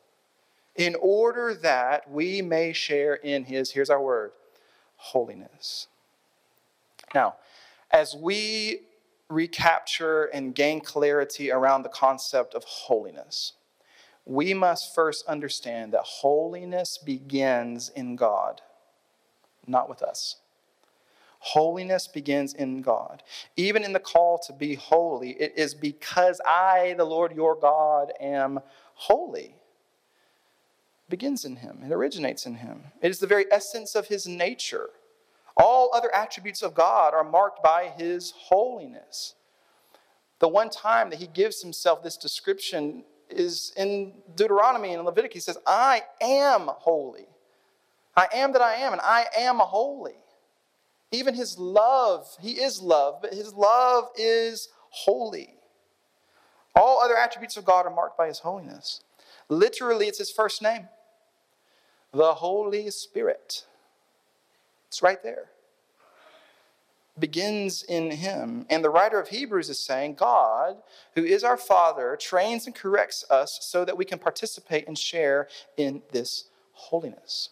In 0.76 0.96
order 1.00 1.54
that 1.54 2.10
we 2.10 2.42
may 2.42 2.74
share 2.74 3.16
in 3.16 3.46
his, 3.46 3.72
here's 3.72 3.90
our 3.90 4.02
word, 4.02 4.32
holiness. 4.96 5.88
Now, 7.14 7.36
as 7.92 8.16
we 8.16 8.82
recapture 9.30 10.26
and 10.26 10.56
gain 10.56 10.82
clarity 10.82 11.52
around 11.52 11.84
the 11.84 11.90
concept 11.90 12.54
of 12.54 12.64
holiness, 12.64 13.54
we 14.26 14.54
must 14.54 14.94
first 14.94 15.26
understand 15.26 15.94
that 15.94 16.04
holiness 16.04 16.98
begins 16.98 17.90
in 17.90 18.16
God, 18.16 18.62
not 19.68 19.90
with 19.90 20.02
us. 20.02 20.38
Holiness 21.40 22.08
begins 22.08 22.54
in 22.54 22.84
God. 22.84 23.24
Even 23.58 23.84
in 23.84 23.94
the 23.94 24.00
call 24.00 24.38
to 24.46 24.54
be 24.54 24.76
holy, 24.76 25.32
it 25.32 25.54
is 25.56 25.74
because 25.74 26.40
I, 26.46 26.94
the 26.98 27.04
Lord 27.04 27.36
your 27.36 27.56
God, 27.56 28.14
am 28.20 28.60
holy. 28.94 29.56
It 31.08 31.10
begins 31.10 31.44
in 31.44 31.56
Him, 31.58 31.80
it 31.84 31.92
originates 31.92 32.46
in 32.46 32.56
Him. 32.56 32.84
It 33.02 33.10
is 33.10 33.18
the 33.18 33.28
very 33.28 33.46
essence 33.52 33.96
of 33.96 34.08
His 34.08 34.28
nature. 34.28 34.92
All 35.58 35.90
other 35.94 36.14
attributes 36.14 36.62
of 36.62 36.76
God 36.76 37.16
are 37.16 37.24
marked 37.24 37.64
by 37.64 37.92
His 37.98 38.34
holiness. 38.38 39.34
The 40.38 40.48
one 40.48 40.70
time 40.70 41.10
that 41.10 41.20
He 41.20 41.28
gives 41.28 41.64
Himself 41.64 42.04
this 42.04 42.18
description 42.18 43.04
is 43.34 43.74
in 43.78 44.14
Deuteronomy 44.36 44.94
and 44.94 45.04
Leviticus. 45.04 45.34
He 45.34 45.40
says, 45.40 45.58
I 45.66 46.04
am 46.22 46.68
holy. 46.68 47.28
I 48.16 48.28
am 48.34 48.54
that 48.54 48.62
I 48.62 48.76
am, 48.76 48.94
and 48.94 49.02
I 49.02 49.26
am 49.38 49.58
holy. 49.60 50.16
Even 51.12 51.34
his 51.34 51.58
love, 51.58 52.28
he 52.42 52.52
is 52.52 52.82
love, 52.82 53.22
but 53.22 53.34
his 53.34 53.54
love 53.54 54.10
is 54.16 54.70
holy. 54.90 55.56
All 56.76 57.02
other 57.02 57.18
attributes 57.18 57.58
of 57.58 57.66
God 57.66 57.86
are 57.86 57.94
marked 57.94 58.18
by 58.18 58.28
his 58.28 58.40
holiness. 58.40 59.02
Literally, 59.50 60.08
it's 60.08 60.20
his 60.20 60.32
first 60.32 60.62
name 60.62 60.88
the 62.14 62.34
Holy 62.36 62.90
Spirit. 62.92 63.66
It's 64.88 65.02
right 65.02 65.24
there. 65.24 65.50
Begins 67.22 67.84
in 67.84 68.10
him. 68.10 68.66
And 68.70 68.84
the 68.84 68.90
writer 68.90 69.20
of 69.20 69.30
Hebrews 69.30 69.70
is 69.70 69.78
saying, 69.78 70.16
God, 70.16 70.78
who 71.16 71.24
is 71.24 71.44
our 71.44 71.56
Father, 71.56 72.18
trains 72.20 72.66
and 72.66 72.76
corrects 72.76 73.24
us 73.30 73.60
so 73.62 73.86
that 73.86 73.96
we 73.96 74.06
can 74.06 74.18
participate 74.18 74.88
and 74.88 74.98
share 74.98 75.48
in 75.78 76.02
this 76.12 76.46
holiness. 76.74 77.50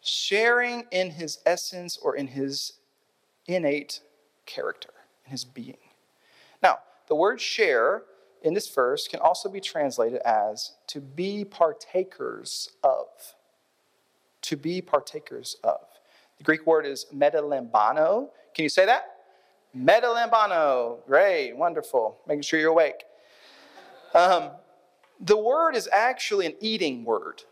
Sharing 0.00 0.86
in 0.90 1.12
his 1.12 1.38
essence 1.46 1.96
or 1.96 2.16
in 2.16 2.26
his 2.26 2.74
innate 3.46 4.00
character, 4.44 4.92
in 5.24 5.30
his 5.30 5.44
being. 5.44 5.78
Now, 6.62 6.78
the 7.06 7.14
word 7.14 7.40
share 7.40 8.02
in 8.42 8.54
this 8.54 8.68
verse 8.68 9.06
can 9.06 9.20
also 9.20 9.48
be 9.48 9.60
translated 9.60 10.20
as 10.22 10.72
to 10.88 11.00
be 11.00 11.44
partakers 11.44 12.70
of. 12.82 13.06
To 14.42 14.56
be 14.56 14.82
partakers 14.82 15.56
of. 15.62 15.78
The 16.38 16.44
Greek 16.44 16.66
word 16.66 16.86
is 16.86 17.06
metalambano. 17.14 18.28
Can 18.54 18.62
you 18.62 18.68
say 18.68 18.86
that? 18.86 19.14
Metalambano. 19.76 21.04
Great, 21.06 21.56
wonderful. 21.56 22.18
Making 22.26 22.42
sure 22.42 22.60
you're 22.60 22.70
awake. 22.70 23.04
Um, 24.14 24.50
the 25.20 25.36
word 25.36 25.74
is 25.74 25.88
actually 25.92 26.46
an 26.46 26.54
eating 26.60 27.04
word, 27.04 27.42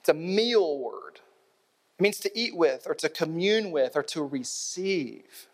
it's 0.00 0.08
a 0.08 0.14
meal 0.14 0.78
word. 0.78 1.20
It 1.98 2.02
means 2.02 2.20
to 2.20 2.38
eat 2.38 2.56
with, 2.56 2.86
or 2.88 2.94
to 2.94 3.08
commune 3.08 3.72
with, 3.72 3.96
or 3.96 4.04
to 4.04 4.22
receive. 4.22 5.48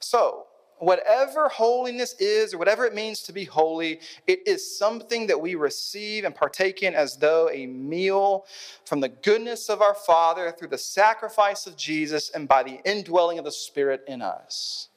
So, 0.00 0.46
whatever 0.78 1.48
holiness 1.48 2.14
is, 2.18 2.54
or 2.54 2.58
whatever 2.58 2.84
it 2.84 2.94
means 2.94 3.22
to 3.22 3.32
be 3.32 3.44
holy, 3.44 4.00
it 4.26 4.46
is 4.46 4.78
something 4.78 5.26
that 5.26 5.40
we 5.40 5.54
receive 5.54 6.24
and 6.24 6.34
partake 6.34 6.82
in 6.82 6.94
as 6.94 7.16
though 7.16 7.48
a 7.50 7.66
meal 7.66 8.44
from 8.84 9.00
the 9.00 9.08
goodness 9.08 9.68
of 9.68 9.80
our 9.80 9.94
Father 9.94 10.52
through 10.52 10.68
the 10.68 10.78
sacrifice 10.78 11.66
of 11.66 11.76
Jesus 11.76 12.30
and 12.30 12.48
by 12.48 12.62
the 12.62 12.80
indwelling 12.84 13.38
of 13.38 13.44
the 13.44 13.52
Spirit 13.52 14.02
in 14.06 14.22
us. 14.22 14.88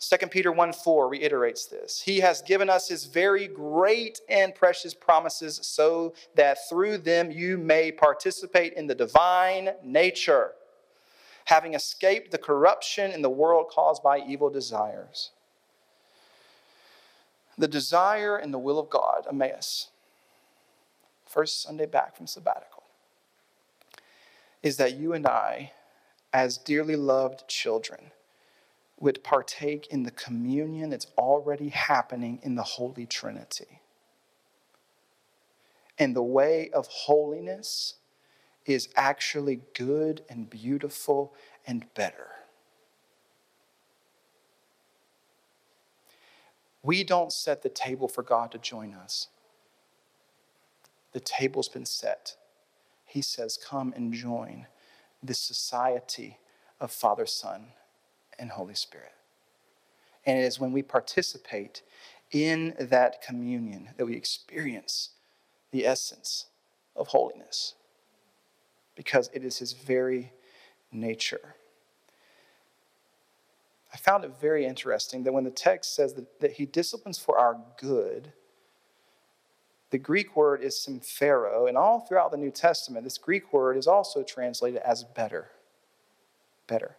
2 0.00 0.28
Peter 0.28 0.52
1 0.52 0.72
4 0.72 1.08
reiterates 1.08 1.66
this. 1.66 2.00
He 2.00 2.20
has 2.20 2.40
given 2.42 2.70
us 2.70 2.88
his 2.88 3.04
very 3.04 3.48
great 3.48 4.20
and 4.28 4.54
precious 4.54 4.94
promises 4.94 5.58
so 5.62 6.14
that 6.36 6.58
through 6.68 6.98
them 6.98 7.32
you 7.32 7.58
may 7.58 7.90
participate 7.90 8.74
in 8.74 8.86
the 8.86 8.94
divine 8.94 9.70
nature 9.82 10.52
having 11.48 11.72
escaped 11.72 12.30
the 12.30 12.36
corruption 12.36 13.10
in 13.10 13.22
the 13.22 13.30
world 13.30 13.68
caused 13.70 14.02
by 14.02 14.18
evil 14.18 14.50
desires. 14.50 15.30
The 17.56 17.66
desire 17.66 18.36
and 18.36 18.52
the 18.52 18.58
will 18.58 18.78
of 18.78 18.90
God, 18.90 19.26
Emmaus, 19.26 19.88
first 21.24 21.62
Sunday 21.62 21.86
back 21.86 22.14
from 22.14 22.26
sabbatical, 22.26 22.82
is 24.62 24.76
that 24.76 24.98
you 24.98 25.14
and 25.14 25.26
I, 25.26 25.72
as 26.34 26.58
dearly 26.58 26.96
loved 26.96 27.48
children, 27.48 28.10
would 29.00 29.24
partake 29.24 29.86
in 29.86 30.02
the 30.02 30.10
communion 30.10 30.90
that's 30.90 31.06
already 31.16 31.70
happening 31.70 32.40
in 32.42 32.56
the 32.56 32.62
Holy 32.62 33.06
Trinity. 33.06 33.80
And 35.98 36.14
the 36.14 36.22
way 36.22 36.68
of 36.74 36.86
holiness 36.88 37.94
is 38.74 38.88
actually 38.96 39.60
good 39.74 40.22
and 40.28 40.50
beautiful 40.50 41.34
and 41.66 41.86
better. 41.94 42.28
We 46.82 47.02
don't 47.02 47.32
set 47.32 47.62
the 47.62 47.68
table 47.68 48.08
for 48.08 48.22
God 48.22 48.52
to 48.52 48.58
join 48.58 48.94
us. 48.94 49.28
The 51.12 51.20
table's 51.20 51.68
been 51.68 51.86
set. 51.86 52.36
He 53.04 53.22
says, 53.22 53.58
Come 53.58 53.92
and 53.96 54.12
join 54.12 54.66
this 55.22 55.38
society 55.38 56.38
of 56.80 56.92
Father, 56.92 57.26
Son, 57.26 57.68
and 58.38 58.50
Holy 58.50 58.74
Spirit. 58.74 59.12
And 60.24 60.38
it 60.38 60.42
is 60.44 60.60
when 60.60 60.72
we 60.72 60.82
participate 60.82 61.82
in 62.30 62.74
that 62.78 63.22
communion 63.22 63.90
that 63.96 64.04
we 64.06 64.14
experience 64.14 65.10
the 65.72 65.86
essence 65.86 66.46
of 66.94 67.08
holiness 67.08 67.74
because 68.98 69.30
it 69.32 69.44
is 69.44 69.58
his 69.58 69.74
very 69.74 70.32
nature. 70.90 71.54
I 73.94 73.96
found 73.96 74.24
it 74.24 74.32
very 74.40 74.66
interesting 74.66 75.22
that 75.22 75.32
when 75.32 75.44
the 75.44 75.52
text 75.52 75.94
says 75.94 76.14
that, 76.14 76.40
that 76.40 76.52
he 76.54 76.66
disciplines 76.66 77.16
for 77.16 77.38
our 77.38 77.60
good, 77.80 78.32
the 79.90 79.98
Greek 79.98 80.34
word 80.34 80.62
is 80.62 80.74
symphero, 80.74 81.68
and 81.68 81.78
all 81.78 82.00
throughout 82.00 82.32
the 82.32 82.36
New 82.36 82.50
Testament, 82.50 83.04
this 83.04 83.18
Greek 83.18 83.52
word 83.52 83.76
is 83.76 83.86
also 83.86 84.24
translated 84.24 84.82
as 84.82 85.04
better. 85.04 85.52
Better. 86.66 86.96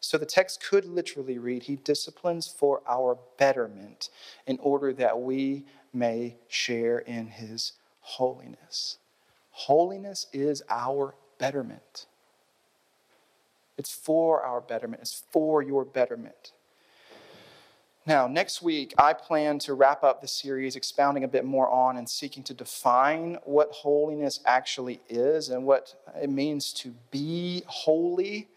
So 0.00 0.18
the 0.18 0.26
text 0.26 0.60
could 0.68 0.84
literally 0.84 1.38
read, 1.38 1.62
He 1.62 1.76
disciplines 1.76 2.48
for 2.48 2.82
our 2.88 3.16
betterment 3.38 4.10
in 4.44 4.58
order 4.58 4.92
that 4.94 5.20
we 5.20 5.66
may 5.94 6.36
share 6.48 6.98
in 6.98 7.28
His 7.28 7.74
holiness. 8.00 8.98
Holiness 9.50 10.26
is 10.32 10.64
our 10.68 11.14
betterment. 11.38 12.06
It's 13.76 13.92
for 13.92 14.42
our 14.42 14.60
betterment, 14.60 15.02
it's 15.02 15.22
for 15.30 15.62
your 15.62 15.84
betterment. 15.84 16.52
Now, 18.08 18.26
next 18.26 18.62
week, 18.62 18.94
I 18.96 19.12
plan 19.12 19.58
to 19.60 19.74
wrap 19.74 20.02
up 20.02 20.22
the 20.22 20.28
series 20.28 20.76
expounding 20.76 21.24
a 21.24 21.28
bit 21.28 21.44
more 21.44 21.68
on 21.68 21.98
and 21.98 22.08
seeking 22.08 22.42
to 22.44 22.54
define 22.54 23.36
what 23.44 23.70
holiness 23.70 24.40
actually 24.46 25.00
is 25.10 25.50
and 25.50 25.66
what 25.66 25.94
it 26.20 26.30
means 26.30 26.72
to 26.74 26.94
be 27.10 27.64
holy. 27.66 28.48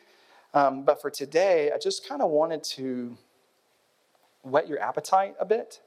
Um, 0.54 0.84
but 0.84 1.02
for 1.02 1.10
today, 1.10 1.70
I 1.76 1.78
just 1.78 2.08
kind 2.08 2.22
of 2.22 2.30
wanted 2.30 2.64
to 2.64 3.18
whet 4.44 4.70
your 4.70 4.80
appetite 4.80 5.36
a 5.38 5.46
bit 5.46 5.82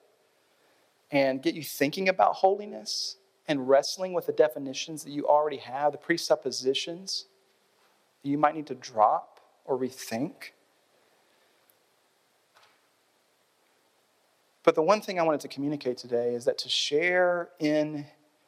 and 1.10 1.42
get 1.42 1.54
you 1.54 1.62
thinking 1.62 2.08
about 2.08 2.34
holiness 2.34 3.16
and 3.46 3.68
wrestling 3.68 4.12
with 4.12 4.26
the 4.26 4.32
definitions 4.32 5.04
that 5.04 5.10
you 5.10 5.26
already 5.26 5.58
have, 5.58 5.92
the 5.92 5.98
presuppositions 5.98 7.26
that 8.22 8.28
you 8.28 8.38
might 8.38 8.54
need 8.54 8.66
to 8.66 8.74
drop 8.74 9.40
or 9.64 9.78
rethink. 9.78 10.52
But 14.62 14.74
the 14.74 14.82
one 14.82 15.02
thing 15.02 15.20
I 15.20 15.22
wanted 15.22 15.40
to 15.40 15.48
communicate 15.48 15.98
today 15.98 16.34
is 16.34 16.46
that 16.46 16.58
to 16.58 16.68
share 16.68 17.50
in 17.60 18.06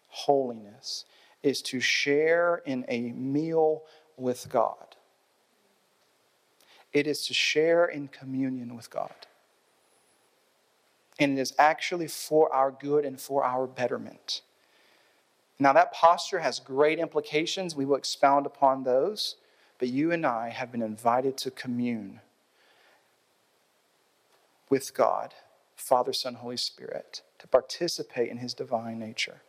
holiness 0.09 1.05
is 1.43 1.61
to 1.63 1.79
share 1.79 2.63
in 2.65 2.85
a 2.89 3.13
meal 3.13 3.83
with 4.17 4.49
God. 4.49 4.97
It 6.93 7.07
is 7.07 7.27
to 7.27 7.35
share 7.35 7.85
in 7.85 8.09
communion 8.09 8.75
with 8.75 8.89
God. 8.89 9.27
And 11.19 11.39
it 11.39 11.41
is 11.41 11.53
actually 11.59 12.09
for 12.09 12.53
our 12.53 12.71
good 12.71 13.05
and 13.05 13.21
for 13.21 13.45
our 13.45 13.67
betterment. 13.67 14.41
Now, 15.59 15.73
that 15.73 15.93
posture 15.93 16.41
has 16.41 16.61
great 16.61 16.99
implications. 16.99 17.75
We 17.75 17.87
will 17.87 17.97
expound 17.97 18.47
upon 18.47 18.85
those. 18.85 19.37
But 19.79 19.89
you 19.89 20.13
and 20.13 20.25
I 20.27 20.51
have 20.51 20.73
been 20.73 20.83
invited 20.83 21.37
to 21.39 21.51
commune 21.51 22.21
with 24.69 24.95
God, 24.95 25.35
Father, 25.77 26.13
Son, 26.13 26.35
Holy 26.35 26.57
Spirit, 26.57 27.23
to 27.39 27.47
participate 27.47 28.31
in 28.31 28.39
his 28.39 28.55
divine 28.55 28.99
nature. 28.99 29.43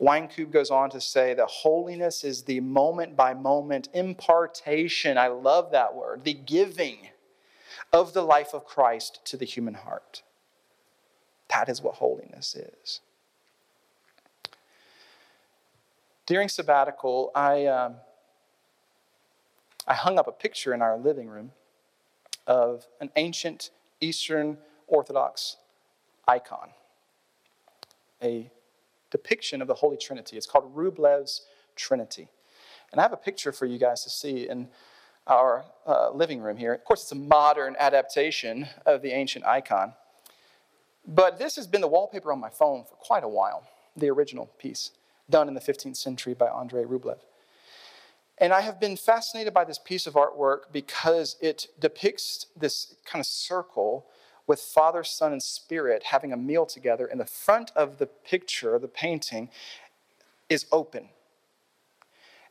Wynkoop 0.00 0.50
goes 0.50 0.70
on 0.70 0.90
to 0.90 1.00
say 1.00 1.32
that 1.34 1.48
holiness 1.48 2.22
is 2.22 2.42
the 2.42 2.60
moment 2.60 3.16
by 3.16 3.32
moment 3.32 3.88
impartation. 3.94 5.16
I 5.16 5.28
love 5.28 5.70
that 5.70 5.94
word, 5.94 6.24
the 6.24 6.34
giving 6.34 7.08
of 7.92 8.12
the 8.12 8.22
life 8.22 8.52
of 8.52 8.66
Christ 8.66 9.20
to 9.26 9.36
the 9.36 9.46
human 9.46 9.74
heart. 9.74 10.22
That 11.50 11.68
is 11.68 11.80
what 11.80 11.94
holiness 11.94 12.54
is. 12.54 13.00
During 16.26 16.48
sabbatical, 16.48 17.30
I, 17.34 17.66
um, 17.66 17.94
I 19.86 19.94
hung 19.94 20.18
up 20.18 20.26
a 20.26 20.32
picture 20.32 20.74
in 20.74 20.82
our 20.82 20.98
living 20.98 21.28
room 21.28 21.52
of 22.48 22.86
an 23.00 23.10
ancient 23.14 23.70
Eastern 24.00 24.58
Orthodox 24.88 25.56
icon, 26.26 26.70
a 28.20 28.50
depiction 29.10 29.62
of 29.62 29.68
the 29.68 29.74
Holy 29.74 29.96
Trinity. 29.96 30.36
It's 30.36 30.46
called 30.46 30.74
Rublev's 30.74 31.42
Trinity. 31.76 32.28
And 32.90 33.00
I 33.00 33.02
have 33.02 33.12
a 33.12 33.16
picture 33.16 33.52
for 33.52 33.66
you 33.66 33.78
guys 33.78 34.02
to 34.02 34.10
see 34.10 34.48
in 34.48 34.68
our 35.28 35.64
uh, 35.86 36.10
living 36.10 36.40
room 36.40 36.56
here. 36.56 36.72
Of 36.72 36.84
course, 36.84 37.02
it's 37.02 37.12
a 37.12 37.16
modern 37.16 37.76
adaptation 37.78 38.66
of 38.84 39.02
the 39.02 39.10
ancient 39.10 39.44
icon. 39.44 39.92
But 41.06 41.38
this 41.38 41.54
has 41.56 41.68
been 41.68 41.80
the 41.80 41.88
wallpaper 41.88 42.32
on 42.32 42.40
my 42.40 42.50
phone 42.50 42.84
for 42.84 42.96
quite 42.96 43.22
a 43.22 43.28
while. 43.28 43.62
the 43.96 44.10
original 44.10 44.46
piece, 44.58 44.90
done 45.28 45.48
in 45.48 45.54
the 45.54 45.60
15th 45.60 45.96
century 45.96 46.34
by 46.34 46.46
Andrei 46.46 46.84
Rublev. 46.84 47.18
And 48.38 48.52
I 48.52 48.60
have 48.60 48.78
been 48.78 48.96
fascinated 48.96 49.54
by 49.54 49.64
this 49.64 49.78
piece 49.78 50.06
of 50.06 50.14
artwork 50.14 50.72
because 50.72 51.36
it 51.40 51.68
depicts 51.78 52.46
this 52.56 52.94
kind 53.04 53.20
of 53.20 53.26
circle 53.26 54.06
with 54.46 54.60
Father, 54.60 55.02
Son, 55.02 55.32
and 55.32 55.42
Spirit 55.42 56.04
having 56.04 56.32
a 56.32 56.36
meal 56.36 56.66
together, 56.66 57.06
and 57.06 57.18
the 57.18 57.26
front 57.26 57.72
of 57.74 57.98
the 57.98 58.06
picture, 58.06 58.78
the 58.78 58.88
painting, 58.88 59.48
is 60.48 60.66
open. 60.70 61.08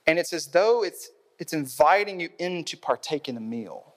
And 0.05 0.19
it's 0.19 0.33
as 0.33 0.47
though 0.47 0.83
it's, 0.83 1.09
it's 1.39 1.53
inviting 1.53 2.19
you 2.19 2.29
in 2.37 2.63
to 2.65 2.77
partake 2.77 3.29
in 3.29 3.35
the 3.35 3.41
meal. 3.41 3.93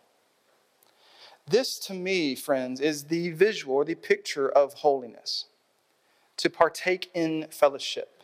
This, 1.46 1.78
to 1.80 1.94
me, 1.94 2.34
friends, 2.34 2.80
is 2.80 3.04
the 3.04 3.30
visual 3.30 3.84
the 3.84 3.94
picture 3.94 4.48
of 4.48 4.74
holiness 4.74 5.46
to 6.36 6.50
partake 6.50 7.10
in 7.14 7.46
fellowship, 7.50 8.17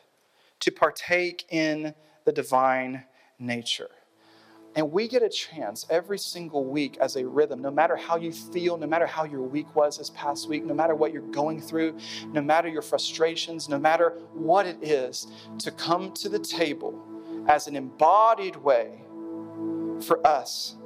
to 0.64 0.72
partake 0.72 1.44
in 1.50 1.94
the 2.24 2.32
divine 2.32 3.04
nature. 3.38 3.90
And 4.74 4.90
we 4.90 5.06
get 5.06 5.22
a 5.22 5.28
chance 5.28 5.84
every 5.90 6.18
single 6.18 6.64
week 6.64 6.96
as 7.02 7.16
a 7.16 7.28
rhythm, 7.28 7.60
no 7.60 7.70
matter 7.70 7.96
how 7.96 8.16
you 8.16 8.32
feel, 8.32 8.78
no 8.78 8.86
matter 8.86 9.06
how 9.06 9.24
your 9.24 9.42
week 9.42 9.76
was 9.76 9.98
this 9.98 10.08
past 10.10 10.48
week, 10.48 10.64
no 10.64 10.72
matter 10.72 10.94
what 10.94 11.12
you're 11.12 11.30
going 11.32 11.60
through, 11.60 11.98
no 12.32 12.40
matter 12.40 12.66
your 12.68 12.80
frustrations, 12.80 13.68
no 13.68 13.78
matter 13.78 14.18
what 14.32 14.64
it 14.64 14.82
is, 14.82 15.26
to 15.58 15.70
come 15.70 16.12
to 16.12 16.30
the 16.30 16.38
table 16.38 16.98
as 17.46 17.66
an 17.66 17.76
embodied 17.76 18.56
way 18.56 19.02
for 20.00 20.26
us 20.26 20.76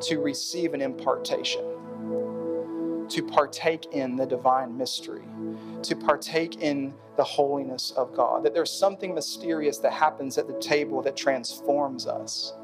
to 0.00 0.20
receive 0.20 0.72
an 0.72 0.80
impartation, 0.80 1.62
to 3.10 3.22
partake 3.22 3.92
in 3.92 4.16
the 4.16 4.24
divine 4.24 4.74
mystery, 4.76 5.22
to 5.84 5.96
partake 5.96 6.62
in 6.62 6.94
the 7.16 7.24
holiness 7.24 7.92
of 7.92 8.14
God. 8.14 8.42
That 8.44 8.54
there's 8.54 8.72
something 8.72 9.14
mysterious 9.14 9.78
that 9.78 9.92
happens 9.92 10.38
at 10.38 10.46
the 10.46 10.58
table 10.58 11.02
that 11.02 11.16
transforms 11.16 12.06
us. 12.06 12.54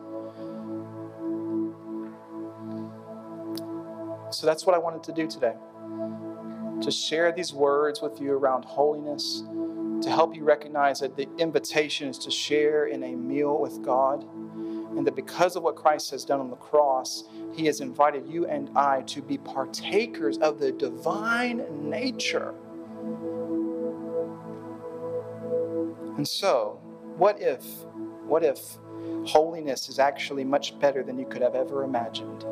So 4.30 4.46
that's 4.46 4.64
what 4.64 4.74
I 4.74 4.78
wanted 4.78 5.02
to 5.04 5.12
do 5.12 5.26
today. 5.26 5.54
To 6.82 6.90
share 6.90 7.32
these 7.32 7.52
words 7.52 8.00
with 8.00 8.20
you 8.20 8.32
around 8.32 8.64
holiness, 8.64 9.42
to 10.02 10.08
help 10.08 10.34
you 10.34 10.44
recognize 10.44 11.00
that 11.00 11.16
the 11.16 11.28
invitation 11.36 12.08
is 12.08 12.16
to 12.18 12.30
share 12.30 12.86
in 12.86 13.02
a 13.02 13.14
meal 13.14 13.58
with 13.58 13.82
God, 13.82 14.24
and 14.96 15.06
that 15.06 15.14
because 15.14 15.56
of 15.56 15.62
what 15.62 15.76
Christ 15.76 16.10
has 16.12 16.24
done 16.24 16.40
on 16.40 16.48
the 16.48 16.56
cross, 16.56 17.24
He 17.52 17.66
has 17.66 17.80
invited 17.80 18.26
you 18.26 18.46
and 18.46 18.70
I 18.76 19.02
to 19.02 19.20
be 19.20 19.36
partakers 19.36 20.38
of 20.38 20.58
the 20.58 20.72
divine 20.72 21.66
nature. 21.88 22.54
And 26.20 26.28
so, 26.28 26.78
what 27.16 27.40
if, 27.40 27.64
what 28.26 28.44
if 28.44 28.76
holiness 29.24 29.88
is 29.88 29.98
actually 29.98 30.44
much 30.44 30.78
better 30.78 31.02
than 31.02 31.18
you 31.18 31.24
could 31.24 31.40
have 31.40 31.54
ever 31.54 31.82
imagined? 31.82 32.44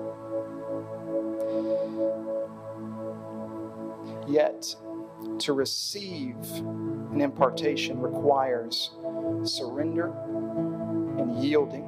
Yet, 4.27 4.75
to 5.41 5.53
receive 5.53 6.37
an 7.13 7.21
impartation 7.21 8.01
requires 8.01 8.93
surrender 9.45 10.15
and 11.19 11.45
yielding 11.45 11.85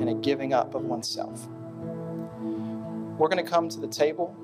and 0.00 0.08
a 0.08 0.14
giving 0.14 0.54
up 0.54 0.74
of 0.74 0.84
oneself. 0.84 1.46
We're 3.18 3.28
going 3.28 3.44
to 3.44 3.50
come 3.50 3.68
to 3.68 3.78
the 3.78 3.88
table. 3.88 4.34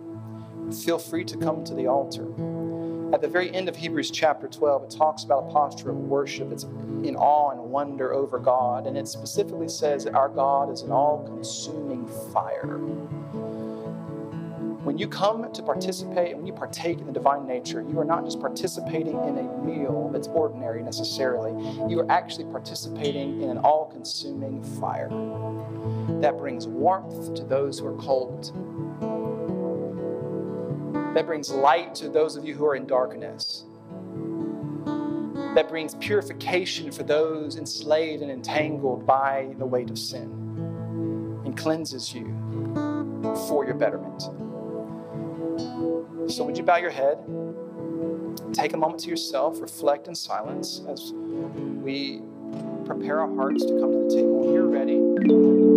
Feel 0.84 0.98
free 0.98 1.24
to 1.24 1.38
come 1.38 1.64
to 1.64 1.72
the 1.72 1.86
altar. 1.86 2.26
At 3.14 3.20
the 3.20 3.28
very 3.28 3.54
end 3.54 3.68
of 3.68 3.76
Hebrews 3.76 4.10
chapter 4.10 4.48
12, 4.48 4.82
it 4.82 4.90
talks 4.90 5.22
about 5.22 5.44
a 5.48 5.52
posture 5.52 5.90
of 5.90 5.96
worship. 5.96 6.50
It's 6.50 6.64
in 6.64 7.14
awe 7.14 7.50
and 7.50 7.60
wonder 7.70 8.12
over 8.12 8.40
God. 8.40 8.88
And 8.88 8.98
it 8.98 9.06
specifically 9.06 9.68
says 9.68 10.02
that 10.02 10.16
our 10.16 10.28
God 10.28 10.68
is 10.68 10.82
an 10.82 10.90
all 10.90 11.22
consuming 11.24 12.08
fire. 12.32 12.76
When 14.82 14.98
you 14.98 15.06
come 15.06 15.52
to 15.52 15.62
participate 15.62 16.36
when 16.36 16.44
you 16.44 16.52
partake 16.52 16.98
in 16.98 17.06
the 17.06 17.12
divine 17.12 17.46
nature, 17.46 17.82
you 17.88 18.00
are 18.00 18.04
not 18.04 18.24
just 18.24 18.40
participating 18.40 19.16
in 19.28 19.38
a 19.38 19.64
meal 19.64 20.10
that's 20.12 20.26
ordinary 20.26 20.82
necessarily. 20.82 21.52
You 21.88 22.00
are 22.00 22.10
actually 22.10 22.46
participating 22.46 23.42
in 23.42 23.48
an 23.48 23.58
all 23.58 23.86
consuming 23.92 24.60
fire 24.80 25.08
that 26.20 26.36
brings 26.36 26.66
warmth 26.66 27.34
to 27.34 27.44
those 27.44 27.78
who 27.78 27.86
are 27.86 27.96
cold, 27.96 28.52
that 31.14 31.26
brings 31.26 31.50
light 31.50 31.94
to 31.96 32.08
those 32.08 32.36
of 32.36 32.44
you 32.44 32.54
who 32.54 32.66
are 32.66 32.74
in 32.74 32.86
darkness, 32.86 33.64
that 35.54 35.68
brings 35.68 35.94
purification 35.94 36.90
for 36.90 37.04
those 37.04 37.56
enslaved 37.56 38.22
and 38.22 38.30
entangled 38.30 39.06
by 39.06 39.54
the 39.58 39.64
weight 39.66 39.90
of 39.90 39.98
sin, 39.98 40.22
and 41.44 41.56
cleanses 41.56 42.12
you 42.12 42.24
for 43.48 43.64
your 43.64 43.74
betterment. 43.74 44.22
So, 46.30 46.42
would 46.44 46.58
you 46.58 46.64
bow 46.64 46.78
your 46.78 46.90
head? 46.90 47.18
Take 48.52 48.72
a 48.72 48.76
moment 48.76 49.00
to 49.00 49.10
yourself, 49.10 49.60
reflect 49.60 50.08
in 50.08 50.14
silence 50.14 50.82
as 50.88 51.12
we 51.12 52.22
prepare 52.86 53.20
our 53.20 53.34
hearts 53.36 53.64
to 53.64 53.78
come 53.78 53.92
to 53.92 53.98
the 53.98 54.10
table. 54.14 54.40
When 54.40 54.52
you're 54.52 54.66
ready, 54.66 55.73